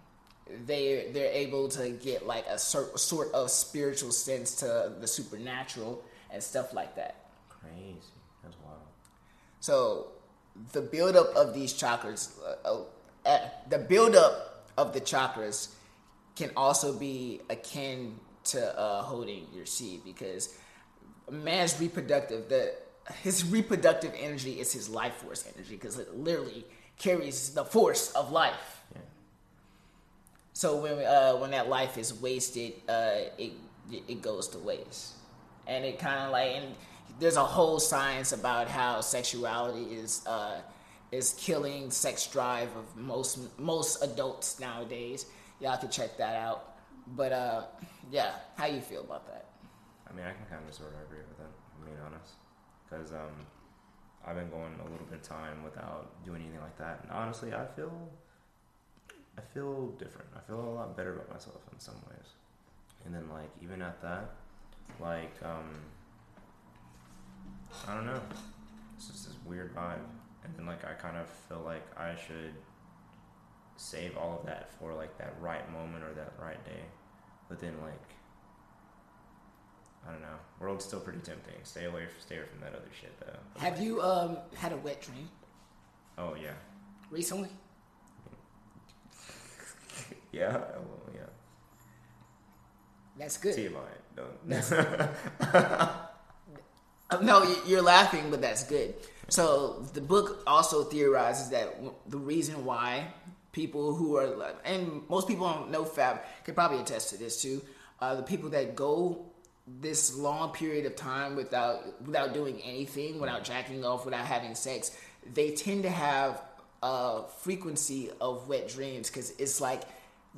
they 0.66 1.10
they're 1.12 1.32
able 1.32 1.68
to 1.68 1.90
get 1.90 2.26
like 2.26 2.46
a 2.46 2.58
sort 2.58 2.98
sort 2.98 3.32
of 3.32 3.50
spiritual 3.50 4.12
sense 4.12 4.54
to 4.56 4.92
the 5.00 5.06
supernatural 5.06 6.02
and 6.30 6.42
stuff 6.42 6.74
like 6.74 6.94
that. 6.96 7.30
Crazy. 7.48 7.98
That's 8.42 8.56
wild. 8.64 8.78
So 9.60 10.08
the 10.72 10.82
buildup 10.82 11.34
of 11.34 11.54
these 11.54 11.72
chakras, 11.72 12.32
uh, 12.64 12.82
uh, 13.26 13.38
the 13.70 13.78
buildup 13.78 14.66
of 14.76 14.92
the 14.92 15.00
chakras 15.00 15.68
can 16.36 16.50
also 16.56 16.92
be 16.92 17.40
akin 17.48 18.18
to 18.44 18.78
uh, 18.78 19.02
holding 19.02 19.46
your 19.54 19.66
seed 19.66 20.02
because 20.04 20.58
man's 21.30 21.80
reproductive, 21.80 22.48
the 22.48 22.74
his 23.22 23.44
reproductive 23.44 24.12
energy 24.18 24.60
is 24.60 24.72
his 24.72 24.88
life 24.88 25.14
force 25.14 25.44
energy 25.54 25.76
because 25.76 25.98
it 25.98 26.16
literally 26.16 26.64
carries 26.98 27.50
the 27.54 27.64
force 27.64 28.10
of 28.12 28.30
life. 28.32 28.73
So 30.64 30.76
when 30.76 31.04
uh, 31.04 31.34
when 31.34 31.50
that 31.50 31.68
life 31.68 31.98
is 31.98 32.14
wasted, 32.14 32.72
uh, 32.88 33.28
it 33.36 33.52
it 34.08 34.22
goes 34.22 34.48
to 34.48 34.58
waste, 34.58 35.12
and 35.66 35.84
it 35.84 35.98
kind 35.98 36.20
of 36.24 36.30
like 36.32 36.52
and 36.56 36.74
there's 37.20 37.36
a 37.36 37.44
whole 37.44 37.78
science 37.78 38.32
about 38.32 38.68
how 38.68 39.02
sexuality 39.02 39.94
is 39.94 40.26
uh, 40.26 40.62
is 41.12 41.34
killing 41.38 41.90
sex 41.90 42.26
drive 42.26 42.74
of 42.76 42.96
most 42.96 43.40
most 43.58 44.02
adults 44.02 44.58
nowadays. 44.58 45.26
Y'all 45.60 45.76
can 45.76 45.90
check 45.90 46.16
that 46.16 46.34
out. 46.34 46.76
But 47.08 47.32
uh, 47.32 47.64
yeah, 48.10 48.30
how 48.56 48.64
you 48.64 48.80
feel 48.80 49.02
about 49.02 49.26
that? 49.26 49.44
I 50.08 50.16
mean, 50.16 50.24
I 50.24 50.32
can 50.32 50.46
kind 50.48 50.66
of 50.66 50.74
sort 50.74 50.94
of 50.94 51.02
agree 51.02 51.24
with 51.28 51.40
it. 51.44 51.52
I'm 51.76 51.84
being 51.84 52.00
honest, 52.06 52.32
because 52.88 53.12
um, 53.12 53.36
I've 54.26 54.36
been 54.36 54.48
going 54.48 54.72
a 54.80 54.90
little 54.90 55.06
bit 55.10 55.20
of 55.20 55.28
time 55.28 55.62
without 55.62 56.24
doing 56.24 56.40
anything 56.40 56.62
like 56.62 56.78
that, 56.78 57.00
and 57.02 57.12
honestly, 57.12 57.52
I 57.52 57.66
feel, 57.76 57.92
I 59.38 59.40
feel 59.52 59.88
different. 59.98 60.28
I 60.36 60.40
feel 60.40 60.60
a 60.60 60.74
lot 60.74 60.96
better 60.96 61.14
about 61.14 61.30
myself 61.30 61.60
in 61.72 61.78
some 61.80 61.96
ways, 62.08 62.28
and 63.04 63.14
then 63.14 63.28
like 63.30 63.50
even 63.62 63.82
at 63.82 64.00
that, 64.02 64.30
like 65.00 65.34
um, 65.42 65.70
I 67.88 67.94
don't 67.94 68.06
know, 68.06 68.20
it's 68.96 69.08
just 69.08 69.26
this 69.26 69.36
weird 69.44 69.74
vibe, 69.74 69.98
and 70.44 70.54
then 70.56 70.66
like 70.66 70.84
I 70.84 70.92
kind 70.92 71.16
of 71.16 71.28
feel 71.28 71.62
like 71.64 71.84
I 71.98 72.14
should 72.14 72.54
save 73.76 74.16
all 74.16 74.38
of 74.38 74.46
that 74.46 74.70
for 74.78 74.94
like 74.94 75.18
that 75.18 75.34
right 75.40 75.70
moment 75.72 76.04
or 76.04 76.12
that 76.14 76.32
right 76.40 76.64
day, 76.64 76.82
but 77.48 77.60
then 77.60 77.74
like 77.82 78.00
I 80.06 80.12
don't 80.12 80.20
know. 80.20 80.36
World's 80.60 80.84
still 80.84 81.00
pretty 81.00 81.20
tempting. 81.20 81.54
Stay 81.62 81.86
away, 81.86 82.04
stay 82.20 82.36
away 82.36 82.46
from 82.46 82.60
that 82.60 82.74
other 82.74 82.90
shit 83.00 83.18
though. 83.20 83.60
Have 83.60 83.80
you 83.80 84.00
um 84.02 84.36
had 84.54 84.72
a 84.72 84.76
wet 84.76 85.00
dream 85.02 85.28
Oh 86.16 86.34
yeah, 86.40 86.52
recently? 87.10 87.48
Yeah, 90.34 90.52
well, 90.52 91.10
yeah. 91.14 91.20
That's 93.18 93.36
good. 93.38 93.56
TMI. 93.56 93.90
Don't. 94.16 95.90
Uh, 97.10 97.18
No, 97.20 97.44
you're 97.66 97.82
laughing, 97.82 98.30
but 98.30 98.40
that's 98.40 98.64
good. 98.64 98.94
So 99.28 99.84
the 99.92 100.00
book 100.00 100.42
also 100.46 100.84
theorizes 100.84 101.50
that 101.50 101.76
the 102.08 102.16
reason 102.18 102.64
why 102.64 103.08
people 103.52 103.94
who 103.94 104.16
are 104.16 104.54
and 104.64 105.02
most 105.08 105.28
people 105.28 105.46
on 105.46 105.70
NoFap 105.70 106.20
could 106.44 106.54
probably 106.54 106.80
attest 106.80 107.10
to 107.10 107.18
this 107.18 107.40
too. 107.40 107.62
Uh, 108.00 108.16
the 108.16 108.22
people 108.22 108.50
that 108.50 108.74
go 108.74 109.26
this 109.66 110.16
long 110.16 110.50
period 110.52 110.86
of 110.86 110.96
time 110.96 111.36
without 111.36 112.02
without 112.02 112.34
doing 112.34 112.60
anything, 112.62 113.20
without 113.20 113.44
jacking 113.44 113.84
off, 113.84 114.04
without 114.04 114.24
having 114.26 114.54
sex, 114.54 114.96
they 115.32 115.50
tend 115.52 115.82
to 115.84 115.90
have 115.90 116.40
a 116.82 117.22
frequency 117.40 118.10
of 118.20 118.48
wet 118.48 118.68
dreams 118.68 119.08
because 119.08 119.30
it's 119.38 119.60
like 119.60 119.82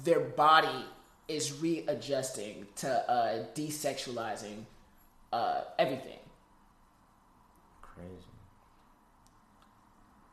their 0.05 0.21
body 0.21 0.85
is 1.29 1.61
readjusting 1.61 2.67
to 2.77 3.11
uh, 3.11 3.45
desexualizing 3.55 4.65
uh, 5.33 5.63
everything. 5.79 6.19
Crazy. 7.83 8.11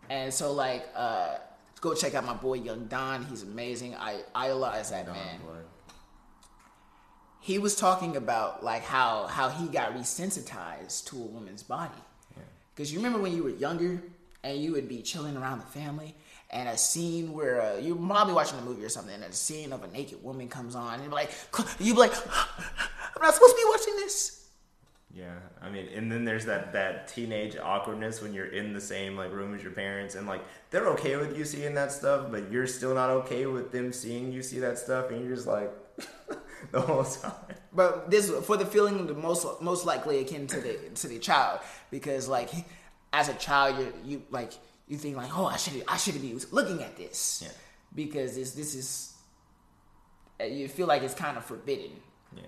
And 0.10 0.34
so, 0.34 0.52
like, 0.52 0.88
uh, 0.96 1.38
go 1.82 1.94
check 1.94 2.14
out 2.14 2.26
my 2.26 2.34
boy 2.34 2.56
Young 2.56 2.86
Don. 2.86 3.26
He's 3.26 3.44
amazing. 3.44 3.96
I 3.96 4.22
idolize 4.36 4.92
that 4.92 5.06
Don 5.06 5.16
man. 5.16 5.40
blood. 5.46 5.66
He 7.40 7.58
was 7.58 7.76
talking 7.76 8.16
about 8.16 8.64
like 8.64 8.84
how 8.84 9.28
how 9.28 9.50
he 9.50 9.68
got 9.68 9.94
resensitized 9.94 11.06
to 11.08 11.18
a 11.18 11.26
woman's 11.26 11.64
body. 11.64 11.92
Yeah. 12.38 12.44
Because 12.74 12.94
you 12.94 13.00
remember 13.00 13.20
when 13.20 13.36
you 13.36 13.44
were 13.44 13.50
younger 13.50 14.02
and 14.44 14.58
you 14.60 14.72
would 14.72 14.88
be 14.88 15.02
chilling 15.02 15.36
around 15.36 15.60
the 15.60 15.66
family, 15.66 16.16
and 16.54 16.70
a 16.70 16.78
scene 16.78 17.34
where 17.34 17.62
uh, 17.62 17.78
you're 17.78 17.96
probably 17.96 18.34
watching 18.34 18.60
a 18.60 18.62
movie 18.62 18.86
or 18.86 18.90
something, 18.90 19.14
and 19.14 19.24
a 19.24 19.34
scene 19.34 19.74
of 19.74 19.84
a 19.84 19.88
naked 19.88 20.24
woman 20.24 20.48
comes 20.48 20.76
on, 20.76 20.96
and 20.96 21.04
you're 21.04 21.12
like, 21.12 21.32
you'd 21.80 21.96
be 21.96 22.00
like, 22.00 22.14
I'm 22.16 23.22
not 23.22 23.34
supposed 23.34 23.56
to 23.56 23.62
be 23.62 23.70
watching 23.70 23.96
this. 23.98 24.48
Yeah, 25.14 25.38
I 25.62 25.70
mean, 25.70 25.90
and 25.94 26.12
then 26.12 26.26
there's 26.26 26.46
that 26.46 26.74
that 26.74 27.08
teenage 27.08 27.56
awkwardness 27.56 28.22
when 28.22 28.34
you're 28.34 28.48
in 28.48 28.74
the 28.74 28.82
same 28.82 29.16
like 29.16 29.32
room 29.32 29.54
as 29.54 29.62
your 29.62 29.72
parents, 29.72 30.16
and 30.16 30.26
like 30.28 30.42
they're 30.70 30.88
okay 30.90 31.18
with 31.18 31.38
you 31.38 31.46
seeing 31.46 31.76
that 31.76 31.92
stuff, 31.92 32.32
but 32.32 32.52
you're 32.52 32.68
still 32.68 32.94
not 32.94 33.10
okay 33.10 33.46
with 33.46 33.72
them 33.72 33.92
seeing 33.92 34.32
you 34.32 34.42
see 34.42 34.60
that 34.60 34.78
stuff, 34.78 35.12
and 35.12 35.24
you're 35.24 35.36
just 35.36 35.48
like, 35.48 35.72
the 36.72 36.82
whole 36.82 37.04
time. 37.04 37.32
But 37.74 38.10
this 38.10 38.30
for 38.30 38.58
the 38.58 38.66
feeling 38.66 39.06
the 39.08 39.14
most 39.14 39.62
most 39.62 39.86
likely 39.86 40.20
akin 40.20 40.48
to 40.48 40.60
the 40.60 40.78
to 40.96 41.08
the 41.08 41.20
child 41.20 41.60
because 41.92 42.28
like 42.28 42.50
as 43.12 43.30
a 43.30 43.34
child 43.36 43.78
you 43.78 43.94
you 44.04 44.24
like 44.32 44.54
you 44.94 45.00
think 45.00 45.18
like 45.18 45.38
oh 45.38 45.46
I 45.46 45.58
should 45.58 45.84
I 45.88 45.98
should 45.98 46.22
be 46.22 46.34
looking 46.52 46.82
at 46.84 46.96
this 46.96 47.42
Yeah. 47.46 47.52
because 47.96 48.36
this 48.36 48.52
this 48.54 48.76
is 48.76 49.14
you 50.42 50.68
feel 50.68 50.88
like 50.88 51.02
it's 51.04 51.14
kind 51.14 51.38
of 51.38 51.44
forbidden 51.46 51.92
Yeah. 52.36 52.44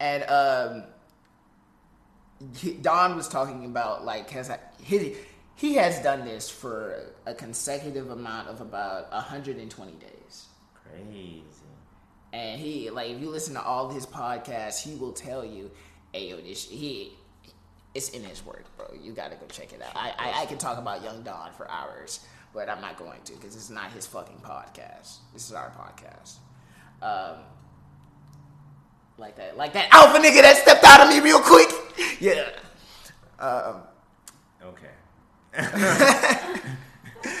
and 0.00 0.22
um 0.24 0.84
Don 2.80 3.16
was 3.16 3.28
talking 3.28 3.64
about 3.66 4.04
like 4.04 4.30
has 4.30 4.50
he 4.82 5.14
he 5.56 5.74
has 5.74 6.02
done 6.02 6.24
this 6.24 6.48
for 6.48 7.12
a 7.26 7.34
consecutive 7.34 8.10
amount 8.10 8.48
of 8.48 8.62
about 8.62 9.10
120 9.12 9.92
days. 9.92 10.46
Crazy. 10.74 11.42
And 12.32 12.58
he 12.58 12.88
like 12.88 13.10
if 13.10 13.20
you 13.20 13.28
listen 13.28 13.54
to 13.54 13.62
all 13.62 13.90
his 13.90 14.06
podcasts, 14.06 14.80
he 14.82 14.94
will 14.94 15.12
tell 15.12 15.44
you, 15.44 15.70
"Hey, 16.12 16.30
yo, 16.30 16.40
this 16.40 16.64
he." 16.64 17.12
It's 17.94 18.10
in 18.10 18.22
his 18.22 18.44
work, 18.46 18.64
bro. 18.76 18.86
You 19.02 19.12
gotta 19.12 19.34
go 19.36 19.46
check 19.48 19.72
it 19.72 19.82
out. 19.82 19.96
I, 19.96 20.12
I, 20.18 20.42
I 20.42 20.46
can 20.46 20.58
talk 20.58 20.78
about 20.78 21.02
Young 21.02 21.22
Don 21.22 21.52
for 21.52 21.68
hours, 21.70 22.20
but 22.54 22.68
I'm 22.68 22.80
not 22.80 22.96
going 22.96 23.20
to 23.24 23.32
because 23.32 23.56
it's 23.56 23.70
not 23.70 23.90
his 23.92 24.06
fucking 24.06 24.38
podcast. 24.44 25.16
This 25.32 25.48
is 25.48 25.52
our 25.52 25.70
podcast. 25.70 26.34
Um, 27.02 27.38
like 29.18 29.36
that, 29.36 29.56
like 29.56 29.72
that 29.72 29.88
alpha 29.92 30.18
nigga 30.18 30.40
that 30.42 30.56
stepped 30.58 30.84
out 30.84 31.00
of 31.00 31.08
me 31.08 31.20
real 31.20 31.40
quick. 31.40 31.68
Yeah. 32.20 32.48
Um, 33.38 33.76
Okay. 34.62 34.86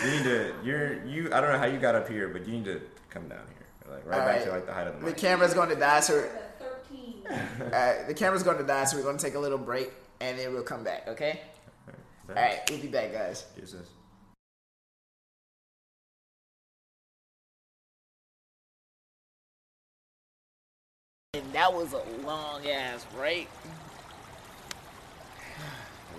you 0.04 0.10
need 0.10 0.22
to. 0.24 0.54
You're 0.64 1.04
you. 1.06 1.28
I 1.32 1.40
don't 1.40 1.52
know 1.52 1.58
how 1.58 1.66
you 1.66 1.78
got 1.78 1.94
up 1.94 2.08
here, 2.08 2.28
but 2.28 2.46
you 2.46 2.52
need 2.54 2.64
to 2.64 2.80
come 3.10 3.28
down 3.28 3.40
here, 3.48 3.94
like 3.94 4.06
right 4.06 4.20
all 4.20 4.26
back 4.26 4.36
right. 4.36 4.44
to 4.46 4.50
like 4.50 4.66
the 4.66 4.72
height 4.72 4.86
of 4.86 4.94
the 4.94 5.00
The 5.00 5.06
mic. 5.06 5.16
camera's 5.18 5.52
going 5.54 5.68
to 5.68 5.74
die, 5.76 6.00
so 6.00 6.20
The 6.20 6.64
13. 6.88 7.72
uh, 7.72 7.94
the 8.08 8.14
camera's 8.14 8.42
going 8.42 8.56
to 8.58 8.64
die, 8.64 8.84
so 8.84 8.96
we're 8.96 9.02
going 9.10 9.18
to 9.18 9.22
take 9.24 9.34
a 9.34 9.38
little 9.38 9.58
break, 9.58 9.90
and 10.20 10.38
then 10.38 10.52
we'll 10.52 10.62
come 10.62 10.84
back. 10.84 11.08
Okay. 11.08 11.40
All 12.28 12.34
right, 12.34 12.60
we'll 12.70 12.78
be 12.80 12.88
back, 12.88 13.12
guys. 13.12 13.46
This. 13.56 13.74
And 21.34 21.52
that 21.52 21.72
was 21.72 21.92
a 21.92 22.02
long 22.24 22.66
ass 22.68 23.06
break. 23.14 23.48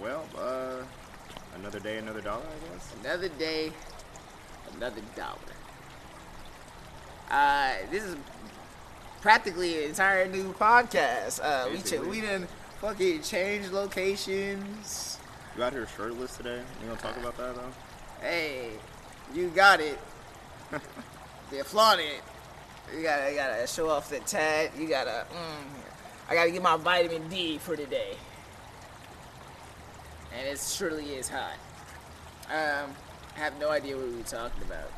Well, 0.01 0.25
uh, 0.37 0.83
another 1.55 1.79
day, 1.79 1.97
another 1.97 2.21
dollar, 2.21 2.41
I 2.43 2.73
guess. 2.73 2.93
Another 3.01 3.29
day, 3.29 3.71
another 4.75 5.01
dollar. 5.15 5.37
Uh, 7.29 7.73
this 7.91 8.03
is 8.03 8.15
practically 9.21 9.83
an 9.83 9.89
entire 9.89 10.27
new 10.27 10.53
podcast. 10.53 11.39
Uh, 11.41 11.69
we 11.71 11.81
ch- 11.81 11.99
we 11.99 12.21
done 12.21 12.47
fucking 12.81 13.21
change 13.21 13.69
locations. 13.69 15.19
You 15.55 15.63
out 15.63 15.73
here 15.73 15.87
shirtless 15.95 16.35
today? 16.35 16.61
You 16.81 16.87
gonna 16.87 16.99
talk 16.99 17.15
about 17.15 17.37
that 17.37 17.55
though? 17.55 17.71
Hey, 18.19 18.71
you 19.35 19.49
got 19.49 19.79
it. 19.79 19.99
They're 21.51 21.63
flaunting 21.63 22.07
it. 22.07 22.21
You 22.97 23.03
gotta, 23.03 23.29
you 23.29 23.35
gotta 23.35 23.67
show 23.67 23.89
off 23.89 24.09
the 24.09 24.19
tat. 24.21 24.71
You 24.75 24.87
gotta. 24.87 25.25
Mm, 25.31 25.67
I 26.27 26.33
gotta 26.33 26.49
get 26.49 26.63
my 26.63 26.75
vitamin 26.75 27.29
D 27.29 27.59
for 27.59 27.75
today, 27.75 28.15
and 30.35 30.47
it 30.47 30.59
surely 30.59 31.13
is 31.13 31.29
hot. 31.29 31.53
Um, 32.49 32.95
I 33.35 33.39
have 33.39 33.59
no 33.59 33.69
idea 33.69 33.95
what 33.95 34.07
we 34.07 34.15
were 34.15 34.23
talking 34.23 34.63
about. 34.63 34.91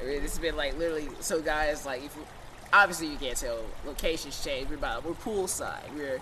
I 0.00 0.06
mean, 0.06 0.22
this 0.22 0.32
has 0.32 0.40
been 0.40 0.56
like 0.56 0.76
literally. 0.76 1.08
So, 1.20 1.40
guys, 1.40 1.86
like, 1.86 2.04
if 2.04 2.16
you, 2.16 2.26
obviously 2.72 3.06
you 3.06 3.16
can't 3.16 3.36
tell, 3.36 3.60
locations 3.86 4.42
change. 4.42 4.68
We're 4.68 4.74
about 4.74 5.04
we're 5.04 5.12
poolside. 5.12 5.94
We're 5.94 6.20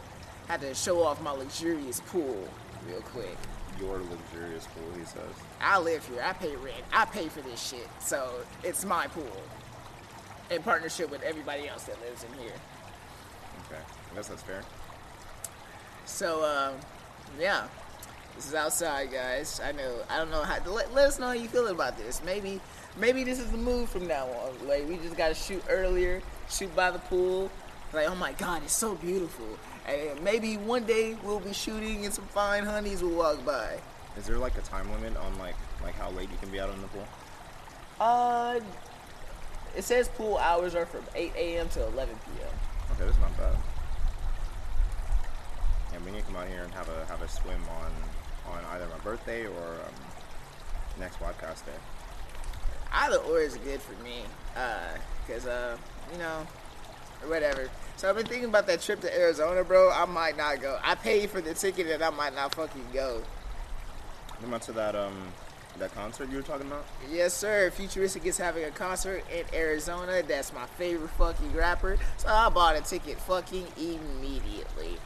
had 0.48 0.60
to 0.62 0.74
show 0.74 1.02
off 1.02 1.22
my 1.22 1.30
luxurious 1.30 2.00
pool 2.00 2.48
real 2.88 3.02
quick. 3.02 3.36
Your 3.78 3.98
luxurious 3.98 4.66
pool, 4.66 4.98
he 4.98 5.04
says. 5.04 5.22
I 5.60 5.78
live 5.78 6.06
here. 6.08 6.22
I 6.22 6.32
pay 6.32 6.56
rent. 6.56 6.82
I 6.92 7.04
pay 7.04 7.28
for 7.28 7.42
this 7.42 7.64
shit. 7.64 7.86
So 8.00 8.32
it's 8.64 8.84
my 8.84 9.06
pool. 9.08 9.42
In 10.50 10.62
partnership 10.62 11.10
with 11.10 11.22
everybody 11.22 11.68
else 11.68 11.84
that 11.84 12.00
lives 12.00 12.24
in 12.24 12.32
here. 12.42 12.54
Okay, 13.66 13.80
I 14.10 14.14
guess 14.16 14.28
that's 14.28 14.42
fair. 14.42 14.62
So 16.06 16.44
um, 16.44 16.74
yeah. 17.38 17.68
This 18.34 18.46
is 18.46 18.54
outside, 18.54 19.10
guys. 19.10 19.60
I 19.64 19.72
know. 19.72 19.96
I 20.08 20.16
don't 20.16 20.30
know 20.30 20.42
how. 20.42 20.58
Let, 20.70 20.94
let 20.94 21.08
us 21.08 21.18
know 21.18 21.26
how 21.26 21.32
you 21.32 21.48
feel 21.48 21.66
about 21.66 21.98
this. 21.98 22.22
Maybe, 22.24 22.60
maybe 22.96 23.24
this 23.24 23.40
is 23.40 23.50
the 23.50 23.58
move 23.58 23.88
from 23.88 24.06
now 24.06 24.26
on. 24.26 24.68
Like 24.68 24.88
we 24.88 24.96
just 24.98 25.16
gotta 25.16 25.34
shoot 25.34 25.60
earlier, 25.68 26.22
shoot 26.48 26.74
by 26.76 26.92
the 26.92 27.00
pool. 27.00 27.50
Like 27.92 28.08
oh 28.08 28.14
my 28.14 28.32
god, 28.34 28.62
it's 28.62 28.76
so 28.76 28.94
beautiful. 28.94 29.58
Maybe 30.22 30.56
one 30.56 30.84
day 30.84 31.16
we'll 31.22 31.40
be 31.40 31.52
shooting 31.52 32.04
and 32.04 32.12
some 32.12 32.26
fine 32.26 32.64
honeys 32.64 33.02
will 33.02 33.16
walk 33.16 33.44
by. 33.44 33.78
Is 34.16 34.26
there 34.26 34.38
like 34.38 34.58
a 34.58 34.62
time 34.62 34.90
limit 34.92 35.16
on 35.16 35.38
like 35.38 35.54
like 35.82 35.94
how 35.94 36.10
late 36.10 36.30
you 36.30 36.36
can 36.38 36.50
be 36.50 36.60
out 36.60 36.70
in 36.70 36.80
the 36.82 36.88
pool? 36.88 37.06
Uh, 38.00 38.60
it 39.76 39.84
says 39.84 40.08
pool 40.08 40.38
hours 40.38 40.74
are 40.74 40.86
from 40.86 41.04
8 41.14 41.32
a.m. 41.36 41.68
to 41.70 41.86
11 41.86 42.14
p.m. 42.14 42.48
Okay, 42.92 43.04
that's 43.04 43.18
not 43.18 43.36
bad. 43.36 43.54
And 45.94 46.04
we 46.04 46.10
need 46.10 46.20
to 46.20 46.24
come 46.26 46.36
out 46.36 46.48
here 46.48 46.62
and 46.62 46.72
have 46.74 46.88
a 46.88 47.06
have 47.06 47.22
a 47.22 47.28
swim 47.28 47.62
on 47.80 48.54
on 48.54 48.64
either 48.72 48.86
my 48.88 48.98
birthday 48.98 49.46
or 49.46 49.68
um, 49.86 49.94
next 50.98 51.18
podcast 51.18 51.64
day. 51.64 51.72
Either 52.92 53.18
or 53.18 53.40
is 53.40 53.56
good 53.58 53.80
for 53.80 54.02
me, 54.02 54.22
uh, 54.56 54.96
cause 55.26 55.46
uh, 55.46 55.76
you 56.12 56.18
know, 56.18 56.46
or 57.22 57.28
whatever. 57.28 57.70
So 57.98 58.08
I've 58.08 58.14
been 58.14 58.26
thinking 58.26 58.48
about 58.48 58.68
that 58.68 58.80
trip 58.80 59.00
to 59.00 59.12
Arizona, 59.12 59.64
bro. 59.64 59.90
I 59.90 60.04
might 60.04 60.36
not 60.36 60.60
go. 60.62 60.78
I 60.84 60.94
paid 60.94 61.30
for 61.30 61.40
the 61.40 61.52
ticket, 61.52 61.88
and 61.88 62.00
I 62.00 62.10
might 62.10 62.32
not 62.32 62.54
fucking 62.54 62.86
go. 62.92 63.22
Come 64.40 64.54
out 64.54 64.62
to 64.62 64.72
that 64.72 64.94
um 64.94 65.32
that 65.80 65.92
concert 65.96 66.30
you 66.30 66.36
were 66.36 66.42
talking 66.42 66.68
about. 66.68 66.84
Yes, 67.10 67.34
sir. 67.34 67.70
Futuristic 67.72 68.24
is 68.24 68.38
having 68.38 68.62
a 68.64 68.70
concert 68.70 69.24
in 69.36 69.44
Arizona. 69.52 70.22
That's 70.22 70.52
my 70.52 70.66
favorite 70.78 71.10
fucking 71.10 71.52
rapper. 71.52 71.98
So 72.18 72.28
I 72.28 72.48
bought 72.50 72.76
a 72.76 72.82
ticket 72.82 73.18
fucking 73.20 73.66
immediately. 73.76 74.96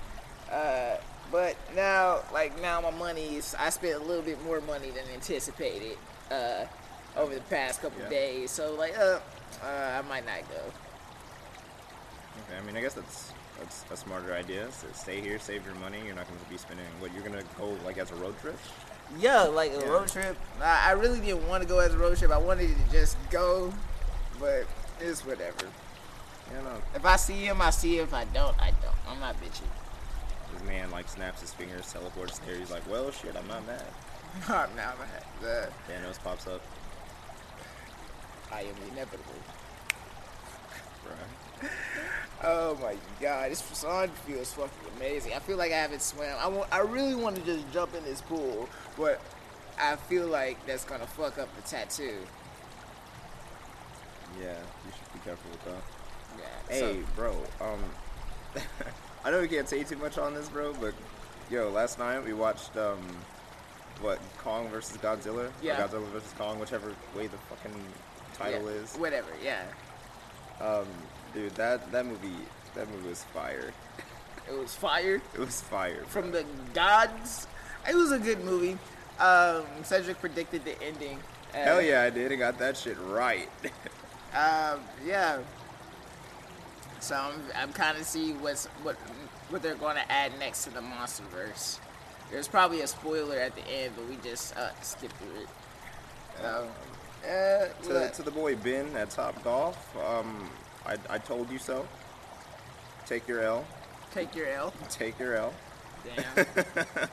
Uh, 0.51 0.97
but 1.31 1.57
now, 1.75 2.21
like 2.31 2.61
now, 2.61 2.83
my 2.83 2.91
money 2.91 3.37
is. 3.37 3.55
I 3.59 3.71
spent 3.71 3.95
a 3.95 4.05
little 4.05 4.23
bit 4.23 4.43
more 4.45 4.61
money 4.61 4.91
than 4.91 5.05
anticipated 5.15 5.97
uh, 6.31 6.67
over 7.17 7.35
the 7.35 7.41
past 7.43 7.81
couple 7.81 8.03
Yeah. 8.03 8.11
days. 8.11 8.51
So 8.51 8.75
like, 8.75 8.99
uh, 8.99 9.19
uh, 9.63 9.99
I 9.99 10.03
might 10.07 10.27
not 10.27 10.47
go. 10.51 10.61
Okay, 12.49 12.59
I 12.61 12.67
mean 12.67 12.77
I 12.77 12.81
guess 12.81 12.95
that's 12.95 13.33
that's 13.59 13.85
a 13.93 13.97
smarter 13.97 14.35
idea. 14.35 14.71
So 14.73 14.87
stay 14.95 15.21
here, 15.21 15.39
save 15.39 15.65
your 15.65 15.75
money. 15.77 15.99
You're 16.05 16.15
not 16.17 16.27
going 16.29 16.41
to 16.41 16.51
be 16.51 16.57
spending 16.59 16.87
what 17.01 17.13
you're 17.15 17.23
going 17.23 17.39
to 17.39 17.45
go 17.59 17.77
like 17.85 17.99
as 17.99 18.11
a 18.11 18.15
road 18.17 18.35
trip. 18.41 18.59
Yeah, 19.19 19.43
like 19.43 19.73
a 19.73 19.81
Yeah. 19.81 19.89
road 19.89 20.09
trip. 20.09 20.37
I, 20.61 20.89
I 20.89 20.93
really 20.93 21.21
didn't 21.21 21.47
want 21.49 21.63
to 21.63 21.69
go 21.69 21.79
as 21.79 21.95
a 21.95 21.99
road 21.99 22.17
trip. 22.17 22.31
I 22.31 22.39
wanted 22.39 22.69
to 22.69 22.91
just 22.93 23.17
go, 23.31 23.73
but 24.41 24.65
it's 25.01 25.25
whatever. 25.25 25.67
You 26.51 26.63
know. 26.65 26.83
If 26.95 27.05
I 27.05 27.17
see 27.17 27.35
him, 27.45 27.61
I 27.61 27.71
see 27.71 27.99
him. 27.99 28.05
If 28.05 28.15
I 28.15 28.25
don't, 28.25 28.59
I 28.61 28.71
don't. 28.83 28.97
I'm 29.09 29.21
not 29.21 29.37
bitchy. 29.41 29.63
This 30.53 30.63
man 30.67 30.91
like 30.91 31.09
snaps 31.09 31.41
his 31.41 31.53
fingers, 31.53 31.93
teleports 31.93 32.39
there. 32.41 32.57
He's 32.57 32.71
like, 32.71 32.89
"Well, 32.91 33.11
shit, 33.11 33.37
I'm 33.37 33.47
not 33.49 33.67
mad." 33.67 33.85
I'm 34.49 34.75
not 34.77 34.97
mad. 34.99 35.69
Thanos 35.89 36.19
pops 36.23 36.47
up. 36.47 36.63
I 38.51 38.63
am 38.63 38.75
inevitable. 38.91 39.35
Right. 41.05 41.71
Oh 42.45 42.77
my 42.83 42.97
god, 43.21 43.53
this 43.53 43.61
song 43.61 44.09
feels 44.27 44.53
fucking 44.53 44.71
amazing. 44.97 45.33
I 45.33 45.39
feel 45.39 45.57
like 45.57 45.71
I 45.71 45.77
haven't 45.77 46.03
swam. 46.03 46.37
I 46.41 46.49
want, 46.49 46.69
I 46.73 46.81
really 46.81 47.15
want 47.15 47.37
to 47.37 47.43
just 47.43 47.71
jump 47.73 47.95
in 47.95 48.03
this 48.03 48.21
pool, 48.21 48.69
but 48.99 49.21
I 49.79 49.95
feel 49.95 50.27
like 50.27 50.65
that's 50.67 50.85
gonna 50.85 51.07
fuck 51.07 51.39
up 51.39 51.55
the 51.55 51.63
tattoo. 51.63 52.17
Yeah, 54.41 54.57
you 54.85 54.93
should 54.93 55.13
be 55.13 55.21
careful 55.25 55.51
with 55.53 55.65
that. 55.67 55.83
Yeah. 56.39 56.45
Hey, 56.69 56.81
so- 56.81 57.07
bro. 57.15 57.37
Um, 57.61 57.85
I 59.25 59.31
know 59.31 59.41
we 59.41 59.47
can't 59.47 59.69
say 59.69 59.85
too 59.85 59.97
much 59.97 60.19
on 60.19 60.35
this, 60.35 60.49
bro, 60.49 60.73
but 60.81 60.95
yo, 61.49 61.71
last 61.71 62.01
night 62.01 62.25
we 62.25 62.33
watched 62.33 62.77
um, 62.77 62.99
what 64.01 64.19
Kong 64.39 64.69
versus 64.69 64.97
Godzilla. 64.97 65.47
Or 65.47 65.53
Yeah. 65.63 65.77
Godzilla 65.81 66.09
versus 66.09 66.33
Kong, 66.37 66.59
whichever 66.59 66.93
way 67.17 67.29
the 67.29 67.39
fucking 67.49 67.81
title 68.35 68.65
yeah, 68.65 68.79
is. 68.79 68.95
Whatever. 68.97 69.29
Yeah. 69.45 69.63
Um, 70.61 70.87
dude, 71.35 71.55
that 71.57 71.91
that 71.93 72.07
movie, 72.07 72.29
that 72.75 72.91
movie 72.91 73.09
was 73.09 73.25
fire. 73.25 73.73
It 74.49 74.59
was 74.59 74.75
fire. 74.75 75.23
It 75.35 75.41
was 75.41 75.61
fire. 75.61 76.05
from 76.07 76.31
bro. 76.31 76.41
the 76.43 76.47
gods. 76.75 77.47
It 77.89 77.95
was 77.95 78.13
a 78.13 78.19
good 78.19 78.45
movie. 78.45 78.79
Um, 79.19 79.65
Cedric 79.83 80.21
predicted 80.21 80.65
the 80.65 80.81
ending. 80.83 81.19
Hell 81.53 81.83
yeah, 81.83 82.03
I 82.03 82.11
did. 82.11 82.33
I 82.33 82.37
got 82.37 82.59
that 82.59 82.77
shit 82.77 82.97
right. 82.99 83.49
Um, 84.35 84.81
yeah. 85.05 85.41
So 87.01 87.17
I'm, 87.17 87.35
I'm 87.55 87.73
kind 87.73 87.99
of 87.99 88.05
see 88.05 88.33
what's 88.33 88.67
what 88.83 88.97
what 89.51 89.63
they're 89.63 89.75
going 89.75 89.97
to 89.97 90.11
add 90.11 90.33
next 90.39 90.65
to 90.65 90.71
the 90.71 90.81
MonsterVerse. 90.81 91.79
There's 92.31 92.49
probably 92.49 92.81
a 92.81 92.87
spoiler 92.87 93.37
at 93.37 93.55
the 93.55 93.69
end, 93.69 93.93
but 93.95 94.09
we 94.09 94.17
just 94.25 94.57
uh, 94.57 94.71
skipped 94.81 95.15
through 95.17 95.43
it. 95.43 95.49
So, 96.41 96.67
uh, 97.25 97.67
to, 97.85 98.11
to 98.15 98.23
the 98.23 98.31
boy 98.31 98.57
Ben 98.57 98.95
at 98.97 99.11
Top 99.11 99.43
Golf. 99.45 99.97
Um, 99.97 100.51
I, 100.87 100.97
I 101.11 101.19
told 101.19 101.51
you 101.51 101.59
so. 101.59 101.87
Take 103.07 103.27
your 103.29 103.41
L. 103.41 103.65
Take 104.13 104.35
your 104.35 104.47
L. 104.49 104.73
Take 104.89 105.19
your 105.19 105.37
L. 105.37 105.55
Damn. 106.17 106.47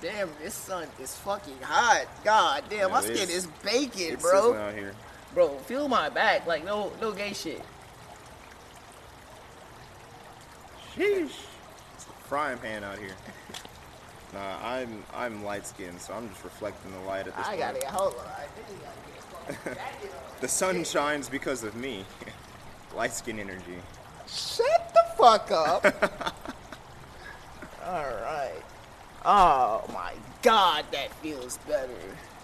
damn, 0.00 0.30
this 0.42 0.54
sun 0.54 0.86
is 1.00 1.14
fucking 1.16 1.58
hot. 1.62 2.06
God 2.24 2.64
damn, 2.68 2.78
Yeah, 2.80 2.86
my 2.88 3.00
skin 3.00 3.16
is. 3.16 3.30
is 3.30 3.46
baking, 3.64 4.12
It's 4.14 4.22
bro. 4.22 4.54
out 4.54 4.74
here. 4.74 4.92
Bro, 5.34 5.58
feel 5.60 5.88
my 5.88 6.08
back. 6.08 6.46
Like 6.46 6.64
no 6.64 6.92
no 7.00 7.12
gay 7.12 7.32
shit. 7.32 7.62
Sheesh. 10.96 11.30
It's 11.94 12.06
a 12.06 12.28
frying 12.28 12.58
pan 12.58 12.82
out 12.84 12.98
here. 12.98 13.14
Nah, 14.32 14.58
I'm 14.62 15.02
I'm 15.14 15.44
light 15.44 15.66
skinned, 15.66 16.00
so 16.00 16.12
I'm 16.12 16.28
just 16.28 16.44
reflecting 16.44 16.92
the 16.92 17.00
light 17.00 17.26
at 17.26 17.36
this 17.36 17.46
I 17.46 17.50
point. 17.50 17.60
gotta 17.60 17.80
get 17.80 17.90
hold 17.90 18.14
on. 18.14 18.26
I 18.26 18.46
really 18.68 18.80
gotta 18.84 19.00
get 19.06 19.18
a 19.18 19.54
fucking 19.54 19.74
jacket. 20.02 20.14
The 20.40 20.48
sun 20.48 20.84
shines 20.84 21.28
because 21.28 21.64
of 21.64 21.74
me. 21.74 22.04
light 22.96 23.12
skin 23.12 23.38
energy. 23.38 23.78
Shut 24.26 24.92
the 24.92 25.04
fuck 25.16 25.50
up. 25.50 25.84
All 27.86 28.04
right. 28.04 28.62
Oh 29.24 29.84
my 29.92 30.12
god, 30.42 30.84
that 30.92 31.12
feels 31.14 31.56
better. 31.58 31.92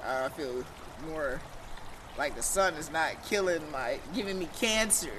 I 0.06 0.28
feel 0.30 0.64
more 1.06 1.40
like 2.16 2.34
the 2.34 2.42
sun 2.42 2.74
is 2.74 2.90
not 2.90 3.22
killing 3.28 3.70
my, 3.70 3.98
giving 4.14 4.38
me 4.38 4.48
cancer. 4.58 5.12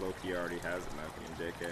Loki 0.00 0.34
already 0.34 0.58
has 0.58 0.84
it, 0.84 0.96
man. 0.96 1.06
Fucking 1.38 1.68
JK. 1.68 1.70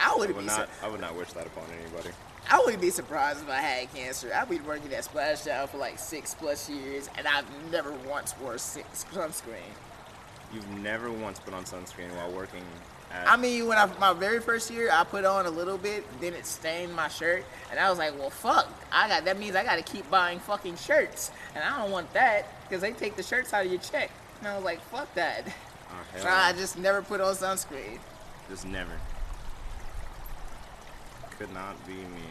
I 0.00 0.12
I 0.12 0.16
would 0.16 0.28
be. 0.28 0.34
Su- 0.34 0.46
not. 0.46 0.68
I 0.82 0.88
would 0.88 1.00
not 1.00 1.14
wish 1.16 1.32
that 1.32 1.46
upon 1.46 1.64
anybody. 1.82 2.10
I 2.50 2.58
wouldn't 2.58 2.80
be 2.80 2.90
surprised 2.90 3.42
if 3.42 3.50
I 3.50 3.56
had 3.56 3.94
cancer. 3.94 4.32
I've 4.34 4.48
been 4.48 4.64
working 4.64 4.92
at 4.94 5.04
Splashdown 5.04 5.68
for 5.68 5.76
like 5.76 5.98
six 5.98 6.34
plus 6.34 6.68
years, 6.70 7.10
and 7.18 7.26
I've 7.26 7.44
never 7.70 7.92
once 8.08 8.34
wore 8.40 8.54
sunscreen. 8.54 9.58
You've 10.52 10.68
never 10.78 11.10
once 11.12 11.38
put 11.40 11.52
on 11.52 11.64
sunscreen 11.64 12.14
while 12.16 12.32
working 12.32 12.62
at. 13.12 13.28
I 13.28 13.36
mean, 13.36 13.66
when 13.66 13.76
I 13.76 13.86
my 13.98 14.14
very 14.14 14.40
first 14.40 14.70
year, 14.70 14.88
I 14.90 15.04
put 15.04 15.26
on 15.26 15.44
a 15.44 15.50
little 15.50 15.76
bit, 15.76 16.04
then 16.20 16.32
it 16.32 16.46
stained 16.46 16.94
my 16.94 17.08
shirt, 17.08 17.44
and 17.70 17.78
I 17.78 17.90
was 17.90 17.98
like, 17.98 18.18
"Well, 18.18 18.30
fuck! 18.30 18.66
I 18.90 19.08
got 19.08 19.26
that 19.26 19.38
means 19.38 19.54
I 19.54 19.64
got 19.64 19.76
to 19.76 19.82
keep 19.82 20.08
buying 20.10 20.38
fucking 20.38 20.76
shirts, 20.76 21.30
and 21.54 21.62
I 21.62 21.78
don't 21.78 21.90
want 21.90 22.10
that 22.14 22.46
because 22.62 22.80
they 22.80 22.92
take 22.92 23.16
the 23.16 23.22
shirts 23.22 23.52
out 23.52 23.66
of 23.66 23.70
your 23.70 23.80
check." 23.80 24.10
And 24.38 24.48
I 24.48 24.54
was 24.56 24.64
like, 24.64 24.80
"Fuck 24.90 25.12
that!" 25.14 25.44
oh, 25.90 26.18
So 26.18 26.28
I 26.28 26.54
just 26.54 26.78
never 26.78 27.02
put 27.02 27.20
on 27.20 27.34
sunscreen. 27.34 27.98
Just 28.48 28.66
never. 28.66 28.92
Could 31.38 31.54
not 31.54 31.86
be 31.86 31.92
me. 31.92 32.28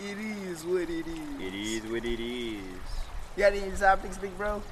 It 0.00 0.16
is 0.18 0.64
what 0.64 0.88
it 0.88 1.06
is. 1.06 1.40
It 1.40 1.54
is 1.54 1.82
what 1.82 2.04
it 2.04 2.18
is. 2.18 2.62
You 3.36 3.42
got 3.42 3.52
any 3.52 3.70
topics, 3.76 4.16
big 4.16 4.36
bro? 4.38 4.62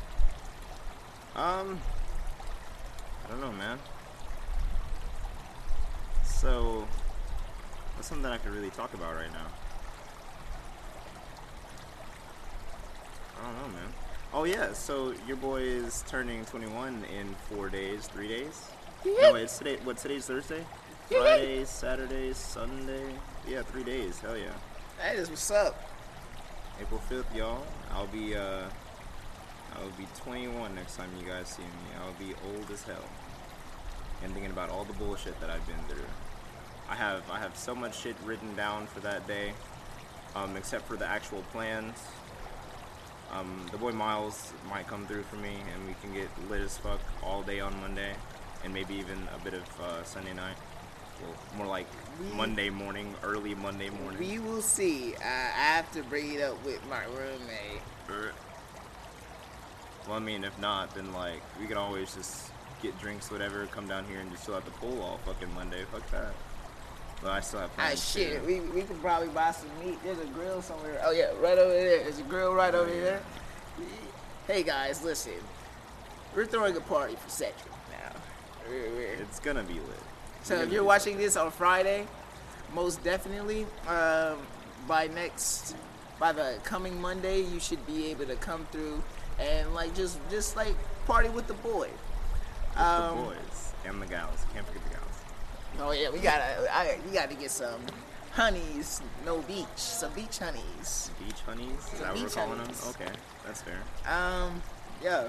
Um, 1.37 1.79
I 3.25 3.31
don't 3.31 3.41
know, 3.43 3.53
man. 3.53 3.79
So, 6.25 6.89
what's 7.95 8.09
something 8.09 8.23
that 8.23 8.33
I 8.33 8.39
could 8.39 8.55
really 8.55 8.71
talk 8.71 8.95
about 8.95 9.15
right 9.15 9.33
now? 9.33 9.47
I 13.39 13.47
don't 13.47 13.61
know, 13.61 13.79
man. 13.79 13.93
Oh 14.33 14.45
yeah, 14.45 14.73
so 14.73 15.13
your 15.27 15.37
boy 15.37 15.61
is 15.61 16.03
turning 16.09 16.47
21 16.47 17.05
in 17.15 17.35
four 17.51 17.69
days, 17.69 18.07
three 18.07 18.29
days. 18.29 18.71
No, 19.05 19.35
it's 19.35 19.59
today. 19.59 19.77
What 19.85 19.99
today's 19.99 20.25
Thursday? 20.25 20.65
Friday, 21.11 21.65
Saturday, 21.65 22.33
Sunday. 22.33 23.03
Yeah, 23.49 23.63
three 23.63 23.83
days. 23.83 24.21
Hell 24.21 24.37
yeah. 24.37 24.53
That 25.03 25.17
is 25.17 25.29
what's 25.29 25.51
up. 25.51 25.83
April 26.81 27.01
5th, 27.11 27.35
y'all. 27.35 27.67
I'll 27.93 28.07
be 28.07 28.37
uh 28.37 28.63
I'll 29.75 29.91
be 29.99 30.07
21 30.19 30.73
next 30.77 30.97
time 30.97 31.09
you 31.19 31.27
guys 31.27 31.49
see 31.49 31.63
me. 31.63 31.69
I'll 32.01 32.13
be 32.13 32.33
old 32.55 32.71
as 32.71 32.85
hell. 32.85 33.05
And 34.23 34.33
thinking 34.33 34.53
about 34.53 34.71
all 34.71 34.85
the 34.85 34.93
bullshit 34.93 35.39
that 35.41 35.51
I've 35.51 35.67
been 35.67 35.83
through. 35.89 36.07
I 36.89 36.95
have 36.95 37.29
I 37.29 37.41
have 37.41 37.57
so 37.57 37.75
much 37.75 37.99
shit 37.99 38.15
written 38.25 38.55
down 38.55 38.87
for 38.87 39.01
that 39.01 39.27
day. 39.27 39.53
Um, 40.37 40.57
except 40.57 40.87
for 40.87 40.97
the 40.97 41.07
actual 41.07 41.43
plans. 41.51 41.99
Um, 43.33 43.67
the 43.73 43.79
boy 43.79 43.91
Miles 43.91 44.53
might 44.69 44.87
come 44.87 45.09
through 45.09 45.25
for 45.25 45.37
me 45.37 45.57
and 45.75 45.89
we 45.89 45.95
can 46.03 46.15
get 46.15 46.29
lit 46.49 46.61
as 46.61 46.79
fuck 46.79 47.01
all 47.25 47.43
day 47.43 47.59
on 47.59 47.77
Monday 47.81 48.13
and 48.63 48.73
maybe 48.73 48.95
even 48.95 49.19
a 49.35 49.43
bit 49.43 49.55
of 49.55 49.81
uh, 49.81 50.05
Sunday 50.05 50.35
night. 50.35 50.57
Well, 51.23 51.37
more 51.57 51.67
like 51.67 51.87
We- 52.21 52.37
Monday 52.37 52.71
morning, 52.71 53.15
early 53.23 53.55
Monday 53.55 53.91
morning. 53.91 54.19
We 54.19 54.39
will 54.39 54.63
see. 54.63 55.15
I, 55.17 55.27
I 55.29 55.77
have 55.77 55.91
to 55.93 56.03
bring 56.05 56.33
it 56.35 56.43
up 56.43 56.63
with 56.65 56.81
my 56.89 57.05
roommate. 57.05 57.83
Er. 58.11 58.33
Well, 60.07 60.17
I 60.17 60.21
mean, 60.21 60.45
if 60.45 60.59
not, 60.59 60.95
then 60.95 61.13
like 61.13 61.41
we 61.61 61.67
can 61.67 61.77
always 61.77 62.15
just 62.15 62.51
get 62.83 62.99
drinks, 62.99 63.31
whatever, 63.31 63.67
come 63.67 63.87
down 63.87 64.05
here 64.07 64.21
and 64.21 64.31
just 64.31 64.47
chill 64.47 64.57
at 64.57 64.65
the 64.65 64.71
pool 64.73 65.03
all 65.03 65.19
fucking 65.27 65.53
Monday. 65.55 65.85
Fuck 65.93 66.11
that. 66.11 66.33
But 67.23 67.33
I 67.33 67.41
still 67.41 67.61
have 67.61 67.71
Ah, 67.77 67.83
plans. 67.83 68.11
shit. 68.13 68.41
too. 68.41 68.47
We, 68.47 68.61
we 68.61 68.81
could 68.83 69.01
probably 69.03 69.29
buy 69.29 69.51
some 69.53 69.69
meat. 69.85 69.99
There's 70.03 70.19
a 70.19 70.25
grill 70.27 70.63
somewhere. 70.63 71.01
Oh, 71.05 71.11
yeah, 71.11 71.31
right 71.41 71.59
over 71.59 71.73
there. 71.75 71.99
There's 72.05 72.19
a 72.19 72.23
grill 72.23 72.55
right 72.55 72.75
over 72.75 72.89
yeah. 72.95 73.01
there. 73.03 73.23
Hey, 74.47 74.63
guys, 74.63 75.05
listen. 75.05 75.33
We're 76.35 76.47
throwing 76.47 76.75
a 76.77 76.81
party 76.81 77.17
for 77.17 77.29
Cedric 77.29 77.57
now. 77.91 78.13
We're- 78.69 78.89
we're- 78.91 79.17
It's 79.21 79.39
gonna 79.39 79.63
be 79.63 79.75
lit. 79.75 79.83
So 80.43 80.55
if 80.57 80.73
you're 80.73 80.85
watching 80.85 81.17
this 81.19 81.37
on 81.37 81.51
Friday, 81.51 82.07
most 82.75 83.03
definitely 83.05 83.67
um, 83.87 84.39
by 84.89 85.09
next 85.15 85.77
by 86.19 86.33
the 86.33 86.59
coming 86.65 87.01
Monday, 87.01 87.41
you 87.41 87.61
should 87.61 87.85
be 87.87 88.07
able 88.11 88.27
to 88.27 88.37
come 88.37 88.67
through 88.73 89.03
and 89.39 89.75
like 89.75 89.95
just 89.95 90.19
just 90.31 90.57
like 90.57 90.75
party 91.07 91.29
with 91.29 91.47
the 91.47 91.55
boy. 91.55 91.89
something 92.77 92.77
with 92.77 92.87
um, 92.87 93.17
the 93.17 93.23
boys 93.25 93.73
and 93.87 94.03
the 94.03 94.07
gals. 94.07 94.45
Can't 94.55 94.67
forget 94.67 94.83
the 94.85 94.91
gals. 94.91 95.21
Oh 95.81 95.93
yeah, 95.93 96.11
we 96.11 96.19
gotta 96.19 96.69
I, 96.73 96.99
we 97.07 97.13
gotta 97.13 97.35
get 97.35 97.51
some 97.51 97.81
honeys, 98.33 99.01
no 99.25 99.39
beach, 99.43 99.67
some 99.77 100.13
beach 100.13 100.39
honeys. 100.39 101.11
Beach 101.25 101.41
honeys. 101.47 101.69
Is 101.71 101.85
Some 101.85 102.01
that 102.01 102.15
what 102.15 102.23
we're 102.23 102.29
calling 102.29 102.59
honeys. 102.59 102.81
them? 102.81 102.95
Okay, 103.01 103.13
that's 103.47 103.63
fair. 103.63 103.79
Um, 104.07 104.63
yeah. 105.03 105.29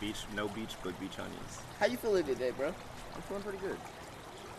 Beach, 0.00 0.24
no 0.34 0.48
beach, 0.48 0.74
but 0.82 0.98
beach 0.98 1.16
honeys. 1.16 1.60
How 1.78 1.86
you 1.86 1.96
feeling 1.96 2.24
today, 2.24 2.50
bro? 2.50 2.74
I'm 3.14 3.22
feeling 3.22 3.42
pretty 3.42 3.58
good. 3.58 3.76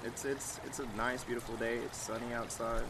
It's 0.03 0.25
it's 0.25 0.59
it's 0.65 0.79
a 0.79 0.85
nice, 0.97 1.23
beautiful 1.23 1.55
day. 1.55 1.77
It's 1.77 1.97
sunny 1.97 2.33
outside. 2.33 2.83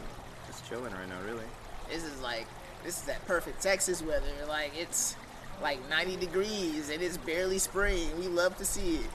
Just 0.46 0.68
chilling 0.68 0.92
right 0.92 1.08
now, 1.08 1.20
really. 1.26 1.44
This 1.88 2.04
is 2.04 2.20
like 2.20 2.46
this 2.84 2.98
is 2.98 3.04
that 3.04 3.24
perfect 3.26 3.62
Texas 3.62 4.02
weather. 4.02 4.26
Like 4.48 4.72
it's 4.76 5.16
like 5.62 5.78
90 5.88 6.16
degrees 6.16 6.90
and 6.90 7.02
it's 7.02 7.16
barely 7.16 7.58
spring. 7.58 8.08
We 8.18 8.26
love 8.26 8.56
to 8.58 8.64
see 8.64 8.96
it. 8.96 9.10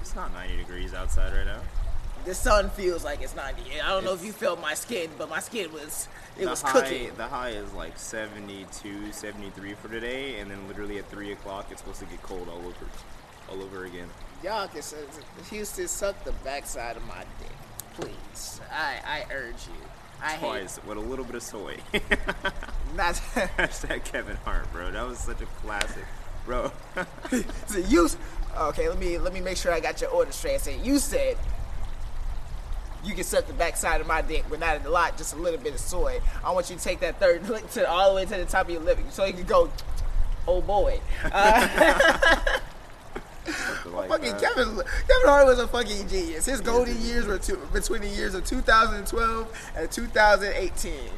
It's 0.00 0.14
not 0.14 0.32
90 0.32 0.56
degrees 0.56 0.94
outside 0.94 1.32
right 1.32 1.46
now. 1.46 1.60
The 2.24 2.34
sun 2.34 2.70
feels 2.70 3.04
like 3.04 3.20
it's 3.22 3.36
90. 3.36 3.80
I 3.80 3.88
don't 3.88 4.04
know 4.04 4.14
if 4.14 4.24
you 4.24 4.32
felt 4.32 4.60
my 4.60 4.74
skin, 4.74 5.10
but 5.16 5.28
my 5.28 5.38
skin 5.38 5.72
was 5.72 6.08
it 6.38 6.48
was 6.48 6.60
high, 6.60 6.72
cooking. 6.72 7.10
The 7.16 7.26
high 7.28 7.50
is 7.50 7.72
like 7.72 7.96
72, 7.96 9.12
73 9.12 9.74
for 9.74 9.88
today, 9.88 10.40
and 10.40 10.50
then 10.50 10.66
literally 10.66 10.98
at 10.98 11.08
3 11.08 11.32
o'clock 11.32 11.66
it's 11.70 11.80
supposed 11.80 12.00
to 12.00 12.06
get 12.06 12.20
cold 12.22 12.48
all 12.48 12.58
over, 12.58 12.86
all 13.48 13.62
over 13.62 13.84
again. 13.84 14.08
Y'all 14.42 14.68
can 14.68 14.82
say, 14.82 14.96
Houston 15.50 15.88
suck 15.88 16.22
the 16.24 16.32
backside 16.32 16.96
of 16.96 17.06
my 17.06 17.24
dick, 17.40 17.52
please. 17.94 18.60
I 18.70 19.00
I 19.04 19.32
urge 19.32 19.66
you. 19.66 19.88
I 20.22 20.30
hate 20.32 20.40
Twice 20.40 20.80
with 20.86 20.98
a 20.98 21.00
little 21.00 21.24
bit 21.24 21.36
of 21.36 21.42
soy. 21.42 21.76
not. 22.94 23.14
Hashtag 23.58 24.04
Kevin 24.04 24.36
Hart, 24.44 24.70
bro. 24.72 24.90
That 24.90 25.06
was 25.06 25.18
such 25.18 25.40
a 25.40 25.46
classic, 25.46 26.04
bro. 26.44 26.70
so 27.66 27.78
you 27.78 28.08
okay? 28.56 28.88
Let 28.88 28.98
me 28.98 29.18
let 29.18 29.32
me 29.32 29.40
make 29.40 29.56
sure 29.56 29.72
I 29.72 29.80
got 29.80 30.00
your 30.00 30.10
order 30.10 30.32
straight. 30.32 30.60
So 30.60 30.70
you 30.70 30.98
said 30.98 31.36
you 33.04 33.14
can 33.14 33.24
suck 33.24 33.46
the 33.46 33.52
backside 33.52 34.00
of 34.00 34.06
my 34.06 34.20
dick, 34.20 34.44
but 34.50 34.58
not 34.58 34.84
a 34.84 34.90
lot, 34.90 35.16
just 35.16 35.34
a 35.34 35.36
little 35.36 35.60
bit 35.60 35.74
of 35.74 35.80
soy. 35.80 36.20
I 36.44 36.50
want 36.52 36.70
you 36.70 36.76
to 36.76 36.82
take 36.82 37.00
that 37.00 37.20
third 37.20 37.48
lick 37.48 37.70
to 37.70 37.88
all 37.88 38.10
the 38.10 38.16
way 38.16 38.24
to 38.24 38.36
the 38.36 38.44
top 38.44 38.66
of 38.66 38.70
your 38.70 38.82
lip, 38.82 38.98
so 39.10 39.24
you 39.24 39.32
can 39.32 39.44
go. 39.44 39.70
Oh 40.48 40.60
boy. 40.60 41.00
Uh, 41.24 42.58
Like 43.86 44.08
fucking 44.08 44.32
that. 44.32 44.40
Kevin, 44.40 44.74
Kevin 44.74 45.26
Hart 45.26 45.46
was 45.46 45.58
a 45.58 45.68
fucking 45.68 46.08
genius. 46.08 46.46
His 46.46 46.60
golden 46.60 47.00
years 47.00 47.26
were 47.26 47.38
two, 47.38 47.56
between 47.72 48.02
the 48.02 48.08
years 48.08 48.34
of 48.34 48.44
2012 48.44 49.72
and 49.76 49.90
2018. 49.90 50.92
It 50.92 51.10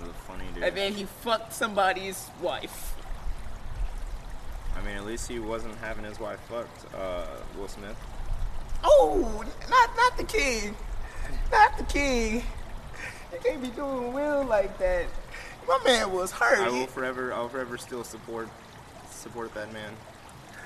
was 0.00 0.10
funny, 0.26 0.44
dude. 0.54 0.64
And 0.64 0.76
then 0.76 0.92
he 0.92 1.04
fucked 1.04 1.52
somebody's 1.52 2.30
wife. 2.40 2.94
I 4.76 4.82
mean, 4.84 4.96
at 4.96 5.04
least 5.04 5.28
he 5.28 5.38
wasn't 5.38 5.76
having 5.76 6.04
his 6.04 6.18
wife 6.20 6.40
fucked. 6.48 6.94
Uh, 6.94 7.26
Will 7.58 7.68
Smith. 7.68 7.96
Oh, 8.84 9.44
not 9.68 9.96
not 9.96 10.16
the 10.16 10.24
king, 10.24 10.76
not 11.50 11.76
the 11.76 11.84
king. 11.84 12.42
You 13.32 13.38
can't 13.44 13.60
be 13.60 13.68
doing 13.68 14.12
Will 14.12 14.44
like 14.44 14.78
that. 14.78 15.06
My 15.66 15.78
man 15.84 16.12
was 16.12 16.30
hurt. 16.32 16.60
I 16.60 16.70
will 16.70 16.86
forever, 16.86 17.32
I 17.32 17.40
will 17.40 17.48
forever 17.48 17.76
still 17.76 18.02
support, 18.02 18.48
support 19.10 19.52
that 19.54 19.70
man, 19.72 19.92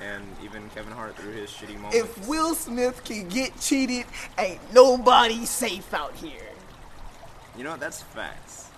and 0.01 0.23
even 0.43 0.69
Kevin 0.71 0.91
Hart 0.93 1.15
through 1.17 1.33
his 1.33 1.49
shitty 1.49 1.75
moments. 1.75 1.95
if 1.97 2.27
Will 2.27 2.55
Smith 2.55 3.03
can 3.03 3.27
get 3.29 3.59
cheated, 3.59 4.05
ain't 4.37 4.59
nobody 4.73 5.45
safe 5.45 5.93
out 5.93 6.13
here. 6.15 6.49
you 7.57 7.63
know, 7.63 7.77
that's 7.77 8.01
facts. 8.01 8.69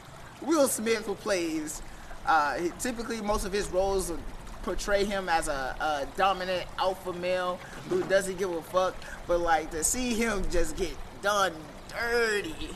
Will 0.41 0.67
Smith 0.67 1.05
who 1.05 1.15
plays 1.15 1.81
Uh, 2.25 2.57
typically, 2.79 3.21
most 3.21 3.45
of 3.45 3.53
his 3.53 3.67
roles 3.69 4.11
portray 4.63 5.05
him 5.05 5.29
as 5.29 5.47
a, 5.47 5.75
a 5.79 6.07
dominant 6.17 6.65
alpha 6.79 7.13
male 7.13 7.59
who 7.87 8.01
doesn't 8.05 8.39
give 8.39 8.51
a 8.51 8.61
fuck. 8.63 8.95
But 9.27 9.41
like 9.41 9.69
to 9.71 9.83
see 9.83 10.15
him 10.15 10.43
just 10.49 10.75
get 10.75 10.95
done 11.21 11.53
dirty. 11.89 12.69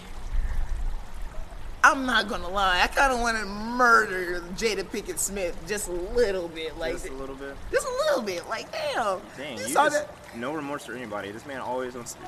I'm 1.83 2.05
not 2.05 2.27
gonna 2.27 2.49
lie, 2.49 2.81
I 2.83 2.87
kind 2.87 3.13
of 3.13 3.19
want 3.19 3.37
to 3.37 3.45
murder 3.45 4.41
Jada 4.57 4.83
Pinkett 4.83 5.17
Smith 5.17 5.57
just 5.67 5.87
a 5.87 5.93
little 5.93 6.49
bit, 6.49 6.77
like 6.77 6.93
Just 6.93 7.07
a 7.07 7.13
little 7.13 7.35
bit. 7.35 7.55
just 7.71 7.87
a 7.87 7.91
little 7.91 8.21
bit, 8.21 8.47
like 8.49 8.69
damn. 8.71 9.21
Dang, 9.37 9.57
you 9.57 9.63
you 9.63 9.69
saw 9.69 9.85
just, 9.85 10.05
that? 10.05 10.37
no 10.37 10.53
remorse 10.53 10.85
for 10.85 10.93
anybody. 10.93 11.31
This 11.31 11.45
man 11.45 11.61
always 11.61 11.95
wants. 11.95 12.13
To, 12.15 12.19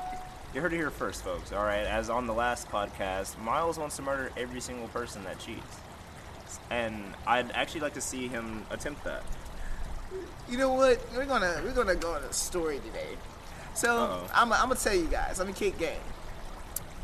you 0.54 0.60
heard 0.62 0.72
it 0.72 0.76
here 0.76 0.90
first, 0.90 1.22
folks. 1.22 1.52
All 1.52 1.64
right, 1.64 1.84
as 1.86 2.08
on 2.08 2.26
the 2.26 2.32
last 2.32 2.68
podcast, 2.68 3.38
Miles 3.42 3.78
wants 3.78 3.96
to 3.96 4.02
murder 4.02 4.32
every 4.38 4.60
single 4.60 4.88
person 4.88 5.22
that 5.24 5.38
cheats, 5.38 5.76
and 6.70 7.02
I'd 7.26 7.50
actually 7.52 7.80
like 7.82 7.94
to 7.94 8.00
see 8.00 8.28
him 8.28 8.64
attempt 8.70 9.04
that. 9.04 9.22
You 10.48 10.56
know 10.58 10.72
what? 10.72 10.98
We're 11.14 11.26
gonna 11.26 11.60
we're 11.62 11.72
gonna 11.74 11.94
go 11.94 12.12
on 12.14 12.22
a 12.22 12.32
story 12.32 12.80
today. 12.86 13.16
So 13.74 13.96
Uh-oh. 13.96 14.30
I'm, 14.34 14.50
I'm 14.52 14.68
gonna 14.68 14.76
tell 14.76 14.94
you 14.94 15.06
guys. 15.08 15.38
Let 15.38 15.46
me 15.46 15.52
kick 15.54 15.78
game. 15.78 16.00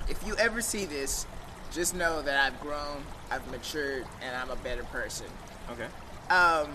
If 0.09 0.27
you 0.27 0.35
ever 0.37 0.63
see 0.63 0.87
this, 0.87 1.27
just 1.73 1.95
know 1.95 2.23
that 2.23 2.39
I've 2.41 2.61
grown, 2.61 3.03
I've 3.31 3.47
matured, 3.51 4.07
and 4.23 4.37
I'm 4.37 4.51
a 4.51 4.57
better 4.57 4.85
person. 4.85 5.27
Okay. 5.71 5.87
Um, 6.35 6.69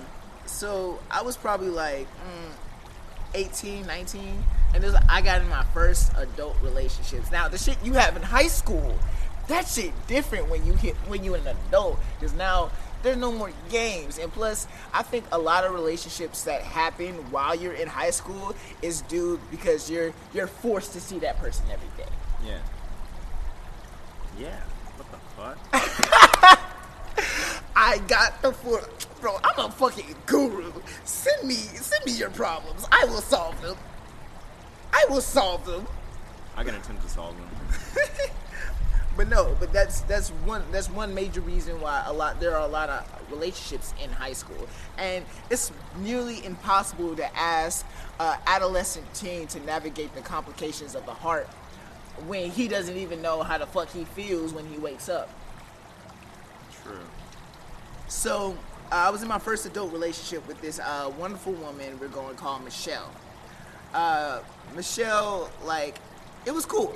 so 0.45 0.99
I 1.09 1.21
was 1.21 1.37
probably 1.37 1.69
like 1.69 2.07
mm, 2.07 2.51
18, 3.33 3.85
19, 3.85 4.43
and 4.73 4.83
this, 4.83 4.95
I 5.09 5.21
got 5.21 5.41
in 5.41 5.49
my 5.49 5.63
first 5.73 6.11
adult 6.17 6.55
relationships. 6.61 7.31
Now 7.31 7.47
the 7.47 7.57
shit 7.57 7.77
you 7.83 7.93
have 7.93 8.15
in 8.15 8.23
high 8.23 8.47
school, 8.47 8.97
that 9.47 9.67
shit 9.67 9.91
different 10.07 10.49
when 10.49 10.65
you 10.65 10.73
hit 10.73 10.95
when 11.07 11.23
you're 11.23 11.37
an 11.37 11.47
adult, 11.47 11.99
because 12.19 12.33
now 12.33 12.71
there's 13.03 13.17
no 13.17 13.31
more 13.31 13.51
games. 13.69 14.17
And 14.17 14.31
plus, 14.31 14.67
I 14.93 15.03
think 15.03 15.25
a 15.31 15.37
lot 15.37 15.65
of 15.65 15.73
relationships 15.73 16.43
that 16.45 16.61
happen 16.61 17.15
while 17.31 17.53
you're 17.53 17.73
in 17.73 17.87
high 17.87 18.11
school 18.11 18.55
is 18.81 19.01
due 19.01 19.39
because 19.51 19.89
you're 19.91 20.13
you're 20.33 20.47
forced 20.47 20.93
to 20.93 21.01
see 21.01 21.19
that 21.19 21.37
person 21.39 21.65
every 21.71 21.89
day. 21.97 22.09
Yeah. 22.45 22.59
Yeah. 24.39 24.59
What? 25.43 25.57
I 27.75 27.97
got 28.07 28.41
the 28.41 28.53
foot, 28.53 29.07
bro. 29.19 29.37
I'm 29.43 29.65
a 29.65 29.69
fucking 29.69 30.15
guru. 30.25 30.71
Send 31.03 31.45
me, 31.45 31.55
send 31.55 32.05
me 32.05 32.13
your 32.13 32.29
problems. 32.29 32.85
I 32.89 33.03
will 33.05 33.19
solve 33.19 33.61
them. 33.61 33.75
I 34.93 35.05
will 35.09 35.19
solve 35.19 35.65
them. 35.65 35.85
I 36.55 36.63
can 36.63 36.75
attempt 36.75 37.01
to 37.03 37.09
solve 37.09 37.35
them. 37.35 37.49
But 39.15 39.29
no, 39.29 39.55
but 39.59 39.71
that's 39.71 40.01
that's 40.01 40.29
one 40.29 40.63
that's 40.71 40.89
one 40.89 41.13
major 41.13 41.41
reason 41.41 41.79
why 41.79 42.03
a 42.07 42.11
lot 42.11 42.39
there 42.39 42.57
are 42.57 42.65
a 42.65 42.71
lot 42.71 42.89
of 42.89 43.05
relationships 43.29 43.93
in 44.03 44.09
high 44.09 44.33
school, 44.33 44.67
and 44.97 45.23
it's 45.51 45.71
nearly 45.99 46.43
impossible 46.43 47.15
to 47.17 47.37
ask 47.37 47.85
an 48.19 48.39
adolescent 48.47 49.05
teen 49.13 49.45
to 49.49 49.59
navigate 49.59 50.15
the 50.15 50.21
complications 50.21 50.95
of 50.95 51.05
the 51.05 51.13
heart 51.13 51.47
when 52.27 52.49
he 52.51 52.67
doesn't 52.67 52.97
even 52.97 53.21
know 53.21 53.43
how 53.43 53.57
the 53.57 53.65
fuck 53.65 53.89
he 53.89 54.05
feels 54.05 54.53
when 54.53 54.65
he 54.65 54.77
wakes 54.77 55.09
up. 55.09 55.29
True. 56.83 56.99
So 58.07 58.57
uh, 58.91 58.95
I 58.95 59.09
was 59.09 59.21
in 59.21 59.27
my 59.27 59.39
first 59.39 59.65
adult 59.65 59.91
relationship 59.91 60.47
with 60.47 60.61
this 60.61 60.79
uh, 60.79 61.11
wonderful 61.17 61.53
woman 61.53 61.99
we're 61.99 62.07
going 62.07 62.35
to 62.35 62.41
call 62.41 62.59
Michelle. 62.59 63.11
Uh, 63.93 64.39
Michelle, 64.75 65.49
like, 65.65 65.97
it 66.45 66.51
was 66.53 66.65
cool. 66.65 66.95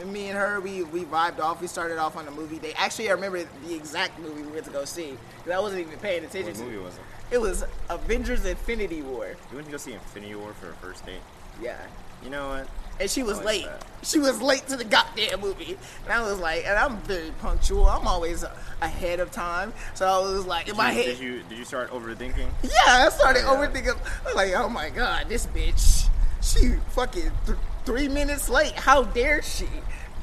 And 0.00 0.12
me 0.12 0.28
and 0.28 0.38
her, 0.38 0.60
we, 0.60 0.84
we 0.84 1.04
vibed 1.04 1.40
off. 1.40 1.60
We 1.60 1.66
started 1.66 1.98
off 1.98 2.16
on 2.16 2.28
a 2.28 2.30
movie. 2.30 2.58
They 2.58 2.72
actually, 2.74 3.08
I 3.08 3.12
remember 3.12 3.42
the 3.66 3.74
exact 3.74 4.20
movie 4.20 4.42
we 4.42 4.52
went 4.52 4.64
to 4.66 4.70
go 4.70 4.84
see 4.84 5.16
because 5.38 5.52
I 5.52 5.58
wasn't 5.58 5.80
even 5.80 5.98
paying 5.98 6.24
attention 6.24 6.52
What 6.52 6.56
to. 6.56 6.64
movie 6.64 6.78
was 6.78 6.94
it? 6.94 7.02
It 7.30 7.40
was 7.40 7.64
Avengers: 7.90 8.46
Infinity 8.46 9.02
War. 9.02 9.34
You 9.50 9.56
went 9.56 9.66
to 9.66 9.72
go 9.72 9.76
see 9.76 9.92
Infinity 9.92 10.36
War 10.36 10.54
for 10.54 10.70
a 10.70 10.74
first 10.74 11.04
date. 11.04 11.20
Yeah. 11.60 11.76
You 12.22 12.30
know 12.30 12.48
what? 12.48 12.68
And 13.00 13.08
she 13.10 13.22
was 13.22 13.40
late. 13.42 13.64
that. 13.66 13.84
She 14.02 14.18
was 14.18 14.40
late 14.40 14.66
to 14.68 14.76
the 14.76 14.84
goddamn 14.84 15.40
movie. 15.40 15.76
And 16.04 16.12
I 16.12 16.22
was 16.22 16.38
like, 16.38 16.64
and 16.66 16.78
I'm 16.78 16.98
very 16.98 17.30
punctual. 17.40 17.86
I'm 17.86 18.06
always 18.06 18.44
ahead 18.80 19.18
of 19.20 19.30
time. 19.32 19.72
So 19.94 20.06
I 20.06 20.18
was 20.18 20.46
like, 20.46 20.68
in 20.68 20.74
Did 20.74 20.78
my 20.78 20.90
you, 20.92 20.96
head. 20.96 21.04
Did 21.06 21.18
you 21.18 21.42
did 21.48 21.58
you 21.58 21.64
start 21.64 21.90
overthinking? 21.90 22.48
Yeah, 22.62 22.70
I 22.86 23.08
started 23.10 23.40
Yeah. 23.40 23.54
overthinking. 23.56 23.98
I 24.22 24.24
was 24.24 24.34
like, 24.34 24.52
oh 24.54 24.68
my 24.68 24.90
god, 24.90 25.28
this 25.28 25.46
bitch, 25.46 26.08
she 26.40 26.74
fucking 26.90 27.30
th- 27.46 27.58
three 27.84 28.08
minutes 28.08 28.48
late. 28.48 28.72
How 28.72 29.02
dare 29.02 29.42
she? 29.42 29.66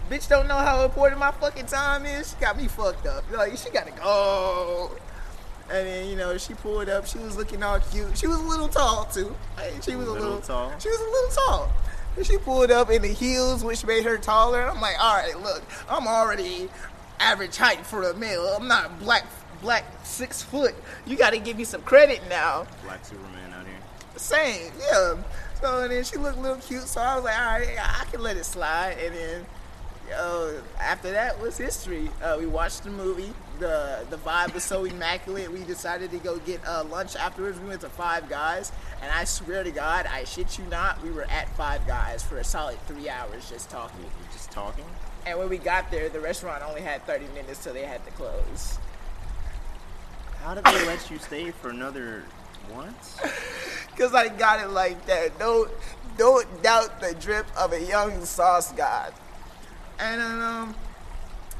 Bitch 0.09 0.29
don't 0.29 0.47
know 0.47 0.55
how 0.55 0.85
important 0.85 1.19
my 1.19 1.31
fucking 1.31 1.65
time 1.65 2.05
is. 2.05 2.29
She 2.31 2.35
got 2.39 2.57
me 2.57 2.67
fucked 2.67 3.07
up. 3.07 3.23
Like 3.31 3.57
she 3.57 3.69
gotta 3.71 3.91
go. 3.91 4.91
And 5.69 5.87
then 5.87 6.07
you 6.09 6.15
know 6.15 6.37
she 6.37 6.53
pulled 6.53 6.87
up. 6.89 7.07
She 7.07 7.17
was 7.17 7.35
looking 7.35 7.61
all 7.63 7.79
cute. 7.79 8.17
She 8.17 8.27
was 8.27 8.37
a 8.39 8.43
little 8.43 8.67
tall 8.69 9.05
too. 9.05 9.35
She 9.81 9.95
was 9.95 10.07
a 10.07 10.11
Little 10.11 10.13
little, 10.29 10.41
tall? 10.41 10.73
She 10.79 10.89
was 10.89 10.99
a 10.99 11.03
little 11.03 11.29
tall. 11.47 11.73
And 12.15 12.25
she 12.25 12.37
pulled 12.37 12.71
up 12.71 12.89
in 12.89 13.01
the 13.01 13.09
heels, 13.09 13.63
which 13.63 13.85
made 13.85 14.03
her 14.05 14.17
taller. 14.17 14.61
And 14.61 14.71
I'm 14.71 14.81
like, 14.81 14.95
all 14.99 15.15
right, 15.15 15.39
look, 15.41 15.63
I'm 15.89 16.07
already 16.07 16.69
average 17.19 17.57
height 17.57 17.85
for 17.85 18.03
a 18.03 18.13
male. 18.13 18.45
I'm 18.57 18.67
not 18.67 18.99
black, 18.99 19.25
black 19.61 19.85
six 20.03 20.41
foot. 20.41 20.75
You 21.05 21.17
got 21.17 21.31
to 21.31 21.39
give 21.39 21.57
me 21.57 21.63
some 21.63 21.81
credit 21.81 22.21
now. 22.29 22.67
Black 22.83 23.03
Superman 23.05 23.53
out 23.53 23.65
here. 23.65 23.75
Same, 24.15 24.71
yeah. 24.79 25.15
So 25.61 25.81
and 25.81 25.91
then 25.91 26.03
she 26.03 26.17
looked 26.17 26.37
a 26.37 26.41
little 26.41 26.57
cute, 26.57 26.83
so 26.83 27.01
I 27.01 27.15
was 27.15 27.23
like, 27.25 27.37
all 27.37 27.59
right, 27.59 27.77
I 27.79 28.05
can 28.11 28.21
let 28.21 28.37
it 28.37 28.45
slide. 28.45 28.97
And 29.03 29.15
then, 29.15 29.45
yo, 30.09 30.61
after 30.79 31.11
that 31.11 31.39
was 31.41 31.57
history. 31.57 32.09
Uh, 32.21 32.37
we 32.39 32.45
watched 32.45 32.83
the 32.83 32.91
movie. 32.91 33.33
The 33.59 34.05
The 34.09 34.17
vibe 34.17 34.53
was 34.53 34.63
so 34.63 34.85
immaculate. 34.85 35.51
We 35.51 35.63
decided 35.63 36.11
to 36.11 36.17
go 36.17 36.37
get 36.39 36.65
uh, 36.67 36.83
lunch 36.85 37.15
afterwards. 37.15 37.59
We 37.59 37.69
went 37.69 37.81
to 37.81 37.89
Five 37.89 38.29
Guys, 38.29 38.71
and 39.01 39.11
I 39.11 39.23
swear 39.23 39.63
to 39.63 39.71
God, 39.71 40.05
I 40.05 40.23
shit 40.23 40.57
you 40.57 40.65
not, 40.65 41.01
we 41.03 41.11
were 41.11 41.25
at 41.29 41.49
Five 41.55 41.85
Guys 41.87 42.23
for 42.23 42.37
a 42.37 42.43
solid 42.43 42.79
three 42.87 43.09
hours 43.09 43.49
just 43.49 43.69
talking. 43.69 44.01
You're 44.01 44.31
just 44.33 44.51
talking. 44.51 44.85
And 45.25 45.39
when 45.39 45.49
we 45.49 45.57
got 45.57 45.89
there, 45.89 46.07
the 46.09 46.19
restaurant 46.19 46.63
only 46.67 46.81
had 46.81 47.05
30 47.07 47.25
minutes 47.33 47.63
till 47.63 47.73
they 47.73 47.85
had 47.85 48.05
to 48.05 48.11
close. 48.11 48.77
How 50.41 50.53
did 50.53 50.63
they 50.65 50.85
let 50.85 51.09
you 51.09 51.17
stay 51.17 51.49
for 51.49 51.69
another 51.69 52.23
once? 52.71 53.19
Cause 53.97 54.13
I 54.13 54.27
got 54.27 54.59
it 54.59 54.69
like 54.69 55.05
that. 55.07 55.39
Don't 55.39 55.71
don't 56.17 56.61
doubt 56.61 57.01
the 57.01 57.15
drip 57.15 57.47
of 57.57 57.73
a 57.73 57.81
young 57.81 58.23
sauce 58.25 58.71
god. 58.73 59.13
And 59.97 60.21
um, 60.21 60.75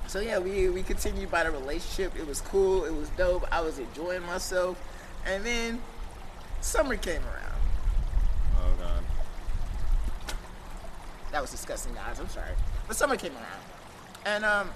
so 0.07 0.19
yeah, 0.19 0.39
we 0.39 0.69
we 0.69 0.83
continued 0.83 1.31
by 1.31 1.43
the 1.43 1.51
relationship. 1.51 2.17
It 2.17 2.27
was 2.27 2.41
cool. 2.41 2.85
It 2.85 2.93
was 2.93 3.09
dope. 3.09 3.45
I 3.51 3.61
was 3.61 3.79
enjoying 3.79 4.21
myself. 4.23 4.81
And 5.25 5.43
then 5.43 5.81
summer 6.61 6.95
came 6.95 7.21
around. 7.23 7.61
Oh 8.57 8.73
god. 8.79 9.03
That 11.31 11.41
was 11.41 11.51
disgusting, 11.51 11.93
guys. 11.95 12.19
I'm 12.19 12.29
sorry. 12.29 12.51
But 12.87 12.95
summer 12.95 13.15
came 13.15 13.33
around. 13.33 13.63
And 14.25 14.45
um, 14.45 14.69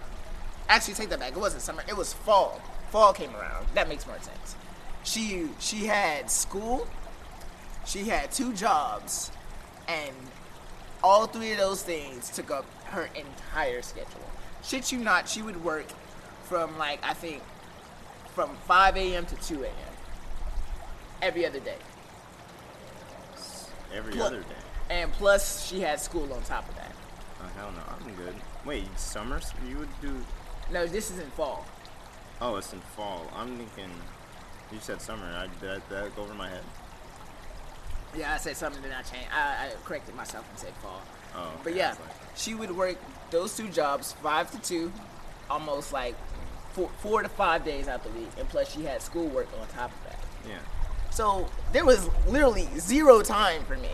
actually, 0.67 0.95
take 0.95 1.09
that 1.09 1.19
back. 1.19 1.31
It 1.31 1.39
wasn't 1.39 1.61
summer. 1.61 1.83
It 1.87 1.95
was 1.95 2.13
fall. 2.13 2.61
Fall 2.89 3.13
came 3.13 3.35
around. 3.35 3.67
That 3.75 3.87
makes 3.87 4.07
more 4.07 4.19
sense. 4.19 4.55
She 5.03 5.49
she 5.59 5.85
had 5.85 6.29
school. 6.31 6.87
She 7.85 8.03
had 8.09 8.31
two 8.31 8.53
jobs, 8.53 9.31
and 9.87 10.15
all 11.03 11.25
three 11.25 11.53
of 11.53 11.57
those 11.57 11.81
things 11.81 12.29
took 12.29 12.51
up 12.51 12.65
her 12.85 13.09
entire 13.15 13.81
schedule. 13.81 14.28
Shit 14.69 14.91
you 14.91 14.99
not, 14.99 15.27
she 15.27 15.41
would 15.41 15.63
work 15.63 15.87
from 16.43 16.77
like 16.77 16.99
I 17.03 17.13
think 17.15 17.41
from 18.35 18.55
5 18.67 18.97
a.m. 18.97 19.25
to 19.25 19.35
2 19.35 19.63
a.m. 19.63 19.73
every 21.23 21.45
other 21.45 21.59
day. 21.59 21.77
Every 23.93 24.13
Plus- 24.13 24.27
other 24.27 24.41
day. 24.41 24.55
And 24.91 25.11
plus, 25.13 25.65
she 25.67 25.81
had 25.81 25.99
school 25.99 26.31
on 26.33 26.41
top 26.43 26.67
of 26.69 26.75
that. 26.75 26.91
Oh 27.41 27.47
hell 27.55 27.71
no, 27.71 27.81
I'm 28.05 28.13
good. 28.15 28.35
Wait, 28.65 28.85
summers? 28.99 29.51
You 29.67 29.79
would 29.79 30.01
do? 30.01 30.15
No, 30.71 30.85
this 30.85 31.09
is 31.09 31.17
in 31.19 31.29
fall. 31.31 31.65
Oh, 32.41 32.55
it's 32.57 32.71
in 32.73 32.79
fall. 32.95 33.25
I'm 33.35 33.57
thinking. 33.57 33.91
You 34.71 34.77
said 34.79 35.01
summer. 35.01 35.25
I, 35.35 35.47
did, 35.47 35.61
that, 35.61 35.89
that 35.89 36.15
go 36.15 36.23
over 36.23 36.33
my 36.35 36.47
head? 36.49 36.61
Yeah, 38.15 38.33
I 38.33 38.37
said 38.37 38.55
something 38.55 38.81
then 38.83 38.91
I 38.91 39.01
changed. 39.01 39.27
I, 39.33 39.67
I 39.67 39.71
corrected 39.83 40.15
myself 40.15 40.47
and 40.49 40.59
said 40.59 40.73
fall. 40.75 41.01
Oh, 41.35 41.51
But 41.63 41.75
yeah, 41.75 41.89
like- 41.89 41.99
she 42.35 42.53
would 42.53 42.71
work 42.75 42.97
those 43.31 43.55
two 43.55 43.67
jobs, 43.69 44.13
five 44.13 44.51
to 44.51 44.59
two, 44.59 44.91
almost 45.49 45.93
like 45.93 46.15
four, 46.73 46.89
four 46.99 47.23
to 47.23 47.29
five 47.29 47.65
days 47.65 47.87
out 47.87 48.03
the 48.03 48.09
week, 48.11 48.29
and 48.37 48.47
plus 48.49 48.73
she 48.73 48.83
had 48.83 49.01
schoolwork 49.01 49.47
on 49.59 49.67
top 49.67 49.91
of 49.91 50.03
that. 50.05 50.19
Yeah. 50.47 50.59
So 51.11 51.49
there 51.73 51.85
was 51.85 52.09
literally 52.27 52.67
zero 52.77 53.21
time 53.21 53.63
for 53.65 53.77
me. 53.77 53.89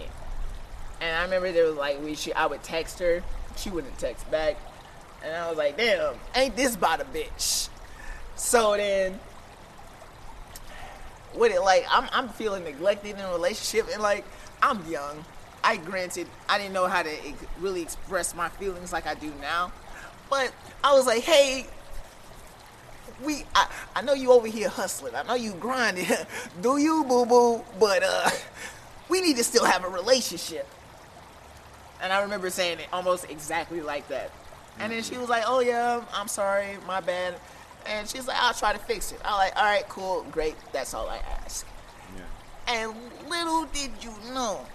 And 1.02 1.16
I 1.16 1.24
remember 1.24 1.52
there 1.52 1.66
was 1.66 1.76
like 1.76 2.02
we 2.02 2.16
she 2.16 2.34
I 2.34 2.46
would 2.46 2.64
text 2.64 3.00
her, 3.00 3.24
she 3.58 3.70
wouldn't 3.70 3.98
text 3.98 4.30
back, 4.32 4.58
and 5.24 5.36
I 5.36 5.50
was 5.50 5.58
like, 5.58 5.78
damn, 5.78 6.16
ain't 6.36 6.56
this 6.56 6.76
about 6.76 7.02
a 7.02 7.06
bitch? 7.06 7.70
So 8.36 8.78
then, 8.78 9.20
with 11.36 11.54
it 11.54 11.62
like 11.62 11.86
I'm 11.90 12.08
I'm 12.12 12.30
feeling 12.30 12.64
neglected 12.64 13.16
in 13.16 13.20
a 13.20 13.32
relationship, 13.32 13.92
and 13.94 14.02
like 14.02 14.26
I'm 14.62 14.86
young. 14.90 15.26
I 15.66 15.78
granted 15.78 16.28
I 16.47 16.59
didn't 16.59 16.74
know 16.74 16.88
how 16.88 17.01
to 17.01 17.09
ex- 17.09 17.45
really 17.59 17.82
express 17.82 18.36
my 18.36 18.49
feelings 18.49 18.93
like 18.93 19.07
I 19.07 19.16
do 19.16 19.34
now, 19.41 19.72
but 20.30 20.53
I 20.84 20.93
was 20.93 21.07
like, 21.07 21.24
hey, 21.24 21.66
we 23.24 23.43
I, 23.55 23.68
I 23.95 24.01
know 24.03 24.13
you 24.13 24.32
over 24.32 24.47
here 24.47 24.70
hustling. 24.70 25.16
I 25.16 25.24
know 25.24 25.34
you 25.34 25.53
grinding. 25.53 26.05
Do 26.61 26.78
you, 26.78 27.03
boo 27.03 27.26
boo? 27.26 27.63
But 27.80 28.03
uh, 28.03 28.30
we 29.09 29.22
need 29.22 29.38
to 29.38 29.43
still 29.43 29.66
have 29.66 29.84
a 29.84 29.89
relationship. 29.89 30.68
And 32.01 32.13
I 32.13 32.22
remember 32.22 32.49
saying 32.49 32.80
it 32.80 32.88
almost 32.93 33.30
exactly 33.30 33.82
like 33.82 34.07
that. 34.09 34.32
And 34.80 34.91
then 34.91 35.01
she 35.01 35.18
was 35.18 35.30
like, 35.30 35.43
"Oh 35.47 35.61
yeah, 35.61 36.03
I'm 36.13 36.28
sorry, 36.28 36.78
my 36.86 36.99
bad." 36.99 37.36
And 37.88 38.07
she's 38.07 38.28
like, 38.28 38.38
"I'll 38.39 38.53
try 38.53 38.74
to 38.74 38.80
fix 38.80 39.11
it." 39.13 39.20
I'm 39.24 39.34
like, 39.34 39.55
"All 39.55 39.63
right, 39.63 39.88
cool, 39.88 40.26
great. 40.32 40.55
That's 40.74 40.93
all 40.93 41.07
I 41.09 41.18
ask." 41.43 41.66
Yeah. 42.16 42.76
And 42.76 42.93
little 43.30 43.66
did 43.66 43.91
you 44.01 44.11
know, 44.34 44.66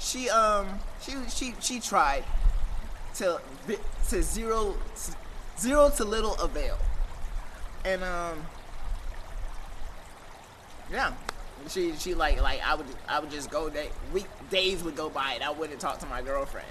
she 0.00 0.30
um 0.30 0.66
she 1.00 1.12
she 1.28 1.54
she 1.60 1.78
tried 1.78 2.24
to 3.16 3.40
to 4.08 4.22
zero 4.22 4.74
zero 5.58 5.90
to 5.90 6.04
little 6.04 6.34
avail, 6.36 6.78
and 7.84 8.02
um 8.02 8.42
yeah, 10.90 11.12
she 11.68 11.92
she 11.98 12.14
like 12.14 12.40
like 12.40 12.60
I 12.66 12.74
would 12.74 12.86
I 13.08 13.20
would 13.20 13.30
just 13.30 13.50
go 13.50 13.68
day 13.68 13.90
week 14.12 14.26
days 14.50 14.82
would 14.82 14.96
go 14.96 15.10
by 15.10 15.34
and 15.34 15.44
I 15.44 15.50
wouldn't 15.50 15.80
talk 15.80 15.98
to 16.00 16.06
my 16.06 16.22
girlfriend. 16.22 16.66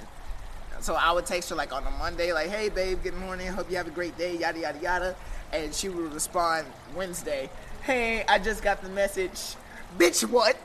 So 0.82 0.96
I 0.96 1.12
would 1.12 1.26
text 1.26 1.50
her 1.50 1.56
like 1.56 1.74
on 1.74 1.86
a 1.86 1.92
Monday, 1.92 2.34
like, 2.34 2.50
"Hey 2.50 2.70
babe, 2.70 3.04
good 3.04 3.16
morning. 3.16 3.48
Hope 3.48 3.70
you 3.70 3.78
have 3.78 3.88
a 3.88 3.92
great 3.92 4.18
day." 4.18 4.38
Yada 4.38 4.60
yada 4.60 4.80
yada, 4.80 5.16
and 5.54 5.74
she 5.74 5.90
would 5.90 6.14
respond 6.14 6.66
Wednesday, 6.96 7.50
"Hey, 7.82 8.26
I 8.28 8.40
just 8.40 8.64
got 8.64 8.82
the 8.82 8.90
message. 8.90 9.56
Bitch, 9.98 10.28
what? 10.28 10.58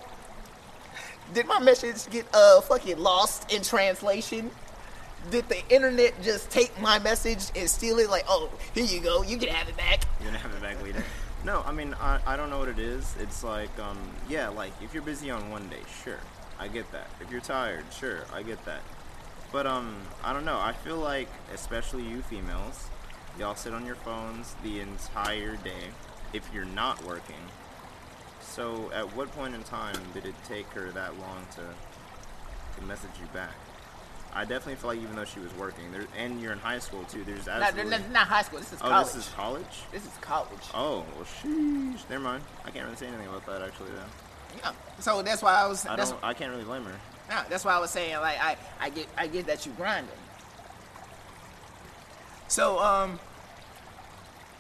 Did 1.35 1.49
my 1.49 1.59
message 1.59 2.09
get 2.11 2.27
uh 2.33 2.61
fucking 2.61 2.97
lost 2.99 3.53
in 3.53 3.63
translation? 3.63 4.53
Did 5.33 5.49
the 5.49 5.67
internet 5.69 6.23
just 6.23 6.49
take 6.49 6.81
my 6.81 7.01
message 7.01 7.47
and 7.57 7.69
steal 7.69 7.99
it? 7.99 8.09
Like, 8.09 8.25
oh, 8.29 8.51
here 8.73 8.85
you 8.85 9.01
go, 9.01 9.23
you 9.23 9.37
can 9.37 9.49
have 9.49 9.69
it 9.69 9.77
back." 9.77 10.05
You're 10.21 10.29
gonna 10.29 10.39
have 10.39 10.55
it 10.55 10.63
back 10.63 10.81
later. 10.81 11.03
No, 11.45 11.63
I 11.67 11.73
mean 11.73 11.93
I, 12.01 12.21
I 12.25 12.37
don't 12.37 12.51
know 12.51 12.61
what 12.61 12.69
it 12.69 12.79
is. 12.79 13.17
It's 13.19 13.43
like 13.43 13.77
um 13.81 13.99
yeah, 14.29 14.49
like 14.49 14.73
if 14.81 14.95
you're 14.95 15.03
busy 15.03 15.31
on 15.33 15.51
one 15.51 15.69
day, 15.69 15.83
sure, 16.05 16.21
I 16.61 16.69
get 16.69 16.91
that. 16.93 17.11
If 17.21 17.33
you're 17.33 17.41
tired, 17.41 17.85
sure, 17.93 18.21
I 18.33 18.43
get 18.45 18.65
that. 18.65 18.83
But 19.51 19.67
um 19.67 19.97
I 20.23 20.33
don't 20.33 20.45
know. 20.45 20.61
I 20.61 20.73
feel 20.73 20.99
like 20.99 21.29
especially 21.53 22.05
you 22.05 22.23
females, 22.23 22.89
y'all 23.41 23.57
sit 23.57 23.75
on 23.75 23.85
your 23.85 23.97
phones 23.97 24.55
the 24.63 24.79
entire 24.79 25.57
day 25.57 25.91
if 26.33 26.49
you're 26.55 26.65
not 26.65 27.05
working. 27.05 27.43
So 28.55 28.89
at 28.95 29.05
what 29.17 29.33
point 29.33 29.53
in 29.53 29.65
time 29.65 29.97
did 30.13 30.27
it 30.27 30.35
take 30.47 30.67
her 30.75 30.89
that 30.93 31.19
long 31.19 31.45
to 31.57 31.63
to 32.77 32.87
message 32.87 33.11
you 33.21 33.27
back? 33.35 33.55
I 34.33 34.45
definitely 34.45 34.77
feel 34.77 34.91
like 34.91 35.01
even 35.01 35.17
though 35.17 35.25
she 35.25 35.41
was 35.41 35.53
working, 35.55 35.91
there 35.91 36.07
and 36.17 36.41
you're 36.41 36.53
in 36.53 36.61
high 36.61 36.79
school 36.79 37.03
too. 37.03 37.25
There's 37.25 37.49
absolutely 37.49 37.91
not, 37.91 38.11
not 38.13 38.29
high 38.29 38.43
school. 38.43 38.61
This 38.61 38.73
is 38.73 38.79
college. 38.79 38.93
oh, 38.93 39.01
college. 39.01 39.15
this 39.15 39.27
is 39.27 39.33
college. 39.33 39.65
This 39.91 40.03
is 40.05 40.13
college. 40.21 40.61
Oh, 40.73 41.05
well, 41.17 41.25
sheesh. 41.25 42.09
Never 42.09 42.23
mind. 42.23 42.45
I 42.65 42.71
can't 42.71 42.85
really 42.85 42.97
say 42.97 43.09
anything 43.09 43.27
about 43.27 43.45
that 43.47 43.61
actually. 43.61 43.91
Though. 43.91 44.63
Yeah. 44.63 44.73
So 45.01 45.23
that's 45.23 45.43
why 45.43 45.55
I 45.55 45.67
was. 45.67 45.85
I 45.85 45.97
that's, 45.97 46.13
don't. 46.13 46.23
I 46.23 46.33
can't 46.33 46.53
really 46.53 46.63
blame 46.63 46.85
her. 46.85 46.95
yeah, 47.29 47.45
that's 47.51 47.65
why 47.65 47.75
I 47.75 47.81
was 47.81 47.91
saying 47.91 48.15
like 48.21 48.39
I, 48.41 48.57
I 48.81 48.89
get 48.91 49.09
I 49.19 49.27
get 49.27 49.47
that 49.47 49.67
you 49.67 49.73
grinding. 49.73 50.15
So 52.47 52.79
um, 52.79 53.19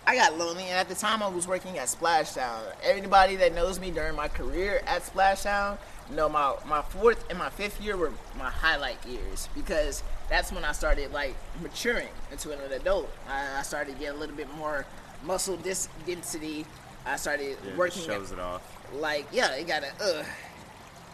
I 0.06 0.16
got 0.16 0.36
lonely, 0.38 0.64
and 0.64 0.72
at 0.78 0.88
the 0.88 0.94
time 0.94 1.22
I 1.22 1.28
was 1.28 1.48
working 1.48 1.78
at 1.78 1.86
Splashdown. 1.88 2.60
Everybody 2.82 3.36
that 3.36 3.54
knows 3.54 3.80
me 3.80 3.90
during 3.90 4.14
my 4.14 4.28
career 4.28 4.82
at 4.86 5.02
Splashdown 5.02 5.78
know 6.10 6.28
my 6.28 6.54
my 6.66 6.82
fourth 6.82 7.24
and 7.30 7.38
my 7.38 7.48
fifth 7.48 7.80
year 7.80 7.96
were 7.96 8.12
my 8.38 8.50
highlight 8.50 9.02
years 9.06 9.48
because 9.54 10.02
that's 10.28 10.52
when 10.52 10.62
I 10.62 10.72
started 10.72 11.10
like 11.14 11.34
maturing 11.62 12.08
into 12.30 12.50
an 12.52 12.58
adult. 12.72 13.10
I, 13.28 13.60
I 13.60 13.62
started 13.62 13.98
getting 13.98 14.16
a 14.16 14.20
little 14.20 14.36
bit 14.36 14.52
more 14.56 14.84
muscle 15.24 15.56
dis- 15.56 15.88
density. 16.06 16.66
I 17.06 17.16
started 17.16 17.56
Yeah, 17.66 17.76
working 17.76 18.02
at- 18.02 18.06
shows 18.06 18.32
it 18.32 18.38
off. 18.38 18.60
like 18.94 19.26
yeah, 19.32 19.52
it 19.54 19.66
got 19.66 19.82
a 19.84 19.88
uh, 20.04 20.24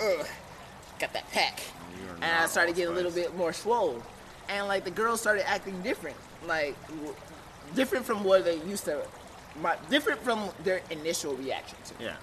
uh, 0.05 0.25
got 0.99 1.13
that 1.13 1.31
pack, 1.31 1.61
and 2.17 2.25
I 2.25 2.47
started 2.47 2.75
getting 2.75 2.93
a 2.93 2.97
little 2.97 3.13
bit 3.13 3.37
more 3.37 3.53
swole, 3.53 4.03
and 4.49 4.67
like 4.67 4.83
the 4.85 4.91
girls 4.91 5.21
started 5.21 5.49
acting 5.49 5.81
different, 5.83 6.17
like 6.49 6.75
different 7.75 8.05
from 8.05 8.25
what 8.25 8.45
they 8.45 8.57
used 8.63 8.85
to, 8.87 9.01
my 9.61 9.77
different 9.89 10.23
from 10.23 10.51
their 10.65 10.81
initial 10.91 11.35
reaction 11.35 11.77
to. 11.85 12.05
Yeah. 12.05 12.17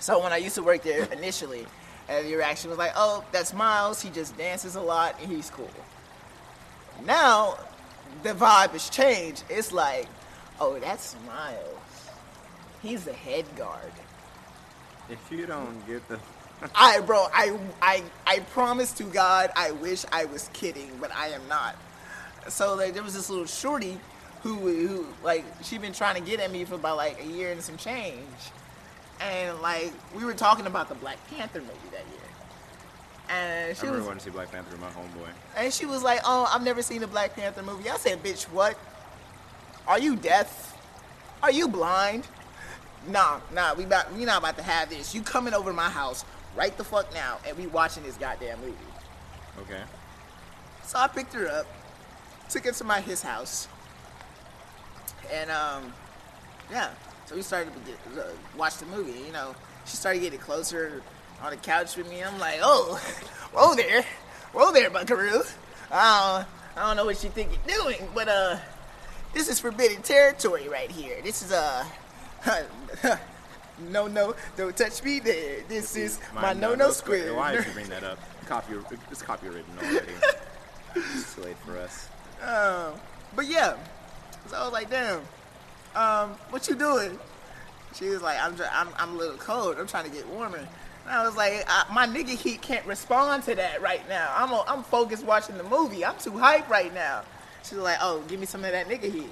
So 0.00 0.22
when 0.22 0.32
I 0.32 0.36
used 0.36 0.54
to 0.54 0.62
work 0.62 0.82
there 0.82 1.04
initially, 1.12 1.66
and 2.08 2.26
the 2.26 2.34
reaction 2.36 2.70
was 2.70 2.78
like, 2.78 2.92
"Oh, 2.96 3.24
that's 3.32 3.52
Miles. 3.52 4.00
He 4.00 4.10
just 4.10 4.36
dances 4.38 4.76
a 4.76 4.80
lot 4.80 5.16
and 5.20 5.30
he's 5.30 5.50
cool." 5.50 5.70
Now, 7.04 7.58
the 8.22 8.30
vibe 8.30 8.70
has 8.70 8.88
changed. 8.88 9.44
It's 9.48 9.72
like, 9.72 10.08
"Oh, 10.60 10.78
that's 10.78 11.16
Miles. 11.26 12.08
He's 12.82 13.04
the 13.04 13.12
head 13.12 13.44
guard." 13.56 13.92
If 15.10 15.20
you 15.30 15.46
don't 15.46 15.86
get 15.86 16.06
the, 16.08 16.18
I, 16.74 17.00
bro, 17.00 17.26
I, 17.32 17.58
I, 17.80 18.02
I 18.26 18.40
promise 18.40 18.92
to 18.92 19.04
God, 19.04 19.50
I 19.56 19.72
wish 19.72 20.04
I 20.12 20.26
was 20.26 20.50
kidding, 20.52 20.90
but 21.00 21.14
I 21.14 21.28
am 21.28 21.46
not. 21.48 21.76
So 22.48 22.74
like, 22.74 22.94
there 22.94 23.02
was 23.02 23.14
this 23.14 23.30
little 23.30 23.46
shorty 23.46 23.98
who, 24.42 24.54
who, 24.54 25.06
like, 25.22 25.44
she 25.62 25.78
been 25.78 25.92
trying 25.92 26.22
to 26.22 26.28
get 26.30 26.40
at 26.40 26.50
me 26.50 26.64
for 26.64 26.74
about 26.76 26.96
like 26.96 27.20
a 27.22 27.26
year 27.26 27.50
and 27.52 27.60
some 27.60 27.76
change, 27.76 28.18
and 29.20 29.60
like, 29.60 29.92
we 30.16 30.24
were 30.24 30.34
talking 30.34 30.66
about 30.66 30.88
the 30.88 30.94
Black 30.94 31.18
Panther 31.28 31.60
movie 31.60 31.72
that 31.90 32.04
year, 32.06 32.28
and 33.30 33.70
I 33.70 33.74
she 33.74 33.80
remember 33.82 33.98
was, 33.98 34.06
wanting 34.06 34.18
to 34.20 34.24
see 34.24 34.30
Black 34.30 34.50
Panther 34.52 34.70
with 34.70 34.80
my 34.80 34.88
homeboy. 34.90 35.28
and 35.56 35.72
she 35.72 35.86
was 35.86 36.02
like, 36.02 36.20
"Oh, 36.24 36.48
I've 36.52 36.62
never 36.62 36.82
seen 36.82 37.02
a 37.02 37.06
Black 37.06 37.34
Panther 37.34 37.62
movie." 37.62 37.90
I 37.90 37.96
said, 37.96 38.22
"Bitch, 38.22 38.44
what? 38.44 38.78
Are 39.86 39.98
you 39.98 40.16
deaf? 40.16 40.76
Are 41.42 41.50
you 41.50 41.68
blind? 41.68 42.26
Nah, 43.08 43.40
nah. 43.52 43.74
We 43.74 43.84
about 43.84 44.12
we 44.14 44.24
not 44.24 44.38
about 44.38 44.56
to 44.58 44.62
have 44.62 44.90
this. 44.90 45.14
You 45.14 45.22
coming 45.22 45.54
over 45.54 45.70
to 45.70 45.76
my 45.76 45.88
house 45.90 46.24
right 46.56 46.76
the 46.76 46.84
fuck 46.84 47.12
now, 47.14 47.38
and 47.46 47.56
we 47.56 47.66
watching 47.66 48.02
this 48.02 48.16
goddamn 48.16 48.60
movie." 48.60 48.74
Okay. 49.60 49.82
So 50.84 50.98
I 50.98 51.06
picked 51.08 51.34
her 51.34 51.48
up, 51.48 51.66
took 52.48 52.64
her 52.64 52.72
to 52.72 52.84
my 52.84 53.00
his 53.00 53.20
house, 53.22 53.68
and 55.32 55.50
um, 55.50 55.92
yeah. 56.70 56.90
So 57.26 57.36
we 57.36 57.42
started 57.42 57.72
to 57.74 57.80
get, 57.80 57.98
uh, 58.18 58.28
watch 58.56 58.78
the 58.78 58.86
movie. 58.86 59.20
You 59.26 59.32
know, 59.32 59.54
she 59.84 59.96
started 59.96 60.20
getting 60.20 60.38
closer 60.38 61.02
on 61.42 61.50
the 61.50 61.56
couch 61.56 61.96
with 61.96 62.08
me. 62.08 62.22
I'm 62.22 62.38
like, 62.38 62.60
oh, 62.62 62.94
whoa 63.52 63.74
there, 63.74 64.04
whoa 64.52 64.72
there, 64.72 64.90
Buckaroo. 64.90 65.42
I 65.90 66.44
don't, 66.74 66.82
I 66.82 66.86
don't 66.86 66.96
know 66.96 67.04
what 67.04 67.22
you 67.22 67.30
think 67.30 67.50
you're 67.50 67.82
doing, 67.82 68.08
but 68.14 68.28
uh, 68.28 68.56
this 69.34 69.48
is 69.48 69.60
forbidden 69.60 70.02
territory 70.02 70.68
right 70.68 70.90
here. 70.90 71.20
This 71.22 71.42
is 71.42 71.52
uh, 71.52 71.84
no, 73.90 74.06
no, 74.06 74.34
don't 74.56 74.76
touch 74.76 75.02
me 75.02 75.20
there. 75.20 75.60
This 75.68 75.96
is 75.96 76.18
my 76.34 76.52
no, 76.52 76.74
no 76.74 76.90
square. 76.90 77.34
Why 77.34 77.56
did 77.56 77.66
you 77.66 77.72
bring 77.72 77.88
that 77.88 78.04
up? 78.04 78.18
Copy. 78.46 78.74
It's 79.10 79.22
copywritten 79.22 79.76
already. 79.76 80.12
it's 80.94 81.34
too 81.34 81.42
late 81.42 81.56
for 81.58 81.76
us. 81.76 82.08
Um, 82.40 82.98
but 83.36 83.46
yeah, 83.46 83.76
so 84.48 84.56
I 84.56 84.64
was 84.64 84.72
like, 84.72 84.90
damn, 84.90 85.20
um, 85.94 86.30
what 86.50 86.68
you 86.68 86.74
doing? 86.74 87.18
She 87.94 88.08
was 88.08 88.22
like, 88.22 88.38
I'm, 88.40 88.56
try- 88.56 88.70
I'm, 88.72 88.88
I'm 88.96 89.14
a 89.14 89.18
little 89.18 89.36
cold. 89.38 89.76
I'm 89.78 89.86
trying 89.86 90.04
to 90.04 90.10
get 90.10 90.26
warmer. 90.28 90.58
And 90.58 90.68
I 91.06 91.24
was 91.24 91.36
like, 91.36 91.64
I, 91.66 91.84
my 91.92 92.06
nigga 92.06 92.36
heat 92.36 92.60
can't 92.60 92.86
respond 92.86 93.44
to 93.44 93.54
that 93.54 93.80
right 93.80 94.06
now. 94.08 94.32
I'm, 94.36 94.52
i 94.52 94.64
I'm 94.68 94.82
focused 94.82 95.24
watching 95.24 95.56
the 95.56 95.64
movie. 95.64 96.04
I'm 96.04 96.16
too 96.18 96.36
hype 96.36 96.68
right 96.68 96.92
now. 96.92 97.22
She 97.64 97.74
was 97.74 97.84
like, 97.84 97.98
oh, 98.00 98.22
give 98.28 98.38
me 98.38 98.46
some 98.46 98.64
of 98.64 98.72
that 98.72 98.88
nigga 98.88 99.10
heat. 99.10 99.30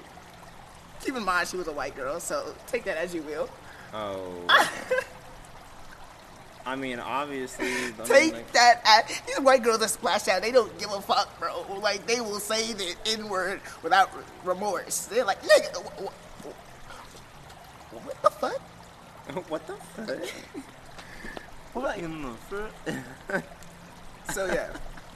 Keep 1.01 1.15
in 1.15 1.23
mind, 1.25 1.47
she 1.47 1.57
was 1.57 1.67
a 1.67 1.71
white 1.71 1.95
girl, 1.95 2.19
so 2.19 2.53
take 2.65 2.83
that 2.85 2.97
as 2.97 3.13
you 3.13 3.21
will. 3.21 3.49
Oh. 3.93 4.47
I 6.67 6.75
mean, 6.75 6.99
obviously. 6.99 7.65
I 7.65 7.69
mean, 7.69 7.93
Take 8.03 8.33
like- 8.33 8.51
that 8.51 8.81
at 8.85 9.21
these 9.25 9.39
white 9.39 9.63
girls 9.63 9.79
that 9.79 9.87
Splashdown. 9.89 10.41
They 10.41 10.51
don't 10.51 10.77
give 10.77 10.91
a 10.91 11.01
fuck, 11.01 11.39
bro. 11.39 11.65
Like 11.81 12.05
they 12.05 12.19
will 12.19 12.41
say 12.41 12.73
the 12.73 12.93
n 13.05 13.29
word 13.29 13.61
without 13.83 14.09
remorse. 14.43 15.05
They're 15.05 15.23
like, 15.23 15.41
nigga, 15.43 15.77
wh- 15.77 16.03
wh- 16.03 16.47
wh- 17.93 18.05
what 18.05 18.21
the 18.21 18.29
fuck? 18.29 18.59
what 19.49 19.65
the 19.65 19.75
fuck? 19.75 20.19
what 21.73 21.97
in 21.99 22.21
the 22.21 22.33
fuck? 22.49 23.43
So 24.33 24.45
yeah, 24.47 24.67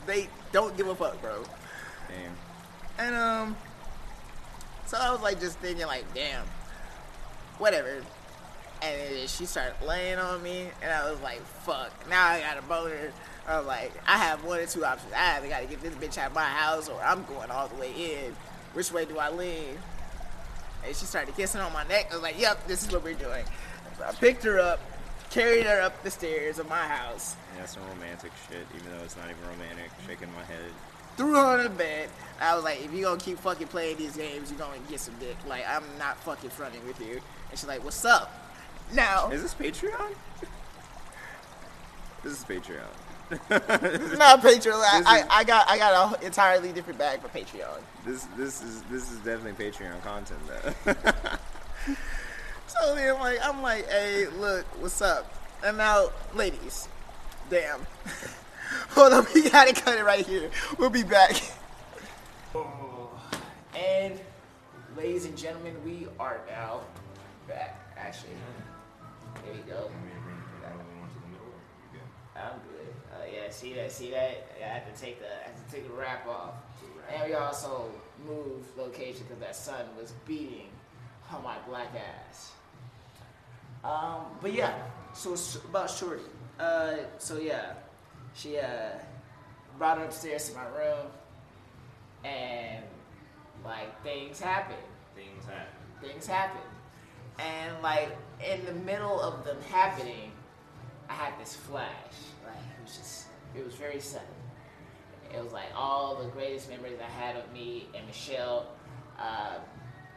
they 0.05 0.29
don't 0.53 0.75
give 0.77 0.87
a 0.87 0.95
fuck, 0.95 1.21
bro. 1.21 1.43
Damn. 2.07 3.05
And 3.07 3.15
um, 3.15 3.57
so 4.85 4.97
I 4.97 5.11
was 5.11 5.19
like 5.21 5.41
just 5.41 5.59
thinking 5.59 5.85
like, 5.85 6.05
damn, 6.13 6.45
whatever. 7.57 8.01
And 8.83 8.99
then 8.99 9.27
she 9.27 9.45
started 9.45 9.75
laying 9.85 10.17
on 10.17 10.41
me, 10.41 10.69
and 10.81 10.91
I 10.91 11.09
was 11.09 11.21
like, 11.21 11.41
fuck. 11.41 11.91
Now 12.09 12.25
I 12.25 12.39
got 12.39 12.57
a 12.57 12.63
boner. 12.63 13.11
I'm 13.47 13.67
like, 13.67 13.91
I 14.07 14.17
have 14.17 14.43
one 14.43 14.59
or 14.59 14.65
two 14.65 14.83
options. 14.83 15.13
I 15.13 15.37
either 15.37 15.49
got 15.49 15.61
to 15.61 15.67
get 15.67 15.81
this 15.81 15.93
bitch 15.95 16.17
out 16.17 16.29
of 16.29 16.35
my 16.35 16.43
house, 16.43 16.89
or 16.89 16.99
I'm 17.01 17.23
going 17.25 17.51
all 17.51 17.67
the 17.67 17.75
way 17.75 17.91
in. 17.91 18.35
Which 18.73 18.91
way 18.91 19.05
do 19.05 19.19
I 19.19 19.29
lean? 19.29 19.77
And 20.85 20.95
she 20.95 21.05
started 21.05 21.35
kissing 21.35 21.61
on 21.61 21.71
my 21.73 21.83
neck. 21.87 22.07
I 22.11 22.15
was 22.15 22.23
like, 22.23 22.39
yep, 22.39 22.65
this 22.67 22.83
is 22.83 22.91
what 22.91 23.03
we're 23.03 23.13
doing. 23.13 23.45
So 23.97 24.05
I 24.05 24.11
picked 24.13 24.43
her 24.45 24.59
up, 24.59 24.79
carried 25.29 25.65
her 25.65 25.81
up 25.81 26.01
the 26.03 26.09
stairs 26.09 26.57
of 26.57 26.67
my 26.67 26.87
house. 26.87 27.35
Yeah, 27.57 27.65
some 27.65 27.83
romantic 27.89 28.31
shit, 28.49 28.65
even 28.75 28.97
though 28.97 29.03
it's 29.03 29.17
not 29.17 29.25
even 29.25 29.41
romantic. 29.43 29.91
Shaking 30.07 30.33
my 30.33 30.43
head. 30.43 30.71
threw 31.17 31.33
her 31.33 31.59
on 31.59 31.63
the 31.63 31.69
bed. 31.69 32.09
I 32.39 32.55
was 32.55 32.63
like, 32.63 32.83
if 32.83 32.91
you 32.91 33.03
gonna 33.03 33.19
keep 33.19 33.37
fucking 33.37 33.67
playing 33.67 33.97
these 33.97 34.17
games, 34.17 34.49
you're 34.49 34.59
gonna 34.59 34.79
get 34.89 34.99
some 34.99 35.13
dick. 35.19 35.35
Like, 35.47 35.63
I'm 35.67 35.83
not 35.99 36.17
fucking 36.23 36.49
fronting 36.49 36.85
with 36.87 36.99
you. 36.99 37.21
And 37.49 37.59
she's 37.59 37.67
like, 37.67 37.83
what's 37.83 38.03
up? 38.05 38.40
Now, 38.93 39.29
Is 39.31 39.41
this 39.41 39.53
Patreon? 39.53 40.13
this 42.23 42.33
is 42.33 42.43
Patreon. 42.45 42.85
it's 43.31 44.17
not 44.17 44.41
Patreon. 44.41 44.83
I, 44.83 44.99
This 44.99 45.07
I, 45.07 45.19
is- 45.19 45.25
I 45.29 45.43
got 45.43 45.69
I 45.69 45.77
got 45.77 46.19
an 46.19 46.25
entirely 46.25 46.71
different 46.71 46.99
bag 46.99 47.21
for 47.21 47.29
Patreon. 47.29 47.79
This 48.05 48.25
this 48.37 48.61
is 48.61 48.81
this 48.83 49.09
is 49.11 49.17
definitely 49.19 49.53
Patreon 49.53 50.01
content 50.03 50.39
though. 50.85 50.93
So 52.67 52.95
then, 52.95 53.19
like, 53.19 53.37
I'm 53.43 53.61
like, 53.61 53.87
hey, 53.89 54.27
look, 54.27 54.65
what's 54.81 55.01
up? 55.01 55.31
And 55.63 55.75
now, 55.77 56.09
ladies, 56.33 56.87
damn. 57.49 57.85
Hold 58.91 59.11
on, 59.11 59.25
we 59.35 59.49
gotta 59.49 59.73
cut 59.73 59.97
it 59.99 60.05
right 60.05 60.25
here. 60.25 60.49
We'll 60.79 60.89
be 60.89 61.03
back. 61.03 61.33
And, 63.75 64.19
ladies 64.95 65.25
and 65.25 65.37
gentlemen, 65.37 65.75
we 65.83 66.07
are 66.17 66.39
now 66.49 66.79
back. 67.47 67.77
Actually, 67.97 68.31
there 69.43 69.53
we 69.53 69.71
go. 69.71 69.89
I'm 72.35 72.59
good. 72.59 72.93
Uh, 73.11 73.25
yeah, 73.31 73.49
see 73.49 73.73
that? 73.73 73.91
See 73.91 74.11
that? 74.11 74.47
I 74.63 74.67
had 74.67 74.95
to 74.95 75.01
take 75.01 75.19
the 75.19 75.27
I 75.27 75.47
had 75.47 75.67
to 75.67 75.75
take 75.75 75.87
the 75.87 75.93
wrap 75.93 76.27
off. 76.27 76.53
And 77.13 77.29
we 77.29 77.35
also 77.35 77.89
moved 78.25 78.77
location 78.77 79.25
because 79.27 79.41
that 79.41 79.55
sun 79.55 79.85
was 79.99 80.13
beating 80.25 80.69
on 81.31 81.43
my 81.43 81.57
black 81.67 81.89
ass. 81.95 82.51
Um, 83.83 84.25
but 84.41 84.53
yeah, 84.53 84.73
so 85.13 85.33
it's 85.33 85.55
about 85.55 85.89
Shorty. 85.89 86.21
Uh, 86.59 86.97
so 87.17 87.37
yeah, 87.37 87.73
she 88.33 88.57
uh 88.57 88.91
brought 89.77 89.97
her 89.97 90.05
upstairs 90.05 90.49
to 90.49 90.55
my 90.55 90.65
room, 90.65 91.07
and 92.23 92.83
like 93.65 94.01
things 94.03 94.39
happened. 94.39 94.77
Things 95.15 95.45
happen. 95.45 96.09
Things 96.09 96.27
happened, 96.27 96.63
and 97.39 97.81
like 97.81 98.15
in 98.49 98.65
the 98.65 98.73
middle 98.73 99.19
of 99.21 99.45
them 99.45 99.57
happening, 99.71 100.31
I 101.09 101.13
had 101.13 101.33
this 101.39 101.55
flash. 101.55 101.87
Like 102.45 102.55
it 102.55 102.83
was 102.83 102.97
just, 102.97 103.25
it 103.55 103.65
was 103.65 103.75
very 103.75 103.99
sudden. 103.99 104.27
It 105.33 105.43
was 105.43 105.53
like 105.53 105.69
all 105.75 106.15
the 106.21 106.29
greatest 106.29 106.69
memories 106.69 106.97
I 106.99 107.09
had 107.09 107.35
of 107.37 107.51
me 107.53 107.87
and 107.95 108.05
Michelle, 108.05 108.67
uh, 109.17 109.55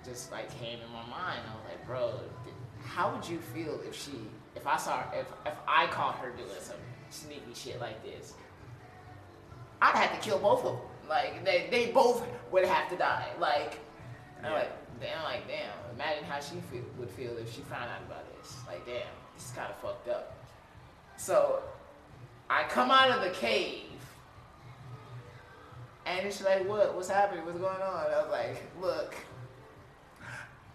just 0.05 0.33
like 0.33 0.51
came 0.59 0.79
in 0.81 0.93
my 0.93 1.03
mind. 1.03 1.41
I 1.49 1.55
was 1.55 1.65
like, 1.69 1.87
bro, 1.87 2.21
how 2.85 3.15
would 3.15 3.27
you 3.29 3.39
feel 3.39 3.81
if 3.87 3.95
she, 3.95 4.13
if 4.57 4.67
I 4.67 4.77
saw, 4.77 4.99
her, 5.03 5.19
if 5.21 5.27
if 5.47 5.55
I 5.69 5.87
caught 5.87 6.17
her 6.19 6.31
doing 6.31 6.49
some 6.61 6.77
sneaky 7.11 7.55
shit 7.55 7.81
like 7.81 8.03
this? 8.05 8.35
I'd 9.81 9.95
have 9.97 10.13
to 10.21 10.29
kill 10.29 10.39
both 10.39 10.65
of 10.65 10.73
them. 10.77 10.81
Like 11.09 11.45
they, 11.45 11.69
they 11.71 11.93
both 11.93 12.27
would 12.51 12.65
have 12.65 12.89
to 12.91 12.97
die. 12.97 13.29
Like, 13.39 13.79
I'm 14.43 14.51
Yeah. 14.51 14.59
like, 14.59 14.84
damn, 15.05 15.23
like 15.25 15.47
damn. 15.47 15.95
Imagine 15.95 16.25
how 16.25 16.41
she 16.41 16.57
feel, 16.71 16.83
would 16.99 17.11
feel 17.11 17.37
if 17.37 17.55
she 17.55 17.61
found 17.63 17.85
out 17.85 18.03
about 18.07 18.25
this. 18.37 18.57
Like, 18.67 18.85
damn, 18.87 19.03
this 19.35 19.47
is 19.47 19.51
kind 19.53 19.71
of 19.71 19.77
fucked 19.79 20.09
up. 20.09 20.37
So, 21.17 21.63
I 22.49 22.65
come 22.65 22.91
out 22.91 23.11
of 23.11 23.23
the 23.23 23.31
cave, 23.31 23.83
and 26.07 26.27
it's 26.27 26.43
like, 26.43 26.69
what? 26.69 26.95
What's 26.95 27.09
happening? 27.09 27.45
What's 27.45 27.59
going 27.59 27.81
on? 27.81 28.07
I 28.13 28.23
was 28.23 28.31
like, 28.31 28.63
look, 28.81 29.15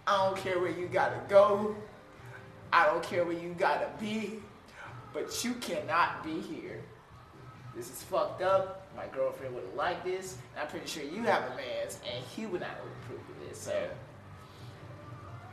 I 0.07 0.25
don't 0.25 0.37
care 0.37 0.59
where 0.59 0.71
you 0.71 0.87
gotta 0.87 1.21
go. 1.27 1.75
I 2.71 2.85
don't 2.85 3.03
care 3.03 3.25
where 3.25 3.37
you 3.37 3.55
gotta 3.57 3.89
be, 3.99 4.39
but 5.13 5.43
you 5.43 5.53
cannot 5.55 6.23
be 6.23 6.39
here. 6.39 6.81
This 7.75 7.89
is 7.89 8.03
fucked 8.03 8.41
up. 8.41 8.87
My 8.95 9.05
girlfriend 9.07 9.55
wouldn't 9.55 9.75
like 9.75 10.03
this. 10.03 10.37
And 10.53 10.63
I'm 10.63 10.67
pretty 10.67 10.87
sure 10.87 11.03
you 11.03 11.23
have 11.23 11.43
a 11.51 11.55
man's, 11.55 11.99
and 12.05 12.23
he 12.35 12.45
would 12.45 12.61
not 12.61 12.71
approve 13.03 13.19
of 13.19 13.47
this. 13.47 13.59
So 13.59 13.89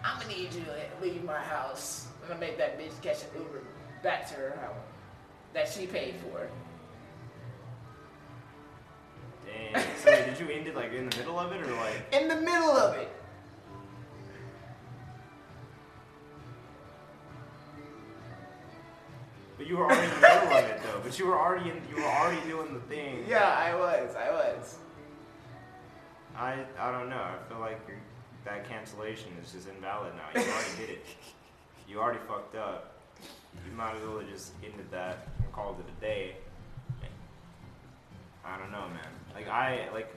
I'm 0.04 0.20
gonna 0.20 0.34
need 0.34 0.52
you 0.54 0.62
to 0.62 1.02
leave 1.02 1.24
my 1.24 1.38
house. 1.38 2.06
I'm 2.22 2.28
gonna 2.28 2.40
make 2.40 2.58
that 2.58 2.78
bitch 2.78 3.00
catch 3.02 3.22
an 3.22 3.28
Uber 3.38 3.62
back 4.02 4.28
to 4.28 4.34
her 4.34 4.58
home 4.62 4.76
that 5.52 5.68
she 5.68 5.86
paid 5.86 6.14
for. 6.16 6.48
Dang. 9.46 9.84
So 10.02 10.10
did 10.10 10.38
you 10.38 10.48
end 10.48 10.66
it 10.66 10.76
like 10.76 10.92
in 10.92 11.08
the 11.08 11.16
middle 11.16 11.38
of 11.38 11.52
it 11.52 11.62
or 11.62 11.72
like? 11.74 12.02
In 12.12 12.28
the 12.28 12.36
middle 12.36 12.70
of 12.70 12.96
it. 12.96 13.10
But 19.56 19.66
you 19.66 19.78
were 19.78 19.84
already 19.84 20.04
in 20.04 20.10
the 20.10 20.20
middle 20.20 20.48
of 20.48 20.64
it 20.64 20.80
though. 20.82 21.00
But 21.02 21.18
you 21.18 21.26
were 21.26 21.38
already 21.38 21.70
in. 21.70 21.80
You 21.90 22.02
were 22.02 22.08
already 22.08 22.40
doing 22.46 22.74
the 22.74 22.80
thing. 22.80 23.24
Yeah, 23.26 23.48
I 23.48 23.74
was. 23.74 24.14
I 24.14 24.30
was. 24.30 24.78
I 26.36 26.58
I 26.78 26.92
don't 26.92 27.08
know. 27.08 27.16
I 27.16 27.36
feel 27.48 27.60
like 27.60 27.80
your 27.88 27.96
that 28.46 28.68
cancellation 28.68 29.28
is 29.44 29.52
just 29.52 29.68
invalid 29.68 30.12
now. 30.14 30.40
You 30.40 30.48
already 30.48 30.70
did 30.78 30.90
it. 30.90 31.06
You 31.88 32.00
already 32.00 32.20
fucked 32.26 32.54
up. 32.54 32.94
You 33.68 33.76
might 33.76 33.96
as 33.96 34.02
well 34.06 34.20
have 34.20 34.28
just 34.28 34.52
ended 34.64 34.90
that 34.90 35.28
and 35.42 35.52
called 35.52 35.78
it 35.80 35.86
a 35.98 36.00
day. 36.00 36.36
I 38.44 38.56
don't 38.58 38.70
know, 38.70 38.86
man. 38.88 39.08
Like 39.34 39.48
I 39.48 39.88
like 39.92 40.14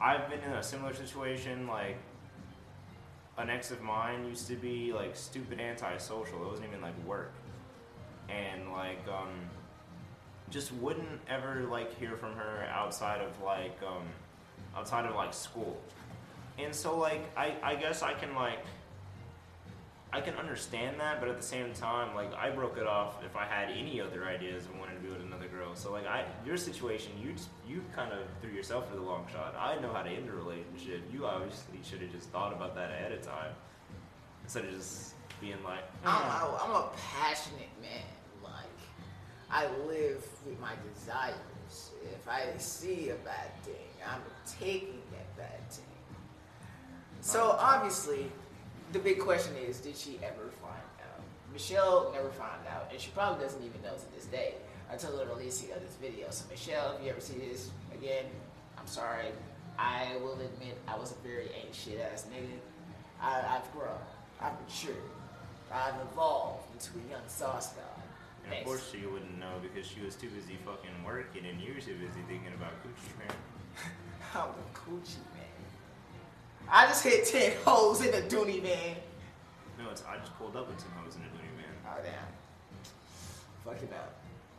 I've 0.00 0.28
been 0.28 0.40
in 0.40 0.52
a 0.52 0.62
similar 0.62 0.94
situation. 0.94 1.66
Like 1.66 1.96
an 3.38 3.50
ex 3.50 3.70
of 3.70 3.80
mine 3.82 4.26
used 4.26 4.46
to 4.48 4.56
be 4.56 4.92
like 4.92 5.16
stupid 5.16 5.60
antisocial. 5.60 6.42
It 6.44 6.48
wasn't 6.50 6.68
even 6.68 6.82
like 6.82 6.98
work, 7.06 7.32
and 8.28 8.70
like 8.72 9.00
um 9.08 9.30
just 10.50 10.72
wouldn't 10.74 11.20
ever 11.28 11.66
like 11.70 11.98
hear 11.98 12.16
from 12.16 12.34
her 12.34 12.66
outside 12.70 13.22
of 13.22 13.30
like 13.42 13.78
um 13.86 14.04
outside 14.76 15.06
of 15.06 15.14
like 15.14 15.32
school. 15.32 15.80
And 16.58 16.74
so 16.74 16.98
like 16.98 17.22
I, 17.36 17.54
I 17.62 17.74
guess 17.74 18.02
I 18.02 18.14
can 18.14 18.34
like 18.34 18.60
I 20.12 20.20
can 20.20 20.34
understand 20.36 21.00
that, 21.00 21.18
but 21.18 21.28
at 21.28 21.36
the 21.36 21.42
same 21.42 21.72
time, 21.72 22.14
like 22.14 22.32
I 22.34 22.48
broke 22.50 22.78
it 22.78 22.86
off 22.86 23.24
if 23.24 23.34
I 23.34 23.44
had 23.46 23.70
any 23.70 24.00
other 24.00 24.24
ideas 24.26 24.64
of 24.66 24.78
wanted 24.78 24.94
to 24.94 25.00
be 25.00 25.08
with 25.08 25.22
another 25.22 25.48
girl. 25.48 25.74
So 25.74 25.90
like 25.90 26.06
I 26.06 26.24
your 26.46 26.56
situation, 26.56 27.12
you 27.20 27.32
just 27.32 27.48
you 27.66 27.82
kind 27.96 28.12
of 28.12 28.20
threw 28.40 28.52
yourself 28.52 28.88
for 28.88 28.94
the 28.94 29.02
long 29.02 29.26
shot. 29.32 29.56
I 29.58 29.80
know 29.80 29.92
how 29.92 30.02
to 30.02 30.10
end 30.10 30.28
a 30.28 30.32
relationship. 30.32 31.02
You 31.12 31.26
obviously 31.26 31.78
should 31.82 32.00
have 32.00 32.12
just 32.12 32.28
thought 32.30 32.52
about 32.52 32.76
that 32.76 32.90
ahead 32.90 33.10
of 33.10 33.22
time 33.22 33.52
instead 34.44 34.64
of 34.64 34.70
just 34.70 35.14
being 35.40 35.62
like, 35.64 35.82
I'm, 36.04 36.22
"Mm." 36.22 36.64
I'm 36.64 36.70
a 36.70 36.90
passionate 37.18 37.74
man. 37.82 38.06
Like, 38.42 38.52
I 39.50 39.66
live 39.86 40.24
with 40.46 40.60
my 40.60 40.74
desires. 40.94 41.90
If 42.04 42.28
I 42.28 42.56
see 42.58 43.08
a 43.08 43.16
bad 43.16 43.50
thing, 43.64 43.74
I'm 44.06 44.22
taking 44.60 45.00
that 45.10 45.36
bad 45.36 45.70
thing. 45.70 45.84
So 47.24 47.56
obviously, 47.58 48.30
the 48.92 48.98
big 48.98 49.18
question 49.18 49.54
is, 49.56 49.80
did 49.80 49.96
she 49.96 50.18
ever 50.22 50.50
find 50.60 50.84
out? 51.00 51.22
Michelle 51.54 52.12
never 52.12 52.28
found 52.28 52.60
out, 52.70 52.88
and 52.92 53.00
she 53.00 53.10
probably 53.12 53.42
doesn't 53.42 53.64
even 53.64 53.80
know 53.80 53.94
to 53.94 54.14
this 54.14 54.26
day 54.26 54.52
until 54.90 55.16
the 55.16 55.24
releasing 55.24 55.72
of 55.72 55.80
this 55.80 55.96
video. 56.02 56.26
So 56.28 56.44
Michelle, 56.50 56.92
if 56.92 57.02
you 57.02 57.10
ever 57.10 57.22
see 57.22 57.38
this 57.38 57.70
again, 57.94 58.26
I'm 58.78 58.86
sorry. 58.86 59.28
I 59.78 60.18
will 60.20 60.34
admit 60.34 60.76
I 60.86 60.98
was 60.98 61.12
a 61.12 61.26
very 61.26 61.48
ain't 61.56 61.74
shit 61.74 61.98
ass 61.98 62.26
nigga. 62.30 62.60
I, 63.22 63.56
I've 63.56 63.72
grown. 63.72 63.96
I've 64.38 64.60
matured. 64.60 64.96
I've 65.72 65.94
evolved 66.12 66.64
into 66.74 66.90
a 67.08 67.10
young 67.10 67.26
sauce 67.26 67.72
god. 67.72 68.04
And 68.44 68.58
of 68.58 68.64
course 68.66 68.92
she 68.92 69.06
wouldn't 69.06 69.40
know 69.40 69.54
because 69.62 69.88
she 69.88 70.02
was 70.02 70.14
too 70.14 70.28
busy 70.28 70.58
fucking 70.66 71.02
working 71.02 71.46
and 71.46 71.58
you 71.58 71.72
were 71.72 71.80
too 71.80 71.96
busy 71.96 72.20
thinking 72.28 72.52
about 72.54 72.72
coochie 72.84 73.18
man. 73.18 73.34
I'm 74.34 74.50
a 74.50 74.78
coochie. 74.78 75.33
I 76.70 76.86
just 76.86 77.04
hit 77.04 77.26
10 77.26 77.52
holes 77.64 78.04
in 78.04 78.12
a 78.14 78.26
dooney 78.26 78.62
man. 78.62 78.96
No, 79.78 79.90
it's 79.90 80.02
I 80.08 80.16
just 80.18 80.36
pulled 80.38 80.56
up 80.56 80.68
with 80.68 80.78
10 80.78 80.88
holes 80.98 81.16
in 81.16 81.22
a 81.22 81.24
dooney 81.26 81.56
man. 81.56 81.74
Oh, 81.86 82.02
damn. 82.02 83.64
Fucking 83.64 83.92
up. 83.94 84.14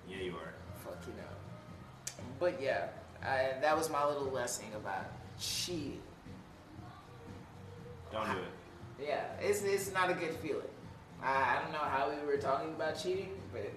Yeah, 0.07 0.17
you 0.17 0.31
are. 0.33 0.53
Fucking 0.83 1.13
up. 1.19 2.19
But 2.39 2.61
yeah, 2.61 2.87
I, 3.23 3.59
that 3.61 3.75
was 3.77 3.89
my 3.89 4.05
little 4.05 4.29
lesson 4.31 4.65
about 4.75 5.05
cheating. 5.39 6.01
Don't 8.11 8.25
do 8.25 8.37
it. 8.37 9.05
Yeah, 9.07 9.25
it's, 9.41 9.61
it's 9.63 9.91
not 9.93 10.09
a 10.09 10.13
good 10.13 10.33
feeling. 10.35 10.61
I, 11.21 11.57
I 11.57 11.61
don't 11.61 11.71
know 11.71 11.79
how 11.79 12.09
we 12.09 12.25
were 12.25 12.37
talking 12.37 12.69
about 12.69 13.01
cheating, 13.01 13.31
but 13.51 13.71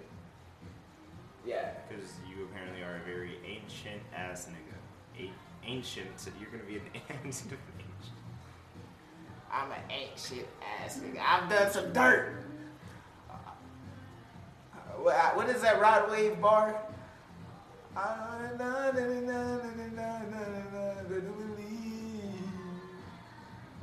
yeah. 1.46 1.70
Because 1.88 2.10
you 2.28 2.44
apparently 2.44 2.82
are 2.82 2.96
a 2.96 3.04
very 3.04 3.38
ancient 3.46 4.02
ass 4.14 4.48
nigga. 4.50 5.24
A- 5.24 5.66
ancient, 5.68 6.08
so 6.20 6.30
you're 6.40 6.50
gonna 6.50 6.64
be 6.64 6.76
an 6.76 6.82
ancient. 7.24 7.52
I'm 9.52 9.70
an 9.72 9.78
ain't 9.90 10.18
shit 10.18 10.48
ass 10.84 10.98
nigga. 10.98 11.20
I've 11.20 11.48
done 11.48 11.70
some 11.70 11.92
dirt. 11.92 12.44
Uh, 13.30 13.34
what 15.34 15.48
is 15.48 15.62
that 15.62 15.80
Rod 15.80 16.10
Wave 16.10 16.40
bar? 16.40 16.82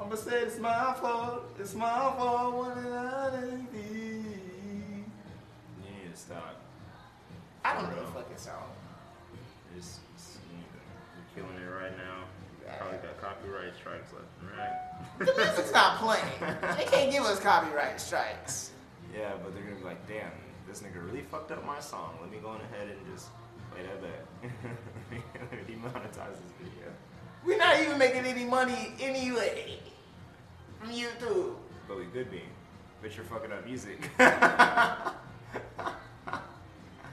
I'ma 0.05 0.15
say 0.15 0.41
it's 0.41 0.59
my 0.59 0.93
fault. 1.01 1.43
It's 1.59 1.73
my 1.73 2.13
fault. 2.17 2.55
What 2.55 2.75
did 2.75 2.93
I 2.93 3.39
do? 3.39 3.77
You 3.77 4.23
need 5.81 6.11
to 6.11 6.17
stop. 6.17 6.61
I 7.63 7.73
don't 7.73 7.89
know 7.89 8.05
the 8.05 8.11
fucking 8.11 8.37
song. 8.37 8.74
Strikes 13.75 14.13
left 14.13 14.25
and 14.41 14.49
right. 14.57 15.17
The 15.19 15.25
music's 15.25 15.71
not 15.73 15.97
playing. 15.99 16.55
They 16.77 16.85
can't 16.85 17.11
give 17.11 17.23
us 17.23 17.39
copyright 17.39 17.99
strikes. 17.99 18.71
Yeah, 19.13 19.33
but 19.43 19.53
they're 19.53 19.63
gonna 19.63 19.75
be 19.75 19.83
like, 19.83 20.07
damn, 20.07 20.31
this 20.67 20.81
nigga 20.81 21.05
really 21.05 21.21
fucked 21.21 21.51
up 21.51 21.65
my 21.65 21.79
song. 21.79 22.17
Let 22.21 22.31
me 22.31 22.37
go 22.41 22.49
on 22.49 22.61
ahead 22.61 22.89
and 22.89 22.99
just 23.13 23.29
play 23.71 23.83
that 23.83 24.01
back. 24.01 24.25
Let 25.11 25.67
me 25.67 25.75
demonetize 25.75 26.33
this 26.33 26.53
video. 26.59 26.91
We're 27.45 27.57
not 27.57 27.79
even 27.79 27.97
making 27.97 28.25
any 28.25 28.45
money 28.45 28.93
anyway 28.99 29.79
from 30.79 30.89
YouTube. 30.89 31.55
But 31.87 31.97
we 31.97 32.05
could 32.05 32.31
be. 32.31 32.41
But 33.01 33.15
you're 33.15 33.25
fucking 33.25 33.51
up 33.51 33.65
music. 33.65 34.09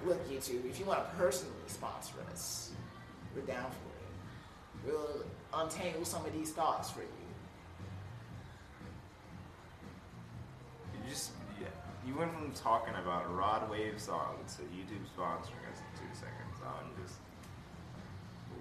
Look, 0.04 0.28
YouTube, 0.28 0.68
if 0.68 0.80
you 0.80 0.86
want 0.86 1.08
to 1.08 1.16
personally 1.16 1.54
sponsor 1.66 2.14
us, 2.32 2.72
we're 3.36 3.42
down 3.42 3.70
for 3.70 3.88
it. 3.88 3.91
We'll 4.87 5.24
untangle 5.55 6.05
some 6.05 6.24
of 6.26 6.33
these 6.33 6.53
thoughts 6.53 6.91
for 6.91 7.01
you. 7.01 7.07
You 10.93 11.11
just 11.11 11.30
yeah. 11.61 11.68
You 12.07 12.16
went 12.16 12.33
from 12.33 12.53
talking 12.53 12.95
about 12.95 13.26
a 13.26 13.28
Rod 13.28 13.70
Wave 13.70 14.01
song 14.01 14.37
to 14.57 14.62
YouTube 14.62 15.05
sponsoring 15.16 15.62
us 15.70 15.78
in 15.78 15.99
two 15.99 16.14
seconds. 16.14 16.59
I'm 16.64 17.03
just 17.03 17.18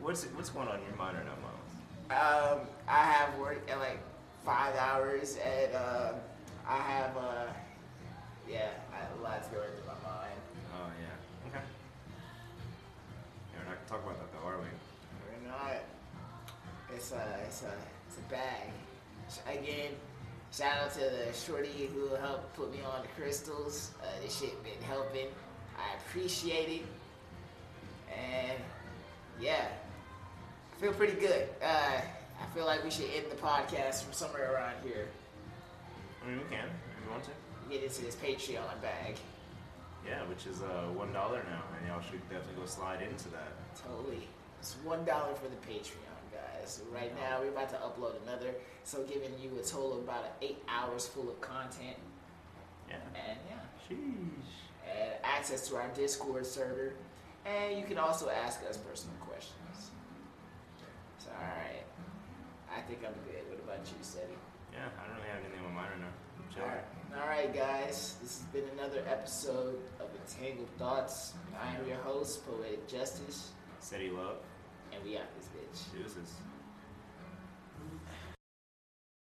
what's 0.02 0.26
what's 0.26 0.50
going 0.50 0.68
on 0.68 0.80
in 0.80 0.86
your 0.86 0.96
mind 0.96 1.18
right 1.18 1.26
now, 1.26 1.38
Miles? 1.42 1.72
Um, 2.12 2.68
I 2.88 3.04
have 3.04 3.38
work 3.40 3.62
at 3.70 3.80
like 3.80 4.00
five 4.46 4.76
hours, 4.76 5.38
and 5.44 5.76
um, 5.76 6.16
I 6.68 6.78
have 6.78 7.16
uh, 7.18 7.46
yeah, 8.50 8.70
I 8.94 8.98
have 8.98 9.20
a 9.20 9.24
lot 9.24 9.42
going 9.52 9.70
through 9.70 9.88
my 9.88 10.10
mind. 10.10 10.40
Oh 10.74 10.90
yeah. 11.00 11.50
Okay. 11.50 11.66
Yeah, 13.54 13.60
we're 13.60 13.70
not 13.70 13.88
gonna 13.88 13.90
talk 13.90 14.04
about 14.04 14.20
that 14.20 14.40
though, 14.40 14.48
are 14.48 14.58
we? 14.58 14.68
It's 17.02 17.14
a 17.14 17.40
it's 17.48 17.64
a 17.64 17.74
it's 18.08 18.18
a 18.20 18.30
bag. 18.30 18.70
Again, 19.48 19.94
shout 20.54 20.84
out 20.84 20.94
to 20.94 21.00
the 21.00 21.34
shorty 21.34 21.90
who 21.92 22.14
helped 22.14 22.56
put 22.56 22.72
me 22.72 22.78
on 22.86 23.02
the 23.02 23.08
crystals. 23.20 23.90
Uh, 24.04 24.06
this 24.22 24.38
shit 24.38 24.64
been 24.64 24.80
helping. 24.88 25.26
I 25.76 25.96
appreciate 26.06 26.70
it, 26.70 26.86
and 28.16 28.60
yeah, 29.40 29.66
I 30.78 30.80
feel 30.80 30.94
pretty 30.94 31.20
good. 31.20 31.50
Uh, 31.60 32.02
I 32.02 32.46
feel 32.54 32.68
like 32.68 32.84
we 32.84 32.92
should 32.92 33.10
end 33.16 33.32
the 33.32 33.36
podcast 33.36 34.04
from 34.04 34.14
somewhere 34.14 34.54
around 34.54 34.76
here. 34.84 35.08
I 36.24 36.30
mean, 36.30 36.38
we 36.38 36.56
can 36.56 36.66
if 36.66 37.04
you 37.04 37.12
want 37.12 37.24
to. 37.24 37.32
Get 37.68 37.84
into 37.84 38.04
this 38.04 38.16
Patreon 38.16 38.80
bag. 38.80 39.16
Yeah, 40.06 40.22
which 40.30 40.46
is 40.46 40.62
uh 40.62 40.86
one 40.94 41.12
dollar 41.14 41.42
now, 41.50 41.64
and 41.80 41.88
y'all 41.88 42.02
should 42.02 42.22
definitely 42.30 42.62
go 42.62 42.68
slide 42.68 43.02
into 43.02 43.28
that. 43.30 43.54
Totally. 43.88 44.28
It's 44.60 44.76
one 44.84 45.04
dollar 45.04 45.34
for 45.34 45.48
the 45.48 45.56
Patreon, 45.66 46.11
Right 46.94 47.14
now 47.20 47.40
we're 47.42 47.50
about 47.50 47.70
to 47.70 47.76
upload 47.78 48.22
another, 48.24 48.54
so 48.84 49.04
giving 49.04 49.32
you 49.42 49.52
a 49.60 49.64
total 49.64 49.94
of 49.98 50.04
about 50.04 50.26
eight 50.42 50.62
hours 50.68 51.08
full 51.08 51.30
of 51.30 51.40
content, 51.42 51.98
Yeah. 52.90 52.96
and 53.16 53.38
yeah, 53.50 53.56
Sheesh. 53.90 54.90
and 54.92 55.12
access 55.24 55.68
to 55.70 55.76
our 55.78 55.88
Discord 55.90 56.46
server, 56.46 56.94
and 57.46 57.78
you 57.80 57.86
can 57.86 57.98
also 57.98 58.30
ask 58.30 58.62
us 58.70 58.78
personal 58.78 59.16
questions. 59.22 59.92
So 61.20 61.30
all 61.36 61.42
right, 61.48 61.84
I 62.76 62.82
think 62.82 63.00
I'm 63.06 63.14
good. 63.26 63.44
What 63.50 63.60
about 63.64 63.86
you, 63.88 63.98
Seti? 64.02 64.34
Yeah, 64.74 64.86
I 65.02 65.08
don't 65.08 65.16
really 65.18 65.28
have 65.30 65.40
anything 65.44 65.66
on 65.66 65.74
my 65.74 65.82
mind 65.82 65.92
right 65.94 66.02
now. 66.02 66.14
I'm 66.56 66.62
All 66.62 66.68
right. 66.68 67.22
all 67.24 67.28
right, 67.30 67.54
guys. 67.54 68.18
This 68.22 68.40
has 68.40 68.46
been 68.54 68.66
another 68.78 69.04
episode 69.08 69.80
of 70.00 70.08
Entangled 70.16 70.70
Thoughts. 70.78 71.34
I 71.60 71.74
am 71.76 71.88
your 71.88 71.98
host, 71.98 72.46
Poetic 72.46 72.88
Justice, 72.88 73.52
he 73.98 74.10
love. 74.10 74.38
and 74.94 75.04
we 75.04 75.18
out 75.18 75.24
this 75.38 75.48
bitch. 75.48 75.98
Deuces. 75.98 76.34